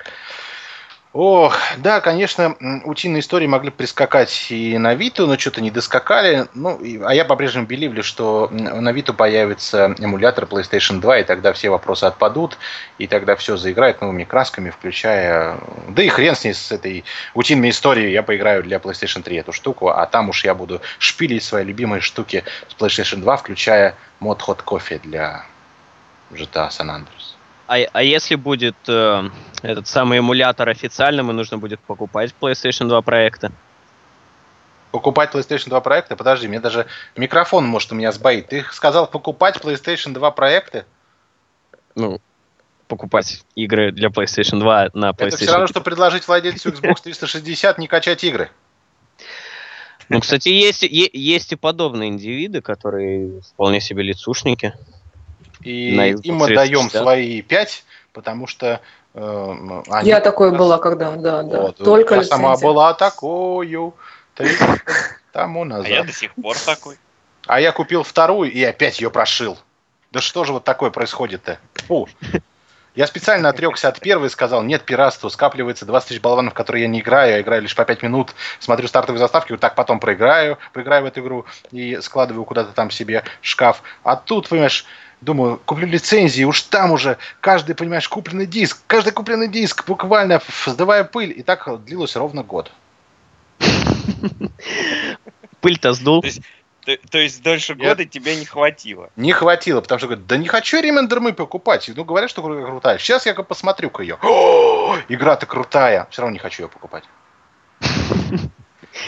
Ох, 1.19 1.57
да, 1.77 1.99
конечно, 1.99 2.55
утиные 2.85 3.21
истории 3.21 3.47
могли 3.47 3.71
прискакать 3.71 4.51
и 4.51 4.77
на 4.77 4.93
Виту, 4.93 5.25
но 5.25 5.35
что-то 5.35 5.61
не 5.61 5.71
доскакали. 5.71 6.45
Ну, 6.53 6.77
и- 6.77 7.01
а 7.01 7.11
я 7.11 7.25
по-прежнему 7.25 7.65
беливлю, 7.65 8.03
что 8.03 8.49
на 8.51 8.91
Виту 8.91 9.15
появится 9.15 9.95
эмулятор 9.97 10.45
PlayStation 10.45 10.99
2, 10.99 11.17
и 11.17 11.23
тогда 11.23 11.53
все 11.53 11.71
вопросы 11.71 12.03
отпадут, 12.03 12.59
и 12.99 13.07
тогда 13.07 13.35
все 13.35 13.57
заиграет 13.57 13.99
новыми 13.99 14.25
красками, 14.25 14.69
включая... 14.69 15.57
Да 15.89 16.03
и 16.03 16.07
хрен 16.07 16.35
с 16.35 16.43
ней, 16.43 16.53
с 16.53 16.71
этой 16.71 17.03
утиной 17.33 17.71
историей, 17.71 18.11
я 18.11 18.21
поиграю 18.21 18.61
для 18.61 18.77
PlayStation 18.77 19.23
3 19.23 19.37
эту 19.37 19.53
штуку, 19.53 19.89
а 19.89 20.05
там 20.05 20.29
уж 20.29 20.45
я 20.45 20.53
буду 20.53 20.81
шпилить 20.99 21.43
свои 21.43 21.63
любимые 21.63 22.01
штуки 22.01 22.43
с 22.67 22.79
PlayStation 22.79 23.21
2, 23.21 23.37
включая 23.37 23.95
мод 24.19 24.43
Hot 24.45 24.63
Coffee 24.63 24.99
для 25.01 25.45
GTA 26.29 26.69
San 26.69 26.91
Andreas. 26.91 27.36
А, 27.67 27.75
а 27.91 28.03
если 28.03 28.35
будет 28.35 28.75
э, 28.87 29.29
этот 29.61 29.87
самый 29.87 30.19
эмулятор 30.19 30.69
официальным, 30.69 31.29
и 31.31 31.33
нужно 31.33 31.57
будет 31.57 31.79
покупать 31.81 32.33
PlayStation 32.39 32.87
2 32.87 33.01
проекта? 33.01 33.51
Покупать 34.91 35.33
PlayStation 35.33 35.69
2 35.69 35.81
проекты? 35.81 36.15
Подожди, 36.15 36.47
мне 36.47 36.61
даже 36.61 36.87
микрофон 37.17 37.65
может 37.65 37.91
у 37.91 37.95
меня 37.95 38.11
сбоит. 38.13 38.47
Ты 38.47 38.65
сказал 38.71 39.07
покупать 39.07 39.57
PlayStation 39.57 40.13
2 40.13 40.31
проекты? 40.31 40.85
Ну, 41.95 42.21
покупать 42.87 43.43
игры 43.55 43.91
для 43.91 44.09
PlayStation 44.09 44.59
2 44.59 44.91
на 44.93 45.09
PlayStation 45.09 45.27
Это 45.27 45.37
все 45.37 45.51
равно, 45.51 45.67
что 45.67 45.81
предложить 45.81 46.25
владельцу 46.25 46.69
Xbox 46.69 47.01
360 47.03 47.77
не 47.79 47.87
качать 47.87 48.23
игры. 48.23 48.49
Ну, 50.09 50.21
кстати, 50.21 50.47
есть, 50.47 50.83
есть 50.83 51.51
и 51.51 51.55
подобные 51.57 52.09
индивиды, 52.09 52.61
которые 52.61 53.41
вполне 53.41 53.81
себе 53.81 54.03
лицушники. 54.03 54.73
И 55.61 55.95
На 55.95 56.07
им 56.07 56.35
мы 56.35 56.47
даем 56.53 56.81
360. 56.89 57.01
свои 57.01 57.41
5, 57.41 57.83
потому 58.13 58.47
что 58.47 58.81
э, 59.13 59.81
они 59.89 60.09
Я 60.09 60.19
такой 60.21 60.49
раз- 60.49 60.57
была, 60.59 60.77
когда, 60.77 61.11
да, 61.11 61.43
да. 61.43 61.61
Вот, 61.61 61.77
Только 61.77 62.15
я 62.15 62.23
сама 62.23 62.49
лицензия. 62.51 62.67
была 62.67 62.93
такую 62.93 63.93
30 64.35 64.61
лет 64.69 64.81
тому 65.31 65.61
А 65.63 65.65
я 65.65 65.69
назад. 65.69 66.05
до 66.07 66.13
сих 66.13 66.33
пор 66.35 66.55
такой. 66.57 66.97
А 67.47 67.59
я 67.61 67.71
купил 67.71 68.03
вторую 68.03 68.51
и 68.51 68.63
опять 68.63 68.99
ее 68.99 69.09
прошил. 69.09 69.57
Да 70.11 70.21
что 70.21 70.43
же 70.43 70.53
вот 70.53 70.63
такое 70.63 70.89
происходит-то? 70.89 71.59
Фу. 71.87 72.07
Я 72.95 73.05
специально 73.05 73.49
отрекся 73.49 73.89
от 73.89 73.99
первой 73.99 74.25
и 74.25 74.29
сказал, 74.31 74.63
нет 74.63 74.81
пиратства, 74.83 75.29
скапливается 75.29 75.85
20 75.85 76.09
тысяч 76.09 76.21
болванов, 76.21 76.53
в 76.53 76.55
которые 76.55 76.81
я 76.83 76.87
не 76.87 77.01
играю, 77.01 77.31
я 77.33 77.41
играю 77.41 77.61
лишь 77.61 77.75
по 77.75 77.85
5 77.85 78.01
минут, 78.01 78.33
смотрю 78.59 78.87
стартовые 78.87 79.19
заставки, 79.19 79.51
вот 79.51 79.61
так 79.61 79.75
потом 79.75 79.99
проиграю, 79.99 80.57
проиграю 80.73 81.03
в 81.03 81.05
эту 81.05 81.19
игру 81.19 81.45
и 81.71 81.99
складываю 82.01 82.43
куда-то 82.43 82.71
там 82.73 82.89
себе 82.89 83.23
шкаф. 83.41 83.83
А 84.03 84.15
тут, 84.15 84.49
понимаешь, 84.49 84.83
думаю, 85.21 85.59
куплю 85.65 85.87
лицензии, 85.87 86.43
уж 86.43 86.61
там 86.63 86.91
уже 86.91 87.17
каждый, 87.41 87.75
понимаешь, 87.75 88.07
купленный 88.07 88.45
диск, 88.45 88.81
каждый 88.87 89.13
купленный 89.13 89.47
диск, 89.47 89.85
буквально 89.87 90.41
сдавая 90.65 91.03
пыль, 91.03 91.33
и 91.37 91.43
так 91.43 91.67
длилось 91.83 92.15
ровно 92.15 92.43
год. 92.43 92.71
Пыль-то 95.61 95.93
сдул. 95.93 96.21
То 96.21 96.27
есть, 96.27 96.41
то, 96.85 96.97
то 97.09 97.17
есть 97.17 97.41
дольше 97.41 97.75
Я- 97.77 97.89
года 97.89 98.05
тебе 98.05 98.35
не 98.35 98.45
хватило. 98.45 99.09
Не 99.15 99.33
хватило, 99.33 99.81
потому 99.81 99.99
что 99.99 100.07
говорят, 100.07 100.27
да 100.27 100.37
не 100.37 100.47
хочу 100.47 100.81
Remender 100.81 101.19
Мы 101.19 101.33
покупать. 101.33 101.89
Ну, 101.93 102.05
говорят, 102.05 102.29
что 102.29 102.41
игра 102.41 102.65
крутая. 102.67 102.97
Сейчас 102.97 103.25
я 103.25 103.33
посмотрю-ка 103.33 104.03
ее. 104.03 104.17
О, 104.21 104.95
игра-то 105.09 105.45
крутая. 105.45 106.07
Все 106.11 106.21
равно 106.21 106.33
не 106.33 106.39
хочу 106.39 106.63
ее 106.63 106.69
покупать. 106.69 107.03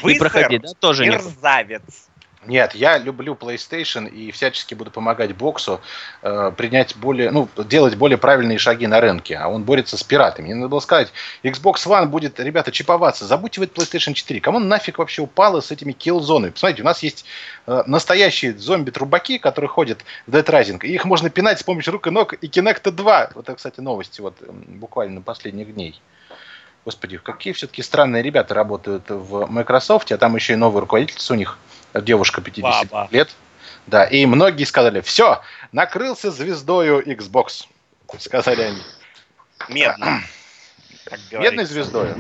Вы, 0.04 0.14
И 0.14 0.20
проходи, 0.20 0.58
да, 0.58 0.70
тоже 0.80 1.04
не 1.04 1.12
мерзавец. 1.12 2.09
Нет, 2.46 2.74
я 2.74 2.98
люблю 2.98 3.34
PlayStation 3.34 4.08
и 4.08 4.32
всячески 4.32 4.74
буду 4.74 4.92
помогать 4.92 5.36
боксу 5.36 5.82
э, 6.22 6.54
принять 6.56 6.96
более, 6.96 7.32
ну, 7.32 7.50
делать 7.58 7.96
более 7.96 8.18
правильные 8.18 8.58
шаги 8.58 8.88
на 8.88 9.02
рынке. 9.02 9.36
А 9.36 9.50
он 9.50 9.66
борется 9.66 9.98
с 9.98 10.04
пиратами. 10.04 10.46
Мне 10.46 10.56
надо 10.56 10.70
было 10.70 10.80
сказать, 10.80 11.12
Xbox 11.44 11.86
One 11.86 12.06
будет, 12.06 12.40
ребята, 12.40 12.72
чиповаться. 12.72 13.26
Забудьте 13.26 13.60
вы 13.60 13.68
PlayStation 13.68 14.14
4. 14.14 14.40
Кому 14.40 14.60
нафиг 14.60 15.00
вообще 15.00 15.22
упало 15.22 15.60
с 15.60 15.72
этими 15.72 15.92
киллзонами? 15.92 16.52
Посмотрите, 16.52 16.82
у 16.82 16.86
нас 16.86 17.04
есть 17.04 17.26
э, 17.68 17.84
настоящие 17.86 18.58
зомби-трубаки, 18.58 19.38
которые 19.38 19.68
ходят 19.68 20.06
в 20.26 20.34
Dead 20.34 20.46
Rising. 20.46 20.80
И 20.84 20.94
их 20.94 21.04
можно 21.04 21.30
пинать 21.30 21.60
с 21.60 21.64
помощью 21.64 21.92
рук 21.92 22.08
и 22.08 22.10
ног 22.10 22.36
и 22.36 22.48
Kinect 22.48 22.90
2. 22.90 23.32
Вот 23.36 23.50
это, 23.50 23.56
кстати, 23.56 23.82
новости 23.82 24.22
вот 24.22 24.38
буквально 24.48 25.22
последних 25.22 25.74
дней. 25.74 26.02
Господи, 26.86 27.18
какие 27.18 27.52
все-таки 27.52 27.82
странные 27.82 28.24
ребята 28.24 28.54
работают 28.54 29.10
в 29.10 29.46
Microsoft, 29.48 30.12
а 30.14 30.18
там 30.18 30.36
еще 30.36 30.54
и 30.54 30.56
новый 30.56 30.80
руководительница 30.80 31.34
у 31.34 31.36
них, 31.36 31.58
девушка 31.94 32.42
50 32.42 32.90
Баба. 32.90 33.08
лет. 33.12 33.30
Да, 33.88 34.06
и 34.06 34.26
многие 34.26 34.66
сказали, 34.66 35.02
все, 35.02 35.42
накрылся 35.72 36.30
звездою 36.32 37.02
Xbox, 37.02 37.66
сказали 38.20 38.62
они. 38.62 38.82
Медно. 39.68 40.22
как 41.06 41.20
Медной 41.32 41.66
звездою? 41.66 42.16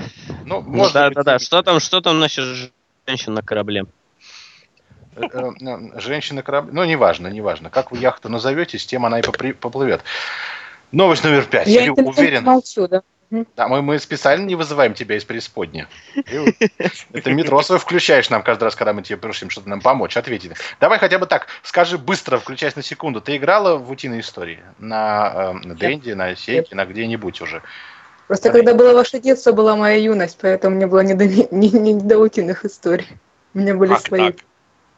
Ну, 0.45 0.61
Ну 0.61 0.61
может 0.61 0.93
да, 0.93 1.07
быть, 1.07 1.15
да, 1.15 1.23
да. 1.23 1.35
и- 1.35 1.39
Что 1.39 1.61
там, 1.61 1.79
что 1.79 2.01
там 2.01 2.19
насчет 2.19 2.71
женщин 3.07 3.33
на 3.33 3.41
корабле? 3.43 3.85
э, 5.15 5.21
э, 5.21 5.99
женщина 5.99 6.41
корабль. 6.43 6.69
Ну, 6.73 6.83
неважно, 6.85 7.27
неважно. 7.27 7.69
Как 7.69 7.91
вы 7.91 7.97
яхту 7.99 8.29
назовете, 8.29 8.79
с 8.79 8.85
тем 8.85 9.05
она 9.05 9.19
и 9.19 9.21
попри- 9.21 9.53
поплывет. 9.53 10.01
Новость 10.91 11.23
номер 11.23 11.43
пять. 11.45 11.67
Я 11.67 11.83
Я 11.85 11.93
уверен. 11.93 12.43
молчу, 12.43 12.87
да. 12.87 13.03
Да, 13.31 13.67
мы, 13.67 13.81
мы 13.81 13.99
специально 13.99 14.45
не 14.45 14.55
вызываем 14.55 14.93
тебя 14.95 15.15
из 15.15 15.23
вот- 15.25 16.55
Это 17.13 17.31
метро 17.31 17.61
свое 17.61 17.79
включаешь 17.79 18.29
нам 18.29 18.41
каждый 18.41 18.63
раз, 18.63 18.75
когда 18.75 18.91
мы 18.93 19.03
тебе 19.03 19.17
просим 19.17 19.49
что-то 19.49 19.69
нам 19.69 19.81
помочь, 19.81 20.17
ответить. 20.17 20.51
Давай 20.79 20.97
хотя 20.97 21.19
бы 21.19 21.27
так, 21.27 21.47
скажи 21.61 21.97
быстро, 21.97 22.39
включаясь 22.39 22.75
на 22.75 22.81
секунду. 22.81 23.21
Ты 23.21 23.37
играла 23.37 23.77
в 23.77 23.91
утиные 23.91 24.21
истории? 24.21 24.59
На, 24.79 25.53
э, 25.61 25.67
на 25.67 25.75
Денди, 25.75 26.11
на 26.11 26.35
Сейке, 26.35 26.75
на 26.75 26.85
где-нибудь 26.85 27.41
уже? 27.41 27.61
Просто 28.27 28.51
когда 28.51 28.73
было 28.73 28.93
ваше 28.93 29.19
детство, 29.19 29.51
была 29.51 29.75
моя 29.75 29.95
юность, 29.95 30.37
поэтому 30.41 30.75
мне 30.75 30.87
было 30.87 30.99
не 31.01 31.13
до, 31.13 31.25
не, 31.25 31.69
не 31.69 31.93
до 31.95 32.17
утиных 32.19 32.65
историй. 32.65 33.07
У 33.53 33.59
меня 33.59 33.75
были 33.75 33.93
Как 33.93 34.01
свои. 34.01 34.31
так? 34.31 34.35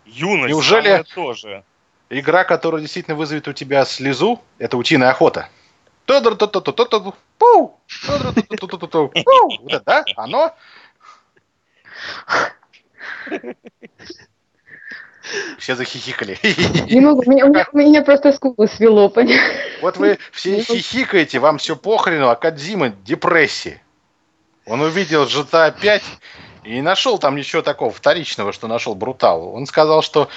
Юность 0.05 0.49
Неужели- 0.49 0.87
самое 0.87 1.03
тоже. 1.03 1.63
Игра, 2.09 2.43
которая 2.43 2.81
действительно 2.81 3.15
вызовет 3.15 3.47
у 3.47 3.53
тебя 3.53 3.85
слезу, 3.85 4.41
это 4.57 4.75
утиная 4.75 5.11
охота. 5.11 5.47
Пу! 7.37 7.79
Вот 9.61 9.73
это, 9.73 9.81
да? 9.85 10.05
Оно? 10.15 10.53
Все 15.57 15.75
захихикали. 15.75 16.37
Не 16.91 16.99
могу, 16.99 17.23
меня, 17.23 18.01
просто 18.01 18.33
скулы 18.33 18.67
свело, 18.67 19.09
понимаешь? 19.09 19.79
Вот 19.81 19.97
вы 19.97 20.17
все 20.31 20.61
хихикаете, 20.61 21.39
вам 21.39 21.57
все 21.57 21.75
похрену, 21.75 22.29
а 22.29 22.35
Кадзима 22.35 22.89
депрессии. 22.89 23.81
Он 24.65 24.81
увидел 24.81 25.25
GTA 25.25 25.73
5 25.79 26.03
и 26.63 26.73
не 26.73 26.81
нашел 26.81 27.17
там 27.17 27.35
ничего 27.35 27.61
такого 27.61 27.91
вторичного, 27.91 28.51
что 28.51 28.67
нашел 28.67 28.95
Брутал. 28.95 29.53
Он 29.53 29.65
сказал, 29.65 30.01
что 30.01 30.29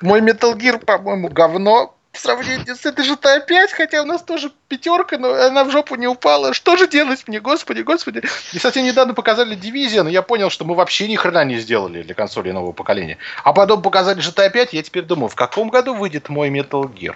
мой 0.00 0.20
Metal 0.20 0.54
Gear, 0.54 0.84
по-моему, 0.84 1.28
говно 1.28 1.94
в 2.12 2.18
сравнении 2.18 2.72
с 2.72 2.84
этой 2.84 3.08
GTA 3.08 3.46
5, 3.46 3.72
хотя 3.72 4.02
у 4.02 4.04
нас 4.04 4.22
тоже 4.22 4.50
пятерка, 4.68 5.16
но 5.16 5.32
она 5.32 5.64
в 5.64 5.70
жопу 5.70 5.94
не 5.94 6.08
упала. 6.08 6.52
Что 6.52 6.76
же 6.76 6.88
делать 6.88 7.26
мне, 7.28 7.40
господи, 7.40 7.82
господи. 7.82 8.22
И 8.52 8.58
совсем 8.58 8.84
недавно 8.84 9.14
показали 9.14 9.56
Division, 9.56 10.08
и 10.08 10.12
я 10.12 10.22
понял, 10.22 10.50
что 10.50 10.64
мы 10.64 10.74
вообще 10.74 11.06
ни 11.06 11.16
хрена 11.16 11.44
не 11.44 11.58
сделали 11.58 12.02
для 12.02 12.14
консолей 12.14 12.52
нового 12.52 12.72
поколения. 12.72 13.18
А 13.44 13.52
потом 13.52 13.82
показали 13.82 14.20
GTA 14.20 14.50
5, 14.50 14.72
я 14.72 14.82
теперь 14.82 15.04
думаю, 15.04 15.28
в 15.28 15.36
каком 15.36 15.68
году 15.68 15.94
выйдет 15.94 16.28
мой 16.28 16.50
Metal 16.50 16.82
Gear? 16.92 17.14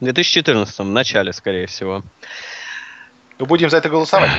В 0.00 0.04
2014 0.04 0.78
в 0.78 0.84
начале, 0.84 1.32
скорее 1.32 1.66
всего. 1.66 2.02
Мы 3.38 3.46
будем 3.46 3.68
за 3.68 3.78
это 3.78 3.90
голосовать. 3.90 4.30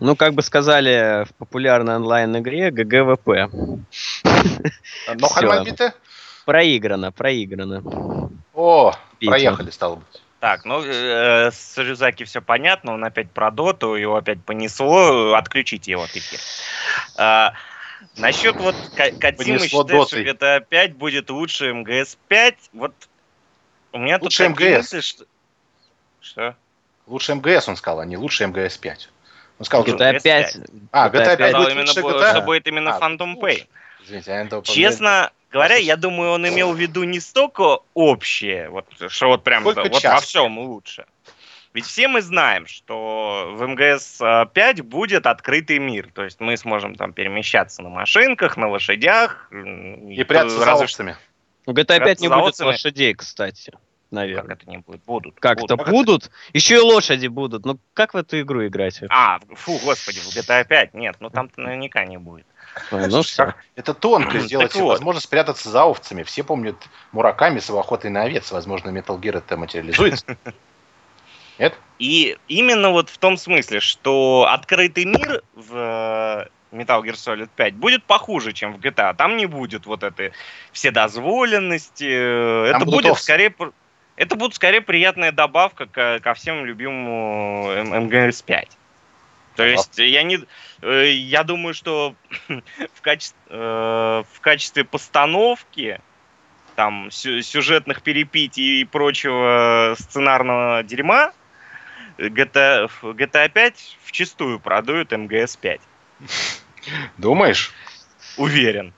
Ну, 0.00 0.16
как 0.16 0.34
бы 0.34 0.42
сказали 0.42 1.24
в 1.24 1.34
популярной 1.34 1.96
онлайн-игре 1.96 2.70
GG 2.70 3.02
WP. 3.02 3.50
Но 5.14 5.28
Всё. 5.28 5.92
Проиграно, 6.44 7.12
проиграно. 7.12 7.82
О, 8.54 8.92
Питер. 9.18 9.30
проехали, 9.32 9.70
стало 9.70 9.96
быть. 9.96 10.22
Так, 10.40 10.64
ну, 10.64 10.82
э, 10.84 11.50
с 11.52 11.78
Рюзаки 11.78 12.24
все 12.24 12.40
понятно, 12.42 12.94
он 12.94 13.04
опять 13.04 13.30
про 13.30 13.50
доту, 13.52 13.94
его 13.94 14.16
опять 14.16 14.42
понесло, 14.44 15.34
отключите 15.34 15.92
его 15.92 15.99
от 15.99 16.04
эфира. 16.06 16.40
А, 17.16 17.52
насчет 18.16 18.56
вот 18.56 18.74
Ка- 18.96 19.12
Кодзимы 19.12 19.58
Понесло 19.60 19.84
считает, 19.84 20.08
что 20.08 20.16
дотой. 20.16 20.24
GTA 20.24 20.66
5 20.68 20.96
будет 20.96 21.30
лучше 21.30 21.72
МГС 21.72 22.18
5, 22.26 22.54
вот 22.72 22.92
у 23.92 23.98
меня 23.98 24.16
тут 24.18 24.24
Лучше 24.24 24.48
такие 24.48 24.70
МГС. 24.78 24.92
мысли, 24.92 25.00
что... 25.00 25.24
Что? 26.20 26.56
Лучше 27.06 27.34
МГС, 27.36 27.68
он 27.68 27.76
сказал, 27.76 28.00
а 28.00 28.04
не 28.04 28.16
лучше 28.16 28.44
МГС 28.46 28.78
5. 28.78 29.08
Он 29.60 29.64
сказал, 29.64 29.86
что... 29.86 29.96
GTA 29.96 30.14
МГС 30.14 30.22
5. 30.22 30.56
А, 30.90 31.08
GTA 31.08 31.12
5 31.12 31.34
Сказал 31.34 31.62
будет 31.62 31.72
именно, 31.74 31.90
GTA. 31.90 32.30
что 32.32 32.42
будет 32.42 32.66
именно 32.66 32.96
А, 32.96 32.98
Phantom 33.00 33.34
Pain. 33.40 33.66
Извините, 34.04 34.30
я 34.32 34.40
этого 34.42 34.64
Честно 34.64 35.30
говоря, 35.52 35.76
я 35.76 35.96
думаю, 35.96 36.32
он 36.32 36.48
имел 36.48 36.72
в 36.72 36.78
виду 36.78 37.04
не 37.04 37.20
столько 37.20 37.80
общее, 37.94 38.70
вот, 38.70 38.86
что 39.08 39.28
вот 39.28 39.44
прям 39.44 39.62
Сколько 39.62 39.88
вот 39.88 40.02
во 40.02 40.20
всем 40.20 40.58
лучше. 40.58 41.04
Ведь 41.74 41.86
все 41.86 42.06
мы 42.06 42.20
знаем, 42.20 42.66
что 42.66 43.54
в 43.54 43.66
МГС 43.66 44.18
5 44.52 44.80
будет 44.82 45.26
открытый 45.26 45.78
мир. 45.78 46.10
То 46.12 46.24
есть 46.24 46.38
мы 46.38 46.56
сможем 46.56 46.94
там 46.94 47.14
перемещаться 47.14 47.82
на 47.82 47.88
машинках, 47.88 48.58
на 48.58 48.68
лошадях. 48.68 49.48
И 49.50 50.22
прятаться 50.24 50.58
за 50.58 50.66
разве 50.66 50.84
овцами. 50.84 51.16
В 51.64 51.70
GTA 51.70 51.84
5 51.84 51.86
Прятаться 51.86 52.22
не 52.24 52.28
за 52.28 52.34
будет 52.36 52.48
овцами. 52.48 52.68
лошадей, 52.68 53.14
кстати. 53.14 53.70
Как 53.70 53.80
Наверное. 54.10 54.56
это 54.56 54.68
не 54.68 54.76
будет? 54.76 55.02
Будут. 55.04 55.40
Как 55.40 55.58
будут. 55.58 55.88
будут? 55.88 56.30
Еще 56.52 56.74
и 56.74 56.80
лошади 56.80 57.28
будут. 57.28 57.64
Ну, 57.64 57.78
как 57.94 58.12
в 58.12 58.18
эту 58.18 58.38
игру 58.42 58.66
играть? 58.66 59.00
А, 59.08 59.40
фу, 59.54 59.78
господи, 59.82 60.18
в 60.18 60.36
GTA 60.36 60.66
5 60.66 60.92
нет, 60.92 61.16
ну 61.20 61.30
там 61.30 61.48
наверняка 61.56 62.04
не 62.04 62.18
будет. 62.18 62.44
Ну, 62.90 63.22
всё. 63.22 63.46
как- 63.46 63.56
Это 63.76 63.92
тонко 63.94 64.38
сделать 64.38 64.74
вот. 64.74 64.88
возможность 64.88 65.26
спрятаться 65.26 65.68
за 65.68 65.82
овцами. 65.84 66.22
Все 66.22 66.42
помнят 66.42 66.76
Мураками 67.12 67.58
с 67.58 67.68
его 67.68 67.80
охотой 67.80 68.10
на 68.10 68.22
овец. 68.22 68.50
Возможно, 68.50 68.90
Metal 68.90 69.18
Gear 69.20 69.38
это 69.38 69.56
материализуется. 69.56 70.36
Нет? 71.58 71.74
И 71.98 72.38
именно 72.48 72.90
вот 72.90 73.10
в 73.10 73.18
том 73.18 73.36
смысле, 73.36 73.80
что 73.80 74.48
открытый 74.50 75.04
мир 75.04 75.42
в 75.54 75.76
э, 75.76 76.48
Metal 76.74 77.02
Gear 77.02 77.12
Solid 77.12 77.50
5 77.54 77.74
будет 77.74 78.04
похуже, 78.04 78.52
чем 78.52 78.72
в 78.74 78.78
GTA. 78.80 79.14
Там 79.14 79.36
не 79.36 79.46
будет 79.46 79.84
вот 79.86 80.02
этой 80.02 80.32
вседозволенности. 80.72 82.08
э, 82.68 82.72
Там 82.72 82.82
Это 82.82 82.90
будет 82.90 83.10
овцы. 83.12 83.22
скорее... 83.24 83.54
Это 84.16 84.36
будет 84.36 84.54
скорее 84.54 84.82
приятная 84.82 85.32
добавка 85.32 85.86
ко, 85.86 86.18
ко 86.22 86.34
всем 86.34 86.64
любимому 86.66 87.72
МГС 88.00 88.42
5. 88.42 88.68
То 89.56 89.64
есть 89.64 89.98
я 89.98 90.22
не, 90.22 90.38
э, 90.80 91.10
я 91.10 91.44
думаю, 91.44 91.74
что 91.74 92.14
в 92.48 93.00
качестве, 93.00 93.38
э, 93.48 94.22
в 94.32 94.40
качестве 94.40 94.84
постановки 94.84 96.00
там 96.74 97.10
сю- 97.10 97.42
сюжетных 97.42 98.02
перепитий 98.02 98.80
и 98.80 98.84
прочего 98.84 99.94
сценарного 99.98 100.82
дерьма 100.82 101.32
GTA, 102.18 102.90
GTA 103.02 103.48
5 103.48 103.98
вчистую 104.04 104.58
продует 104.60 105.12
МГС 105.12 105.56
5. 105.56 105.80
Думаешь? 107.18 107.72
Уверен. 108.36 108.94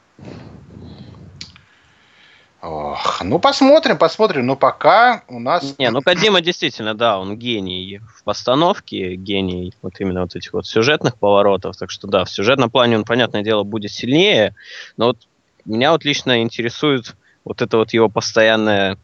Ох, 2.64 3.22
ну 3.22 3.38
посмотрим, 3.38 3.98
посмотрим. 3.98 4.46
Но 4.46 4.56
пока 4.56 5.22
у 5.28 5.38
нас... 5.38 5.74
Не, 5.78 5.90
ну 5.90 6.00
Кадима 6.00 6.40
действительно, 6.40 6.94
да, 6.94 7.18
он 7.18 7.36
гений 7.36 8.00
в 8.16 8.24
постановке, 8.24 9.16
гений 9.16 9.74
вот 9.82 10.00
именно 10.00 10.22
вот 10.22 10.34
этих 10.34 10.54
вот 10.54 10.66
сюжетных 10.66 11.18
поворотов. 11.18 11.76
Так 11.76 11.90
что 11.90 12.08
да, 12.08 12.24
в 12.24 12.30
сюжетном 12.30 12.70
плане 12.70 12.96
он, 12.96 13.04
понятное 13.04 13.42
дело, 13.42 13.64
будет 13.64 13.90
сильнее. 13.90 14.54
Но 14.96 15.08
вот 15.08 15.18
меня 15.66 15.92
вот 15.92 16.06
лично 16.06 16.40
интересует 16.40 17.14
вот 17.44 17.60
это 17.60 17.76
вот 17.76 17.92
его 17.92 18.08
постоянное, 18.08 18.96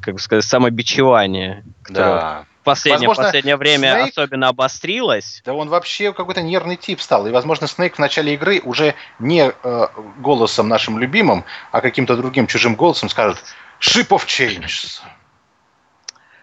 как 0.00 0.14
бы 0.14 0.20
сказать, 0.20 0.44
самобичевание, 0.44 1.64
которое 1.82 2.10
Да. 2.10 2.44
В 2.66 2.68
последнее, 2.68 3.06
Возможно, 3.06 3.22
последнее 3.22 3.56
время 3.56 3.94
Snake- 3.94 4.08
особенно 4.08 4.48
обострилось. 4.48 5.40
Да 5.44 5.54
он 5.54 5.68
вообще 5.68 6.12
какой-то 6.12 6.42
нервный 6.42 6.74
тип 6.76 7.00
стал. 7.00 7.24
И, 7.28 7.30
возможно, 7.30 7.68
Снейк 7.68 7.94
в 7.94 7.98
начале 8.00 8.34
игры 8.34 8.60
уже 8.64 8.96
не 9.20 9.52
э, 9.62 9.86
голосом 10.18 10.68
нашим 10.68 10.98
любимым, 10.98 11.44
а 11.70 11.80
каким-то 11.80 12.16
другим 12.16 12.48
чужим 12.48 12.74
голосом 12.74 13.08
скажет 13.08 13.38
«Ship 13.80 14.08
of 14.08 14.26
Changes». 14.26 15.00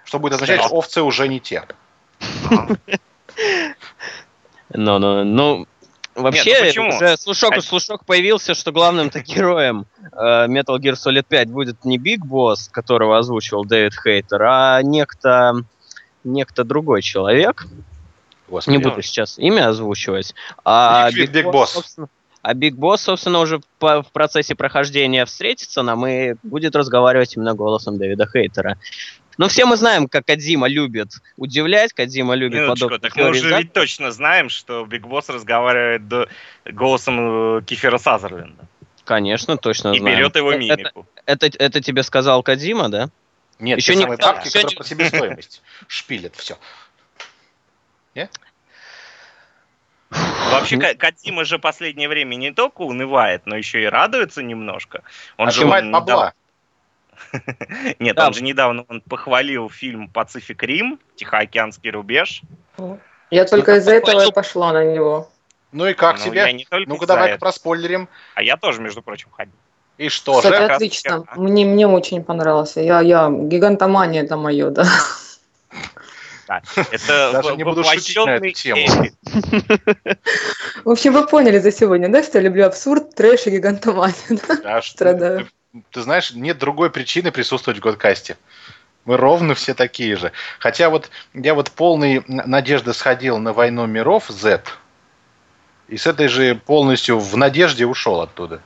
Что 0.06 0.20
будет 0.20 0.36
означать, 0.36 0.62
что 0.62 0.74
овцы 0.74 1.02
уже 1.02 1.28
не 1.28 1.42
те. 1.42 1.66
Ну, 4.76 4.98
ну, 4.98 5.24
ну, 5.26 5.68
вообще, 6.16 6.58
ну 6.60 6.66
почему? 6.66 6.88
уже 6.88 7.18
слушок, 7.18 7.62
слушок 7.62 8.06
появился, 8.06 8.54
что 8.54 8.72
главным-то 8.72 9.20
героем 9.24 9.88
э, 10.14 10.48
Metal 10.48 10.78
Gear 10.80 10.94
Solid 10.94 11.26
5 11.28 11.50
будет 11.50 11.84
не 11.84 11.98
Биг 11.98 12.26
Босс, 12.26 12.70
которого 12.70 13.18
озвучивал 13.18 13.66
Дэвид 13.66 13.94
Хейтер, 13.94 14.42
а 14.42 14.82
некто, 14.82 15.64
некто 16.24 16.64
другой 16.64 17.02
человек. 17.02 17.68
Господи. 18.48 18.78
Не 18.78 18.84
буду 18.84 19.02
сейчас 19.02 19.40
имя 19.40 19.70
озвучивать. 19.70 20.36
А 20.66 21.10
Биг 21.12 21.32
Биг 21.32 21.46
Босс, 21.52 21.72
собственно- 21.72 22.08
а 22.42 22.54
Биг 22.54 22.76
Босс, 22.76 23.02
собственно, 23.02 23.40
уже 23.40 23.62
по- 23.80 24.04
в 24.04 24.12
процессе 24.12 24.54
прохождения 24.54 25.26
встретится 25.26 25.82
нам 25.82 26.06
и 26.06 26.36
будет 26.44 26.76
разговаривать 26.76 27.36
именно 27.36 27.54
голосом 27.56 27.98
Дэвида 27.98 28.28
Хейтера. 28.32 28.78
Но 29.40 29.48
все 29.48 29.66
мы 29.66 29.78
знаем, 29.78 30.08
как 30.08 30.26
Кодзима 30.28 30.68
любит 30.68 31.10
удивлять, 31.38 31.92
Кодзима 31.94 32.36
любит 32.36 32.60
Минуточку, 32.60 32.90
подобные 32.90 33.10
так 33.10 33.16
мы 33.18 33.30
уже 33.32 33.40
заговора. 33.40 33.62
ведь 33.64 33.74
точно 33.74 34.12
знаем, 34.12 34.50
что 34.50 34.86
Биг 34.86 35.08
Босс 35.08 35.30
разговаривает 35.30 36.08
до- 36.08 36.28
голосом 36.66 37.58
э, 37.58 37.62
Кифера 37.64 37.98
Сазерленда. 37.98 38.68
Конечно, 39.06 39.58
точно 39.58 39.94
И 39.94 40.00
знаем. 40.00 40.18
берет 40.18 40.36
его 40.36 40.52
Это- 40.52 40.60
мимику. 40.60 41.08
Это, 41.26 41.48
это 41.48 41.82
тебе 41.82 42.04
сказал 42.04 42.44
Кадзима, 42.44 42.90
да? 42.90 43.10
Нет, 43.60 43.78
Еще 43.78 43.94
те 43.94 43.98
не- 44.00 44.02
самые 44.04 44.18
бабки, 44.18 44.48
еще 44.48 44.60
которые 44.62 44.70
не- 44.72 44.76
по 44.78 44.84
себестоимость 44.84 45.62
шпилят 45.88 46.36
все. 46.36 46.58
Вообще, 50.12 50.78
Ка- 50.78 50.94
Кодзима 50.96 51.44
же 51.46 51.58
последнее 51.58 52.08
время 52.08 52.36
не 52.36 52.52
только 52.52 52.82
унывает, 52.82 53.46
но 53.46 53.56
еще 53.56 53.82
и 53.82 53.86
радуется 53.86 54.44
немножко. 54.44 55.02
Он 55.38 55.48
же 55.50 55.62
Отжимает 55.62 55.86
он 55.86 55.92
бабла. 55.92 56.34
недавно- 57.34 57.96
Нет, 58.00 58.16
Да. 58.16 58.28
он 58.28 58.34
же 58.34 58.44
недавно 58.44 58.86
он 58.88 59.02
похвалил 59.02 59.70
фильм 59.70 60.08
«Пацифик 60.10 60.62
Рим», 60.64 61.00
«Тихоокеанский 61.16 61.90
рубеж». 61.90 62.42
Я 63.32 63.46
только 63.46 63.78
из-за 63.78 63.94
этого 63.94 64.28
и 64.28 64.32
пошла 64.32 64.74
на 64.74 64.84
него. 64.84 65.32
Ну 65.72 65.88
и 65.88 65.96
как 65.96 66.20
Ну, 66.20 66.26
тебе? 66.26 66.66
Ну-ка 66.86 67.08
давай-ка 67.08 67.40
проспойлерим. 67.40 68.08
А 68.36 68.44
я 68.44 68.58
тоже, 68.58 68.80
между 68.82 69.02
прочим, 69.02 69.30
ходил. 69.32 69.56
И 69.98 70.10
что 70.10 70.34
Кстати, 70.38 70.56
же? 70.56 70.66
отлично. 70.66 71.26
Мне, 71.36 71.66
мне 71.66 71.88
очень 71.88 72.24
понравился. 72.24 72.82
Я, 72.82 73.02
я, 73.02 73.30
гигантомания 73.30 74.24
это 74.24 74.38
мое, 74.38 74.70
да. 74.70 74.86
Это 76.92 77.32
Даже 77.32 77.56
не 77.56 77.64
буду 77.64 77.84
шутить 77.84 78.18
на 78.18 78.32
эту 78.32 78.52
тему. 78.52 78.88
В 80.84 80.90
общем, 80.90 81.14
вы 81.14 81.26
поняли 81.28 81.60
за 81.60 81.72
сегодня, 81.72 82.10
да, 82.10 82.24
что 82.24 82.40
я 82.40 82.44
люблю 82.44 82.66
абсурд, 82.66 83.16
трэш 83.16 83.48
и 83.48 83.52
гигантоманию, 83.52 84.40
да? 84.64 84.82
Страдаю. 84.82 85.48
Ты, 85.74 85.84
ты 85.92 86.02
знаешь, 86.02 86.34
нет 86.34 86.58
другой 86.58 86.90
причины 86.90 87.32
присутствовать 87.32 87.80
в 87.80 87.82
Годкасте. 87.82 88.38
Мы 89.06 89.18
ровно 89.18 89.54
все 89.56 89.74
такие 89.74 90.16
же. 90.16 90.32
Хотя 90.60 90.90
вот 90.90 91.10
я 91.34 91.54
вот 91.54 91.72
полный 91.72 92.18
н- 92.18 92.44
надежды 92.46 92.94
сходил 92.94 93.38
на 93.38 93.54
войну 93.54 93.86
миров 93.86 94.26
Z. 94.30 94.64
И 95.88 95.98
с 95.98 96.08
этой 96.08 96.28
же 96.28 96.56
полностью 96.56 97.20
в 97.20 97.36
надежде 97.38 97.86
ушел 97.86 98.22
оттуда. 98.22 98.62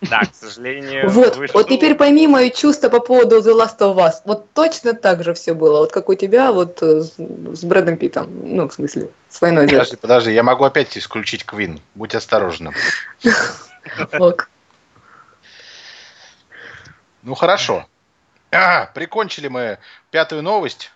Да, 0.10 0.20
к 0.20 0.34
сожалению. 0.34 1.08
Вот, 1.08 1.36
вышло- 1.36 1.54
вот 1.54 1.68
теперь 1.68 1.94
пойми 1.94 2.26
мои 2.26 2.50
чувства 2.50 2.88
по 2.88 3.00
поводу 3.00 3.38
The 3.40 3.56
Last 3.56 3.78
of 3.78 3.96
Us. 3.96 4.14
Вот 4.24 4.52
точно 4.52 4.92
так 4.92 5.24
же 5.24 5.32
все 5.34 5.54
было, 5.54 5.78
вот 5.80 5.92
как 5.92 6.08
у 6.08 6.14
тебя 6.14 6.52
вот 6.52 6.82
э, 6.82 7.02
с, 7.02 7.64
Брэдом 7.64 7.96
Питтом. 7.96 8.28
Ну, 8.30 8.68
в 8.68 8.74
смысле, 8.74 9.10
с 9.30 9.40
войной. 9.40 9.66
Подожди, 9.66 9.96
подожди, 9.96 10.32
я 10.32 10.42
могу 10.42 10.64
опять 10.64 10.96
исключить 10.98 11.44
Квин. 11.44 11.80
Будь 11.94 12.14
осторожна. 12.14 12.72
Ок. 14.18 14.50
Ну 17.22 17.34
хорошо. 17.34 17.86
А, 18.52 18.86
прикончили 18.94 19.48
мы 19.48 19.78
пятую 20.10 20.42
новость. 20.42 20.92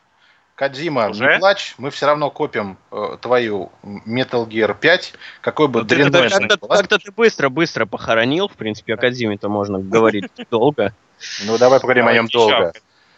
Кадзима, 0.60 1.08
Уже? 1.08 1.24
не 1.24 1.38
плачь, 1.38 1.74
мы 1.78 1.90
все 1.90 2.04
равно 2.04 2.30
копим 2.30 2.76
э, 2.92 3.16
твою 3.22 3.72
Metal 3.82 4.46
Gear 4.46 4.76
5, 4.78 5.14
какой 5.40 5.68
бы 5.68 5.80
Ну, 5.80 5.86
ты 5.86 5.96
дрянной 5.96 6.26
она 6.26 6.36
ни 6.44 6.48
Как-то 6.48 6.68
как-то 6.68 6.98
ты 6.98 7.10
быстро-быстро 7.12 7.86
похоронил. 7.86 8.46
В 8.46 8.52
принципе, 8.52 8.92
о 8.92 8.96
Кадзиме-то 8.98 9.48
можно 9.48 9.78
говорить 9.78 10.26
долго. 10.50 10.92
Ну 11.46 11.56
давай 11.56 11.80
поговорим 11.80 12.08
о 12.08 12.12
нем 12.12 12.26
долго. 12.26 12.74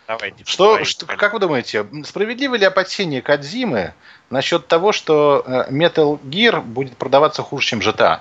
Давайте. 0.07 0.45
Что, 0.47 0.84
что- 0.84 1.07
как 1.07 1.32
вы 1.32 1.40
думаете, 1.40 1.84
справедливо 2.05 2.55
ли 2.55 2.64
опасение 2.64 3.22
Кадзимы 3.22 3.93
насчет 4.30 4.68
того, 4.68 4.93
что 4.93 5.43
э, 5.45 5.72
Metal 5.72 6.20
Gear 6.22 6.61
будет 6.61 6.97
продаваться 6.97 7.43
хуже, 7.43 7.66
чем 7.66 7.80
GTA? 7.80 8.20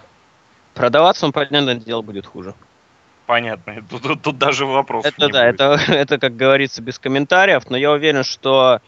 Продаваться 0.74 1.28
он, 1.28 1.32
понятное 1.32 1.76
дело, 1.76 2.02
будет 2.02 2.26
хуже. 2.26 2.56
Понятно. 3.28 3.84
Тут, 3.90 4.02
тут- 4.02 4.22
тут 4.24 4.38
даже 4.40 4.66
вопросов 4.66 5.14
Это 5.14 5.28
не 5.28 5.32
да, 5.32 5.46
будет. 5.46 5.62
это, 5.62 5.80
это, 5.94 6.18
как 6.18 6.36
говорится, 6.36 6.82
без 6.82 6.98
комментариев, 6.98 7.70
но 7.70 7.78
я 7.78 7.92
уверен, 7.92 8.24
что 8.24 8.82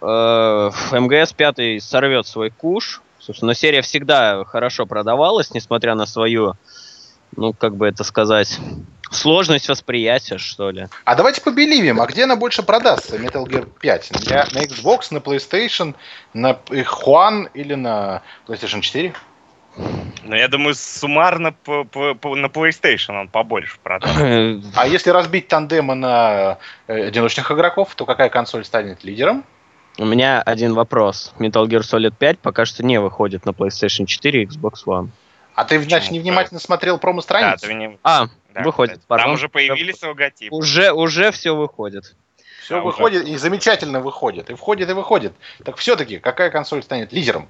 МГС 0.00 1.32
5 1.32 1.82
сорвет 1.82 2.26
свой 2.26 2.50
куш. 2.50 3.02
Собственно, 3.18 3.54
серия 3.54 3.82
всегда 3.82 4.44
хорошо 4.44 4.86
продавалась, 4.86 5.52
несмотря 5.52 5.94
на 5.94 6.06
свою, 6.06 6.54
ну, 7.36 7.52
как 7.52 7.76
бы 7.76 7.88
это 7.88 8.04
сказать, 8.04 8.58
сложность 9.10 9.68
восприятия, 9.68 10.38
что 10.38 10.70
ли. 10.70 10.86
А 11.04 11.14
давайте 11.14 11.40
побеливим, 11.40 12.00
а 12.00 12.06
где 12.06 12.24
она 12.24 12.36
больше 12.36 12.62
продастся, 12.62 13.16
Metal 13.16 13.44
Gear 13.46 13.68
5? 13.80 14.12
Для, 14.20 14.46
на 14.52 14.64
Xbox, 14.64 15.08
на 15.10 15.18
PlayStation, 15.18 15.94
на 16.34 16.58
э, 16.70 16.82
Juan 16.82 17.48
или 17.54 17.74
на 17.74 18.22
PlayStation 18.46 18.80
4? 18.80 19.12
Но 20.22 20.34
я 20.36 20.48
думаю, 20.48 20.74
суммарно 20.74 21.52
по, 21.52 21.84
по- 21.84 22.14
по- 22.14 22.34
на 22.36 22.46
PlayStation 22.46 23.20
он 23.20 23.28
побольше 23.28 23.78
продал. 23.82 24.10
Э, 24.18 24.60
А 24.74 24.86
если 24.86 25.10
разбить 25.10 25.48
тандемы 25.48 25.94
на 25.94 26.58
э, 26.86 27.06
одиночных 27.08 27.50
игроков, 27.50 27.94
то 27.94 28.04
какая 28.06 28.28
консоль 28.28 28.64
станет 28.64 29.04
лидером? 29.04 29.44
У 29.98 30.04
меня 30.04 30.42
один 30.42 30.74
вопрос. 30.74 31.32
Metal 31.38 31.66
Gear 31.66 31.80
Solid 31.80 32.14
5 32.18 32.38
пока 32.40 32.64
что 32.66 32.84
не 32.84 33.00
выходит 33.00 33.46
на 33.46 33.50
PlayStation 33.50 34.04
4 34.06 34.42
и 34.42 34.46
Xbox 34.46 34.72
One. 34.86 35.08
А 35.54 35.64
ты, 35.64 35.78
значит, 35.80 36.08
Почему? 36.10 36.16
невнимательно 36.18 36.60
смотрел 36.60 36.96
Да, 36.96 37.00
промо-страницу? 37.00 37.66
ты 37.66 37.72
не- 37.72 37.98
А, 38.02 38.26
да, 38.52 38.62
выходит. 38.62 39.00
пардон. 39.06 39.26
Там 39.28 39.34
уже 39.34 39.48
появились 39.48 40.02
логотипы. 40.02 40.54
Уже, 40.54 40.92
уже 40.92 41.30
все 41.30 41.56
выходит. 41.56 42.14
Все 42.62 42.74
Да, 42.74 42.80
выходит 42.82 43.26
и 43.26 43.36
замечательно 43.36 44.00
выходит. 44.00 44.50
И 44.50 44.54
входит, 44.54 44.90
и 44.90 44.92
выходит. 44.92 45.32
Так 45.64 45.76
все-таки, 45.78 46.18
какая 46.18 46.50
консоль 46.50 46.82
станет 46.82 47.12
лидером? 47.12 47.48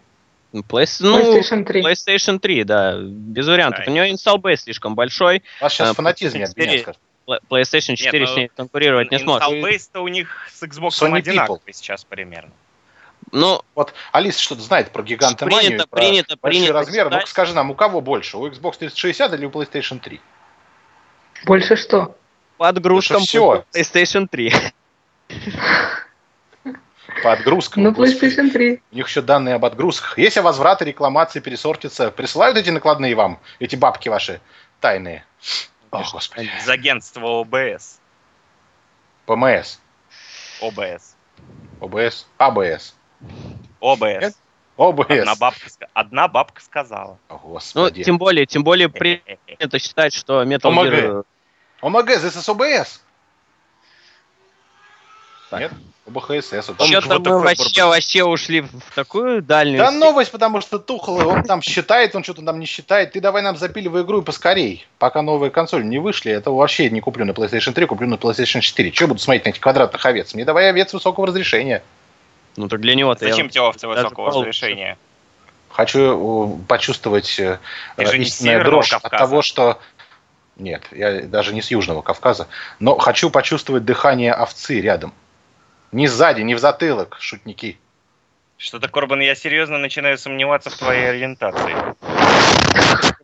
Ну, 0.53 0.61
Play- 0.61 0.87
ну, 1.01 1.41
PlayStation 1.41 1.65
3. 1.65 1.83
PlayStation 1.83 2.39
3, 2.39 2.63
да, 2.63 2.97
без 3.01 3.49
вариантов. 3.49 3.85
Да. 3.87 3.91
У 3.93 3.95
install 3.97 4.37
base 4.41 4.57
слишком 4.59 4.95
большой. 4.95 5.43
У 5.61 5.65
вас 5.65 5.73
сейчас 5.73 5.91
А, 5.91 5.95
фанатизм 5.95 6.39
не 6.39 6.45
от 6.45 6.57
меня, 6.57 6.85
PlayStation 7.27 7.39
скажет. 7.39 7.41
Pla- 7.41 7.41
PlayStation 7.49 7.97
4 7.97 8.21
Нет, 8.21 8.29
с 8.29 8.33
ну, 8.33 8.39
ней 8.39 8.51
конкурировать 8.57 9.11
не 9.11 9.19
сможет. 9.19 9.49
Install-base-то 9.49 10.01
у 10.01 10.09
них 10.09 10.49
с 10.53 10.63
Xbox 10.63 10.91
Sony 10.91 11.19
одинаковый 11.19 11.73
сейчас 11.73 12.05
примерно. 12.05 12.53
Ну, 13.33 13.63
Вот 13.75 13.93
Алиса 14.13 14.41
что-то 14.41 14.61
знает 14.63 14.93
про 14.93 15.03
гигантоманию, 15.03 15.71
Принято, 15.71 15.87
про 15.89 15.97
принято, 15.99 16.37
большие 16.41 16.61
принято 16.61 16.73
размеры. 16.75 17.11
Ну 17.11 17.27
скажи 17.27 17.55
нам, 17.55 17.71
у 17.71 17.75
кого 17.75 18.01
больше? 18.01 18.37
У 18.37 18.47
Xbox 18.47 18.79
360 18.79 19.33
или 19.35 19.47
у 19.47 19.51
PlayStation 19.51 19.99
3? 19.99 20.21
Больше 21.45 21.77
что? 21.77 22.17
под 22.57 22.81
грузком 22.81 23.23
всё. 23.23 23.65
PlayStation 23.75 24.27
3. 24.29 24.53
По 27.23 27.33
отгрузкам. 27.33 27.83
Ну. 27.83 27.93
PlayStation 27.93 28.51
3. 28.51 28.83
У 28.93 28.97
них 28.97 29.09
еще 29.09 29.23
данные 29.23 29.55
об 29.55 29.65
отгрузках. 29.65 30.19
Если 30.19 30.41
возвраты, 30.41 30.85
рекламации, 30.85 31.41
пересортятся, 31.41 32.11
присылают 32.11 32.59
эти 32.59 32.71
накладные 32.71 33.15
вам, 33.15 33.41
эти 33.59 33.75
бабки 33.75 34.09
ваши 34.09 34.41
тайные? 34.81 35.25
О, 35.91 36.03
господи. 36.11 36.51
Из 36.59 36.69
агентства 36.69 37.41
ОБС. 37.41 37.99
ПМС, 39.27 39.79
ОБС. 40.61 41.17
ОБС, 41.81 42.27
АБС, 42.39 42.95
ОБС. 43.81 44.35
ОБС. 44.77 45.11
Одна 45.11 45.35
бабка, 45.37 45.69
одна 45.95 46.29
бабка 46.29 46.63
сказала. 46.63 47.19
О, 47.29 47.35
Ну, 47.35 47.39
господи. 47.39 48.05
тем 48.05 48.19
более, 48.19 48.47
тем 48.47 48.63
более 48.63 48.89
принято 48.89 49.79
считать, 49.79 50.15
что 50.15 50.43
Metal. 50.43 50.71
Gear... 50.71 51.25
ОМГ, 51.81 52.09
this 52.11 52.37
is 52.37 52.49
ОБС. 52.51 53.03
Так. 55.61 55.73
Нет? 55.73 55.73
ОБХСС. 56.07 56.71
Он 56.79 56.87
Что-то 56.87 57.19
вот 57.19 57.27
мы 57.27 57.41
вообще, 57.41 57.85
вообще 57.85 58.25
ушли 58.25 58.61
в 58.61 58.95
такую 58.95 59.43
дальнюю... 59.43 59.79
Да 59.79 59.91
новость, 59.91 60.31
потому 60.31 60.61
что 60.61 60.79
тухлый, 60.79 61.27
он 61.27 61.43
там 61.43 61.63
считает, 61.63 62.15
он 62.15 62.23
что-то 62.23 62.43
там 62.43 62.61
не 62.61 62.67
считает. 62.67 63.13
Ты 63.13 63.21
давай 63.21 63.43
нам 63.43 63.57
запиливай 63.57 64.03
игру 64.03 64.21
и 64.21 64.25
поскорей, 64.25 64.87
пока 64.99 65.23
новые 65.23 65.51
консоли 65.51 65.83
не 65.83 65.99
вышли. 65.99 66.31
Это 66.31 66.53
вообще 66.53 66.91
не 66.91 67.01
куплю 67.01 67.25
на 67.25 67.33
PlayStation 67.33 67.73
3, 67.73 67.87
куплю 67.87 68.07
на 68.09 68.15
PlayStation 68.15 68.61
4. 68.61 68.93
Че 68.93 69.07
буду 69.09 69.19
смотреть 69.21 69.47
на 69.47 69.49
этих 69.51 69.61
квадратных 69.61 70.05
овец? 70.07 70.33
Мне 70.35 70.45
давай 70.45 70.69
овец 70.69 70.93
высокого 70.93 71.27
разрешения. 71.27 71.83
Ну, 72.57 72.69
так 72.69 72.81
для 72.81 72.95
него-то 72.95 73.27
я- 73.27 73.33
Зачем 73.33 73.49
тебе 73.49 73.63
овцы 73.63 73.89
высокого 73.89 74.31
получше. 74.31 74.39
разрешения? 74.39 74.99
Хочу 75.71 76.55
э, 76.55 76.67
почувствовать 76.69 77.39
э, 77.39 77.59
Ты 77.97 78.05
истинную 78.19 78.65
дрожь 78.65 78.93
от 78.93 79.03
Кавказа. 79.03 79.25
того, 79.25 79.43
что... 79.43 79.79
Нет, 80.57 80.85
я 80.93 81.21
даже 81.23 81.53
не 81.53 81.61
с 81.61 81.71
Южного 81.71 82.01
Кавказа. 82.01 82.47
Но 82.79 82.97
хочу 82.97 83.29
почувствовать 83.29 83.85
дыхание 83.85 84.33
овцы 84.33 84.81
рядом. 84.81 85.13
Не 85.97 86.09
сзади, 86.09 86.43
не 86.43 86.55
в 86.55 86.59
затылок, 86.59 87.17
шутники. 87.21 87.79
Что-то, 88.59 88.87
Корбан, 88.89 89.21
я 89.21 89.35
серьезно 89.35 89.79
начинаю 89.79 90.19
сомневаться 90.19 90.69
в 90.69 90.77
твоей 90.77 91.09
ориентации. 91.09 91.75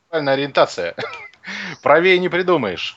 Правильная 0.08 0.32
ориентация. 0.32 0.94
Правее 1.82 2.18
не 2.18 2.30
придумаешь. 2.30 2.96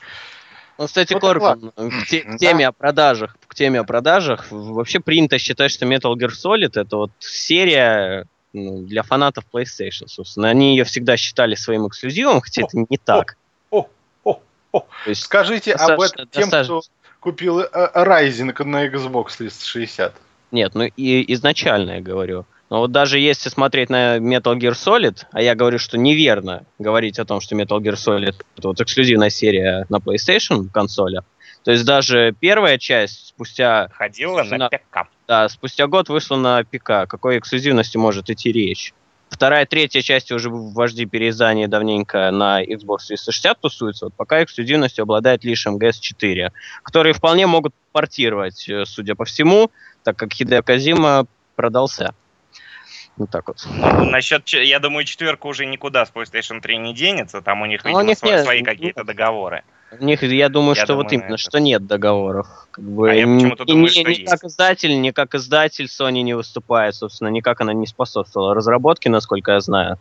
Ну, 0.78 0.86
кстати, 0.86 1.12
Вот 1.12 1.20
Корбан, 1.20 1.72
к, 1.76 2.06
те- 2.08 2.20
к 2.22 2.30
Да. 2.32 2.38
теме 2.38 2.68
о 2.68 2.72
продажах, 2.72 3.36
к 3.46 3.54
теме 3.54 3.80
о 3.80 3.84
продажах, 3.84 4.46
вообще 4.50 4.98
принято 4.98 5.38
считать, 5.38 5.70
что 5.70 5.84
Metal 5.84 6.14
Gear 6.14 6.30
Solid 6.30 6.80
это 6.80 6.96
вот 6.96 7.10
серия 7.18 8.24
ну, 8.54 8.78
для 8.86 9.02
фанатов 9.02 9.44
PlayStation, 9.52 10.06
собственно. 10.06 10.48
Они 10.48 10.74
ее 10.74 10.84
всегда 10.84 11.18
считали 11.18 11.54
своим 11.54 11.86
эксклюзивом, 11.86 12.40
хотя 12.40 12.62
это 12.62 12.78
не 12.88 12.96
так. 12.96 13.36
О, 13.70 13.88
о, 14.24 14.40
о. 14.72 14.80
То 14.80 15.10
есть, 15.10 15.22
Скажите 15.22 15.74
об 15.74 16.00
этом 16.00 16.26
тем, 16.28 16.48
достаточно. 16.48 16.80
кто 16.80 16.82
купил 17.26 17.58
э, 17.58 17.66
Rising 17.72 18.62
на 18.64 18.86
Xbox 18.86 19.38
360. 19.38 20.14
нет, 20.52 20.76
ну 20.76 20.84
и 20.84 21.34
изначально 21.34 21.96
я 21.96 22.00
говорю. 22.00 22.46
Но 22.70 22.78
вот 22.78 22.92
даже 22.92 23.18
если 23.18 23.48
смотреть 23.48 23.90
на 23.90 24.18
Metal 24.18 24.56
Gear 24.56 24.74
Solid, 24.74 25.24
а 25.32 25.42
я 25.42 25.56
говорю, 25.56 25.78
что 25.80 25.98
неверно 25.98 26.64
говорить 26.78 27.18
о 27.18 27.24
том, 27.24 27.40
что 27.40 27.56
Metal 27.56 27.80
Gear 27.80 27.94
Solid 27.94 28.36
это 28.56 28.68
вот 28.68 28.80
эксклюзивная 28.80 29.30
серия 29.30 29.86
на 29.88 29.96
PlayStation 29.96 30.68
консоли, 30.72 31.22
то 31.64 31.72
есть 31.72 31.84
даже 31.84 32.32
первая 32.38 32.78
часть 32.78 33.26
спустя 33.30 33.88
Ходила 33.92 34.44
на 34.44 34.56
На- 34.58 34.68
пикап. 34.68 35.08
Да, 35.26 35.48
спустя 35.48 35.88
год 35.88 36.08
вышла 36.08 36.36
на 36.36 36.62
ПК. 36.62 37.08
Какой 37.08 37.38
эксклюзивности 37.38 37.96
может 37.96 38.30
идти 38.30 38.52
речь? 38.52 38.94
Вторая, 39.36 39.66
третья 39.66 40.00
части 40.00 40.32
уже 40.32 40.48
в 40.48 40.72
вожди 40.72 41.04
переиздания 41.04 41.68
давненько 41.68 42.30
на 42.30 42.64
Xbox 42.64 43.08
360 43.08 43.60
тусуются. 43.60 44.06
Вот 44.06 44.14
пока 44.14 44.42
эксклюзивностью 44.42 45.02
обладает 45.02 45.44
лишь 45.44 45.66
МГС-4, 45.66 46.52
которые 46.82 47.12
вполне 47.12 47.46
могут 47.46 47.74
портировать, 47.92 48.66
э, 48.66 48.86
судя 48.86 49.14
по 49.14 49.26
всему, 49.26 49.70
так 50.04 50.16
как 50.16 50.32
Хидео 50.32 50.62
Казима 50.62 51.26
продался. 51.54 52.14
Вот 53.18 53.28
так 53.30 53.48
вот. 53.48 53.66
Ну, 53.66 54.04
насчет, 54.06 54.48
я 54.48 54.78
думаю, 54.78 55.04
четверка 55.04 55.48
уже 55.48 55.66
никуда 55.66 56.06
с 56.06 56.10
PlayStation 56.10 56.62
3 56.62 56.78
не 56.78 56.94
денется. 56.94 57.42
Там 57.42 57.60
у 57.60 57.66
них, 57.66 57.84
Ну, 57.84 57.90
видимо, 57.90 58.04
них 58.04 58.16
свои, 58.16 58.32
нет, 58.32 58.44
свои 58.44 58.60
ну, 58.60 58.64
какие-то 58.64 59.04
договоры. 59.04 59.64
У 60.00 60.04
них, 60.04 60.22
я 60.22 60.48
думаю, 60.48 60.74
Я 60.76 60.84
что 60.84 60.94
думаю, 60.94 61.04
вот 61.04 61.12
именно, 61.12 61.34
это- 61.34 61.38
что 61.38 61.58
нет 61.58 61.86
договоров. 61.86 62.46
Как 62.70 62.84
бы, 62.84 63.10
А 63.10 63.14
я 63.14 63.26
почему-то 63.26 63.64
думаю, 63.64 63.84
ни, 63.84 63.88
что 63.88 64.08
есть. 64.08 64.26
как 64.30 64.44
издатель, 64.44 65.00
ни 65.00 65.10
как 65.10 65.34
издатель 65.34 65.86
Sony 65.86 66.22
не 66.22 66.34
выступает, 66.34 66.94
собственно, 66.94 67.28
никак 67.28 67.60
она 67.60 67.72
не 67.72 67.86
способствовала 67.86 68.54
разработке, 68.54 69.10
насколько 69.10 69.52
я 69.52 69.60
знаю. 69.60 69.98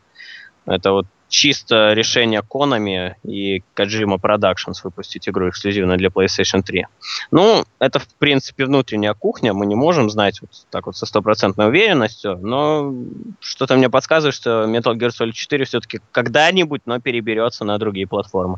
Это 0.65 0.91
вот 0.91 1.05
чисто 1.27 1.93
решение 1.93 2.41
Konami 2.41 3.13
и 3.23 3.61
Kojima 3.75 4.19
Productions 4.19 4.75
выпустить 4.83 5.27
игру 5.27 5.49
эксклюзивно 5.49 5.97
для 5.97 6.09
PlayStation 6.09 6.61
3. 6.61 6.85
Ну, 7.31 7.65
это, 7.79 7.99
в 7.99 8.07
принципе, 8.19 8.65
внутренняя 8.65 9.13
кухня, 9.13 9.53
мы 9.53 9.65
не 9.65 9.75
можем 9.75 10.09
знать 10.09 10.41
вот 10.41 10.49
так 10.69 10.85
вот 10.87 10.95
со 10.95 11.05
стопроцентной 11.05 11.67
уверенностью, 11.67 12.37
но 12.41 12.93
что-то 13.39 13.75
мне 13.75 13.89
подсказывает, 13.89 14.35
что 14.35 14.63
Metal 14.65 14.95
Gear 14.95 15.09
Solid 15.09 15.33
4 15.33 15.65
все-таки 15.65 15.99
когда-нибудь, 16.11 16.81
но 16.85 16.99
переберется 16.99 17.65
на 17.65 17.77
другие 17.77 18.07
платформы. 18.07 18.57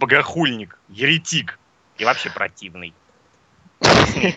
Богохульник, 0.00 0.78
еретик 0.88 1.58
и 1.98 2.06
вообще 2.06 2.30
противный. 2.30 2.94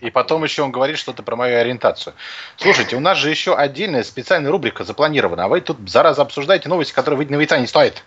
И 0.02 0.12
потом 0.12 0.44
еще 0.44 0.62
он 0.62 0.72
говорит 0.72 0.98
что-то 0.98 1.24
про 1.24 1.38
мою 1.38 1.58
ориентацию. 1.58 2.14
Слушайте, 2.58 2.98
у 2.98 3.00
нас 3.00 3.18
же 3.18 3.30
еще 3.30 3.56
отдельная 3.56 4.04
специальная 4.04 4.52
рубрика 4.52 4.84
запланирована, 4.84 5.46
а 5.46 5.48
вы 5.48 5.62
тут 5.62 5.90
зараза 5.90 6.22
обсуждаете 6.22 6.68
новости, 6.68 6.94
которые 6.94 7.18
выйдут 7.18 7.50
на 7.50 7.58
не 7.58 7.68
стоят. 7.68 8.04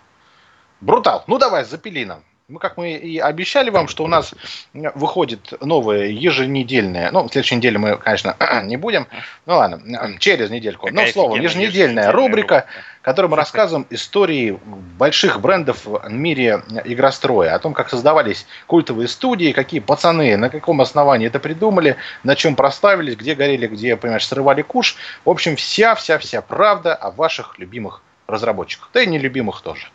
Брутал. 0.81 1.23
Ну 1.25 1.39
давай, 1.39 1.65
запили 1.65 2.03
нам. 2.05 2.23
Ну, 2.49 2.59
как 2.59 2.77
мы 2.77 2.93
и 2.93 3.19
обещали 3.19 3.69
вам, 3.69 3.89
что 3.89 4.05
у 4.05 4.07
нас 4.07 4.33
выходит 4.73 5.51
новая 5.59 6.05
еженедельная, 6.05 7.11
ну, 7.11 7.27
в 7.27 7.29
следующей 7.29 7.57
неделе 7.57 7.77
мы, 7.77 7.97
конечно, 7.97 8.37
не 8.63 8.77
будем, 8.77 9.05
ну 9.45 9.55
ладно, 9.57 10.17
через 10.19 10.49
недельку, 10.49 10.87
но 10.87 10.95
Какая 10.95 11.11
слово, 11.11 11.33
офигенная 11.33 11.49
еженедельная 11.49 12.11
рубрика, 12.13 12.29
рубрика. 12.29 12.65
в 13.01 13.03
которой 13.03 13.25
мы 13.27 13.35
рассказываем 13.35 13.85
истории 13.89 14.57
больших 14.97 15.41
брендов 15.41 15.85
в 15.85 16.09
мире 16.09 16.63
игростроя, 16.85 17.53
о 17.53 17.59
том, 17.59 17.73
как 17.73 17.89
создавались 17.89 18.47
культовые 18.65 19.09
студии, 19.09 19.51
какие 19.51 19.81
пацаны, 19.81 20.37
на 20.37 20.49
каком 20.49 20.79
основании 20.79 21.27
это 21.27 21.41
придумали, 21.41 21.97
на 22.23 22.37
чем 22.37 22.55
проставились, 22.55 23.17
где 23.17 23.35
горели, 23.35 23.67
где, 23.67 23.97
понимаешь, 23.97 24.25
срывали 24.25 24.61
куш. 24.61 24.95
В 25.25 25.29
общем, 25.29 25.57
вся-вся-вся 25.57 26.41
правда 26.41 26.95
о 26.95 27.11
ваших 27.11 27.59
любимых 27.59 28.01
разработчиках, 28.25 28.89
да 28.93 29.01
и 29.01 29.07
нелюбимых 29.07 29.59
тоже. 29.59 29.87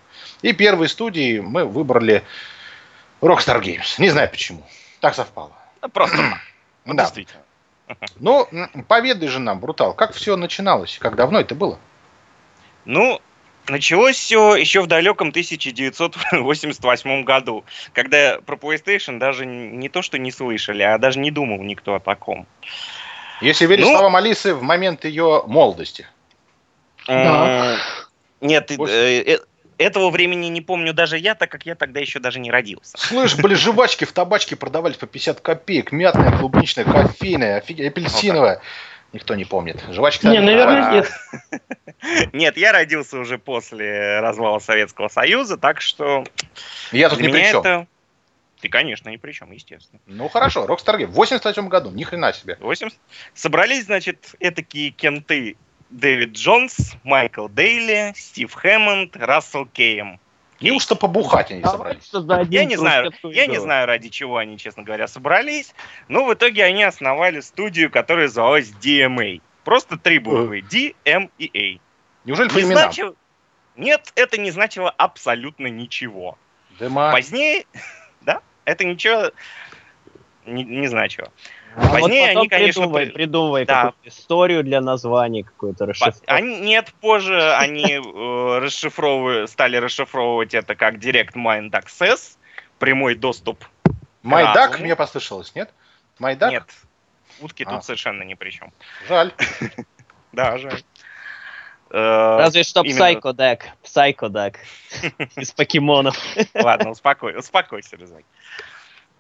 И 0.43 0.53
первой 0.53 0.89
студией 0.89 1.41
мы 1.41 1.65
выбрали 1.65 2.23
Rockstar 3.21 3.61
Games. 3.63 3.95
Не 3.99 4.11
знаю 4.11 4.29
почему. 4.31 4.63
Так 5.01 5.15
совпало. 5.15 5.53
Ну, 5.81 5.89
просто. 5.89 6.17
Вот 6.85 6.97
Да. 6.97 7.05
действительно. 7.05 7.43
Ну, 8.21 8.49
поведай 8.89 9.29
же 9.29 9.39
нам, 9.39 9.61
Брутал, 9.61 9.93
как 9.95 10.13
все 10.15 10.37
начиналось? 10.37 10.99
Как 10.99 11.15
давно 11.17 11.41
это 11.41 11.55
было? 11.55 11.79
Ну, 12.85 13.21
началось 13.69 14.17
все 14.17 14.57
еще 14.57 14.81
в 14.81 14.87
далеком 14.87 15.29
1988 15.29 17.25
году, 17.25 17.65
когда 17.93 18.41
про 18.41 18.57
PlayStation 18.57 19.19
даже 19.19 19.45
не 19.47 19.89
то, 19.89 20.01
что 20.03 20.19
не 20.19 20.33
слышали, 20.33 20.83
а 20.83 20.97
даже 20.99 21.19
не 21.19 21.31
думал 21.31 21.63
никто 21.63 21.95
о 21.95 22.01
таком. 22.01 22.47
Если 23.41 23.67
верить 23.67 23.85
Ну- 23.85 23.93
словам 23.93 24.17
Алисы, 24.17 24.55
в 24.55 24.63
момент 24.63 25.05
ее 25.05 25.43
молодости. 25.47 26.07
Да. 27.07 27.75
М, 27.75 27.79
Нет, 28.41 28.71
э, 28.71 28.75
э, 29.35 29.39
этого 29.83 30.11
времени 30.11 30.47
не 30.47 30.61
помню 30.61 30.93
даже 30.93 31.19
я, 31.19 31.35
так 31.35 31.51
как 31.51 31.67
я 31.67 31.75
тогда 31.75 32.01
еще 32.01 32.19
даже 32.19 32.41
не 32.41 32.51
родился. 32.51 32.97
Слышь, 32.99 33.37
были 33.37 33.55
жвачки 33.55 34.05
в 34.05 34.13
табачке 34.13 34.57
продавались 34.57 34.97
по 34.97 35.07
50 35.07 35.41
копеек. 35.41 35.93
Мятная, 35.93 36.37
клубничная, 36.37 36.85
кофейная, 36.85 37.59
апельсиновая. 37.59 38.61
Никто 39.13 39.35
не 39.35 39.45
помнит. 39.45 39.83
Жвачки 39.91 40.27
Не, 40.27 40.41
наверное, 40.41 41.03
продавались. 41.03 41.11
нет. 42.03 42.33
Нет, 42.33 42.57
я 42.57 42.73
родился 42.73 43.19
уже 43.19 43.39
после 43.39 44.21
развала 44.21 44.59
Советского 44.59 45.09
Союза, 45.09 45.57
так 45.59 45.81
что 45.81 46.25
Я 46.91 47.11
тут 47.11 47.21
ни 47.21 47.29
при 47.29 47.51
чем. 47.51 47.61
это... 47.61 47.87
Ты, 48.61 48.69
конечно, 48.69 49.11
ни 49.11 49.17
при 49.17 49.33
чем, 49.33 49.51
естественно. 49.53 50.01
Ну 50.07 50.29
хорошо, 50.29 50.65
Rockstar 50.67 50.97
Games. 50.97 51.07
В 51.09 51.13
88 51.15 51.69
году, 51.69 51.91
ни 51.91 52.05
хрена 52.05 52.33
себе. 52.33 52.57
80. 52.61 52.97
Собрались, 53.35 53.85
значит, 53.85 54.35
этакие 54.41 54.91
кенты 54.91 55.57
Дэвид 55.93 56.33
Джонс, 56.33 56.95
Майкл 57.05 57.49
Дейли, 57.49 58.13
Стив 58.17 58.53
Хэммонд, 58.53 59.17
Рассел 59.17 59.67
Кейм. 59.67 60.19
Неужто 60.61 60.95
побухать 60.95 61.51
они 61.51 61.63
собрались? 61.65 62.05
Что 62.05 62.21
за 62.23 62.43
Я 62.49 62.65
не 62.65 62.77
знаю, 62.77 63.13
я 63.25 63.47
не 63.47 63.59
знаю, 63.61 63.87
ради 63.87 64.09
чего 64.09 64.37
они, 64.37 64.59
честно 64.59 64.85
говоря, 64.85 65.09
собрались, 65.09 65.75
но 66.09 66.25
в 66.25 66.33
итоге 66.33 66.65
они 66.65 66.85
основали 66.85 67.41
студию, 67.41 67.91
которая 67.91 68.27
называлась 68.27 68.71
DMA. 68.71 69.43
Просто 69.65 69.99
три 69.99 70.19
буквы. 70.19 70.63
D, 70.63 70.95
M 71.05 71.31
и 71.39 71.47
A. 71.47 72.27
Неужели 72.27 72.49
Не 72.55 72.61
именам? 72.63 72.85
значило- 72.85 73.15
Нет, 73.77 74.13
это 74.15 74.39
не 74.41 74.51
значило 74.51 74.91
абсолютно 74.91 75.67
ничего. 75.67 76.39
Дыма. 76.79 77.11
Позднее, 77.13 77.65
да, 78.21 78.41
это 78.65 78.85
ничего 78.85 79.33
не, 80.47 80.63
не 80.65 80.87
значило. 80.87 81.33
А 81.77 81.81
вот 81.81 82.01
Позднее 82.01 82.27
потом 82.29 82.41
они, 82.41 82.49
конечно, 82.49 82.83
придумывай, 82.83 83.07
при- 83.07 83.13
придумывай 83.13 83.65
Да. 83.65 83.83
какую-то 83.85 84.09
историю 84.09 84.63
для 84.65 84.81
названий, 84.81 85.43
какую-то 85.43 85.85
По- 85.85 85.91
расшифровку. 85.91 86.25
Они, 86.27 86.61
нет, 86.61 86.93
позже 87.01 87.55
они 87.55 87.95
э, 87.95 88.59
расшифровывали, 88.59 89.47
стали 89.47 89.77
расшифровывать 89.77 90.53
это 90.55 90.75
как 90.75 90.97
Direct 90.97 91.33
Mind 91.35 91.71
Access, 91.71 92.37
прямой 92.79 93.15
доступ. 93.15 93.65
Майдак, 94.23 94.81
мне 94.81 94.95
послышалось, 94.97 95.55
нет? 95.55 95.73
Майдак? 96.19 96.51
Нет, 96.53 96.65
утки 97.41 97.65
А. 97.67 97.71
тут 97.71 97.85
совершенно 97.85 98.23
ни 98.23 98.35
при 98.35 98.51
чем. 98.51 98.73
Жаль. 99.09 99.33
Да, 100.33 100.57
жаль. 100.57 100.81
Э, 101.91 102.37
Разве 102.39 102.63
что. 102.63 102.81
Psycho 102.83 104.31
Deck. 104.31 104.57
Из 105.37 105.51
покемонов. 105.53 106.17
Ладно, 106.55 106.91
успокой, 106.91 107.37
успокойся, 107.39 107.97
Рязань. 107.97 108.25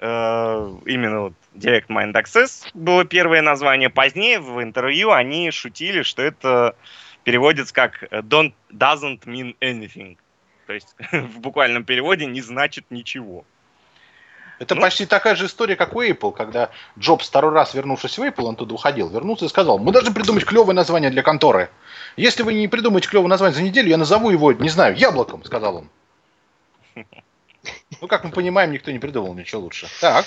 Э, 0.03 0.75
Именно 0.85 1.21
вот 1.21 1.33
Direct 1.55 1.87
Mind 1.87 2.13
Access 2.15 2.69
было 2.75 3.05
первое 3.05 3.41
название. 3.41 3.89
Позднее 3.89 4.41
в 4.41 4.61
интервью 4.61 5.13
они 5.13 5.53
шутили, 5.53 6.03
что 6.03 6.23
это 6.23 6.75
переводится 7.23 7.73
как 7.73 8.03
don't, 8.11 8.53
doesn't 8.73 9.21
mean 9.27 9.57
anything. 9.61 10.19
То 10.67 10.73
есть 10.73 10.97
в 11.13 11.39
буквальном 11.39 11.85
переводе 11.85 12.27
не 12.27 12.41
значит 12.41 12.87
ничего. 12.91 13.45
Это 14.59 14.75
Ну. 14.75 14.81
почти 14.81 15.07
такая 15.07 15.37
же 15.37 15.47
история, 15.47 15.77
как 15.77 15.95
у 15.95 16.03
Apple, 16.03 16.33
когда 16.33 16.71
Джобс 16.99 17.29
второй 17.29 17.53
раз, 17.53 17.73
вернувшись 17.75 18.19
в 18.19 18.23
Apple, 18.23 18.45
он 18.45 18.57
туда 18.57 18.75
уходил, 18.75 19.09
вернулся 19.09 19.45
и 19.45 19.49
сказал, 19.49 19.79
мы 19.79 19.93
должны 19.93 20.13
придумать 20.13 20.45
клевое 20.45 20.75
название 20.75 21.11
для 21.11 21.23
конторы. 21.23 21.71
Если 22.17 22.43
вы 22.43 22.55
не 22.55 22.67
придумаете 22.67 23.09
клевое 23.09 23.29
название 23.29 23.57
за 23.57 23.63
неделю, 23.63 23.89
я 23.89 23.97
назову 23.97 24.31
его, 24.31 24.53
не 24.53 24.69
знаю, 24.69 24.97
яблоком, 24.97 25.45
сказал 25.45 25.77
он. 25.77 25.89
Ну, 28.01 28.09
как 28.09 28.25
мы 28.25 28.31
понимаем, 28.31 28.73
никто 28.73 28.91
не 28.91 28.99
придумал 28.99 29.35
ничего 29.35 29.61
лучше. 29.63 29.89
Так, 30.01 30.27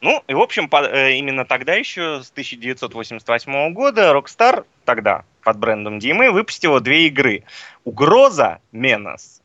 Ну, 0.00 0.22
и 0.26 0.34
в 0.34 0.40
общем, 0.40 0.68
по- 0.68 0.84
э, 0.84 1.14
именно 1.14 1.44
тогда 1.44 1.74
еще, 1.74 2.22
с 2.22 2.30
1988 2.30 3.72
года, 3.72 4.12
Rockstar 4.12 4.64
тогда 4.84 5.24
под 5.42 5.58
брендом 5.58 5.98
DMA 5.98 6.30
выпустила 6.30 6.80
две 6.80 7.06
игры. 7.06 7.44
Угроза 7.84 8.60
Menace 8.72 9.40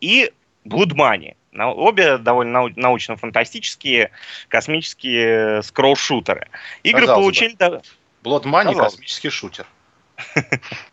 и 0.00 0.32
Blood 0.64 0.92
Money. 0.94 1.36
Обе 1.58 2.18
довольно 2.18 2.52
нау- 2.60 2.72
научно-фантастические 2.76 4.10
космические 4.48 5.62
скролл-шутеры. 5.62 6.48
Игры 6.82 7.02
Казалось 7.02 7.18
бы. 7.18 7.22
получили... 7.22 7.54
да, 7.58 7.80
Blood 8.22 8.42
Money, 8.44 8.74
космический 8.76 9.30
шутер. 9.30 9.66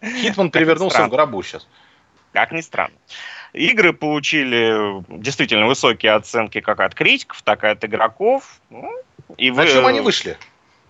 Хитман 0.03 0.51
перевернулся 0.51 1.03
в 1.05 1.09
гробу 1.09 1.43
сейчас. 1.43 1.67
Как 2.34 2.51
ни 2.51 2.61
странно. 2.61 2.95
Игры 3.53 3.93
получили 3.93 5.03
действительно 5.21 5.67
высокие 5.67 6.13
оценки 6.13 6.59
как 6.61 6.79
от 6.79 6.95
критиков, 6.95 7.41
так 7.43 7.63
и 7.63 7.67
от 7.67 7.86
игроков. 7.86 8.59
Ну, 8.71 8.91
И 9.38 9.51
На 9.51 9.61
вы- 9.63 9.67
чем 9.69 9.86
они 9.86 9.99
вышли, 10.01 10.38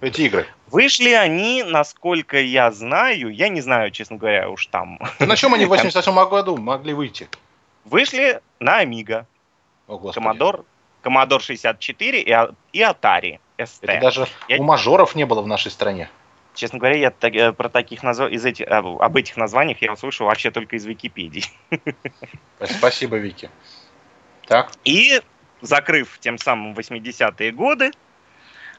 эти 0.02 0.22
игры? 0.22 0.48
Вышли 0.72 1.12
они, 1.12 1.64
насколько 1.64 2.40
я 2.40 2.72
знаю, 2.72 3.30
я 3.30 3.50
не 3.50 3.62
знаю, 3.62 3.92
честно 3.92 4.16
говоря, 4.18 4.50
уж 4.50 4.66
там. 4.68 4.98
Да 5.20 5.26
на 5.26 5.36
чем 5.36 5.54
они 5.54 5.66
в 5.66 5.70
88 5.76 6.30
году 6.30 6.58
могли 6.58 6.94
выйти? 6.94 7.28
Вышли 7.86 8.40
на 8.60 8.82
Amiga, 8.84 9.26
О, 9.88 9.98
Господи. 9.98 10.26
Commodore, 10.26 10.66
Commodore 11.04 11.42
64 11.42 12.22
и, 12.22 12.32
А- 12.32 12.52
и 12.72 12.80
Atari 12.82 13.40
ST. 13.58 13.80
Это 13.82 14.00
даже 14.02 14.28
Я- 14.48 14.60
у 14.60 14.64
мажоров 14.64 15.16
не 15.16 15.26
было 15.26 15.42
в 15.42 15.48
нашей 15.48 15.70
стране. 15.72 16.10
Честно 16.54 16.80
говоря, 16.80 16.98
я 16.98 17.10
так- 17.12 17.36
э, 17.36 17.52
про 17.52 17.70
таких 17.70 18.04
назв... 18.04 18.30
из 18.30 18.46
этих, 18.46 18.68
об, 18.68 19.16
этих 19.16 19.38
названиях 19.38 19.82
я 19.82 19.94
услышал 19.94 20.28
вообще 20.28 20.52
только 20.52 20.76
из 20.76 20.86
Википедии. 20.86 21.46
Спасибо, 22.60 23.18
Вики. 23.18 23.50
Так, 24.46 24.72
И, 24.84 25.22
закрыв 25.62 26.20
тем 26.20 26.38
самым 26.38 26.74
80-е 26.74 27.52
годы, 27.52 27.92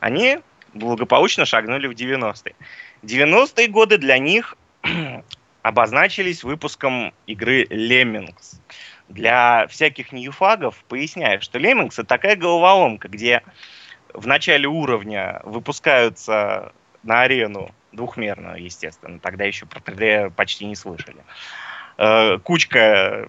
они 0.00 0.38
благополучно 0.74 1.44
шагнули 1.46 1.86
в 1.86 1.92
90-е. 1.92 2.54
90-е 3.02 3.68
годы 3.68 3.98
для 3.98 4.18
них 4.18 4.56
обозначились 5.62 6.44
выпуском 6.44 7.14
игры 7.26 7.64
Lemmings. 7.64 8.60
Для 9.08 9.66
всяких 9.68 10.12
ньюфагов 10.12 10.76
поясняю, 10.88 11.40
что 11.40 11.58
Lemmings 11.58 11.94
это 11.94 12.04
такая 12.04 12.36
головоломка, 12.36 13.08
где 13.08 13.42
в 14.12 14.26
начале 14.26 14.68
уровня 14.68 15.40
выпускаются 15.44 16.72
на 17.04 17.22
арену 17.22 17.74
двухмерную, 17.92 18.62
естественно, 18.62 19.18
тогда 19.20 19.44
еще 19.44 19.66
про 19.66 19.78
3D 19.80 20.30
почти 20.30 20.64
не 20.66 20.74
слышали. 20.76 21.18
Э, 21.96 22.38
Кучка 22.38 23.28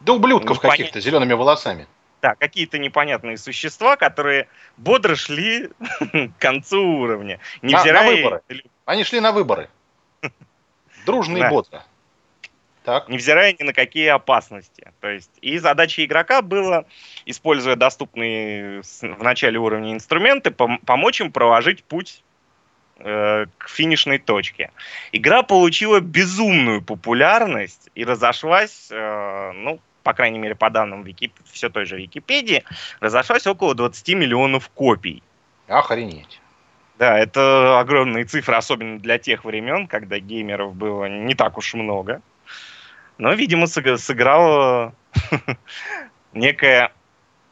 да 0.00 0.12
ублюдков 0.14 0.56
Непонятно. 0.56 0.70
каких-то 0.70 1.00
зелеными 1.00 1.34
волосами. 1.34 1.86
да, 2.22 2.34
какие-то 2.34 2.78
непонятные 2.78 3.36
существа, 3.36 3.96
которые 3.96 4.48
бодро 4.76 5.14
шли 5.14 5.68
к 6.00 6.30
концу 6.38 6.82
уровня. 6.98 7.38
На- 7.62 7.70
на 7.70 7.72
Невзирая... 7.76 8.16
выборы. 8.16 8.42
Они 8.86 9.04
шли 9.04 9.20
на 9.20 9.32
выборы. 9.32 9.68
Дружно 11.06 11.36
и 11.36 11.40
Да. 11.40 11.50
бодро. 11.50 11.84
Так. 12.82 13.08
невзирая 13.10 13.54
ни 13.58 13.62
на 13.62 13.74
какие 13.74 14.08
опасности. 14.08 14.90
То 15.00 15.08
есть 15.10 15.30
и 15.42 15.58
задача 15.58 16.02
игрока 16.04 16.40
была, 16.40 16.86
используя 17.26 17.76
доступные 17.76 18.80
в 18.82 19.22
начале 19.22 19.58
уровня 19.58 19.92
инструменты, 19.92 20.48
пом- 20.50 20.78
помочь 20.86 21.20
им 21.20 21.30
проложить 21.30 21.84
путь 21.84 22.24
э, 23.00 23.46
к 23.58 23.68
финишной 23.68 24.18
точке. 24.18 24.70
Игра 25.12 25.42
получила 25.42 26.00
безумную 26.00 26.82
популярность 26.82 27.90
и 27.94 28.04
разошлась, 28.04 28.88
э, 28.90 29.52
ну, 29.54 29.80
по 30.02 30.14
крайней 30.14 30.38
мере, 30.38 30.54
по 30.54 30.70
данным 30.70 31.02
Вики... 31.02 31.32
все 31.44 31.68
той 31.68 31.84
же 31.84 31.96
Википедии, 31.96 32.64
разошлась 33.00 33.46
около 33.46 33.74
20 33.74 34.08
миллионов 34.10 34.68
копий. 34.70 35.22
Охренеть. 35.66 36.40
Да, 36.98 37.18
это 37.18 37.80
огромные 37.80 38.24
цифры, 38.24 38.56
особенно 38.56 38.98
для 38.98 39.18
тех 39.18 39.44
времен, 39.44 39.86
когда 39.86 40.18
геймеров 40.18 40.74
было 40.74 41.06
не 41.06 41.34
так 41.34 41.56
уж 41.56 41.74
много. 41.74 42.20
Но, 43.16 43.32
видимо, 43.32 43.66
сыг- 43.66 43.98
сыграла 43.98 44.94
некая 46.32 46.92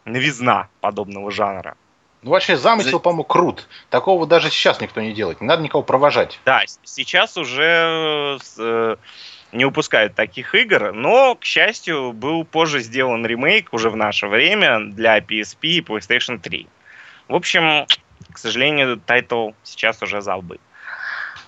новизна 0.05 0.69
подобного 0.81 1.31
жанра. 1.31 1.77
Ну, 2.23 2.31
вообще, 2.33 2.57
замысел, 2.57 2.99
по-моему, 2.99 3.25
крут. 3.25 3.69
Такого 3.91 4.27
даже 4.27 4.51
сейчас 4.51 4.81
никто 4.81 5.01
не 5.01 5.13
делает. 5.13 5.41
Не 5.41 5.47
надо 5.47 5.63
никого 5.63 5.83
провожать. 5.83 6.41
Да, 6.45 6.63
сейчас 6.83 7.37
уже 7.37 8.39
э, 8.59 8.97
не 9.53 9.65
упускают 9.65 10.15
таких 10.15 10.55
игр, 10.55 10.93
но, 10.93 11.37
к 11.37 11.45
счастью, 11.45 12.13
был 12.13 12.45
позже 12.45 12.81
сделан 12.81 13.25
ремейк 13.25 13.69
уже 13.73 13.89
в 13.89 13.97
наше 13.97 14.27
время 14.27 14.81
для 14.81 15.19
PSP 15.19 15.59
и 15.63 15.81
PlayStation 15.81 16.39
3. 16.39 16.67
В 17.29 17.35
общем, 17.35 17.87
к 18.33 18.39
сожалению, 18.39 18.99
тайтл 18.99 19.51
сейчас 19.63 20.03
уже 20.03 20.21
забыт. 20.21 20.61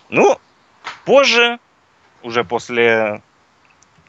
Ну, 0.08 0.38
позже, 1.04 1.58
уже 2.22 2.44
после 2.44 3.22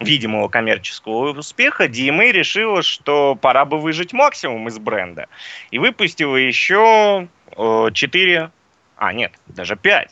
видимого 0.02 0.48
коммерческого 0.48 1.32
успеха, 1.38 1.86
DMA 1.86 2.32
решила, 2.32 2.82
что 2.82 3.36
пора 3.36 3.66
бы 3.66 3.80
выжить 3.80 4.14
максимум 4.14 4.68
из 4.68 4.80
бренда. 4.80 5.28
И 5.72 5.80
выпустила 5.80 6.36
еще 6.36 7.28
4, 7.56 8.52
а 8.98 9.14
нет, 9.14 9.34
даже 9.48 9.76
5 9.76 10.10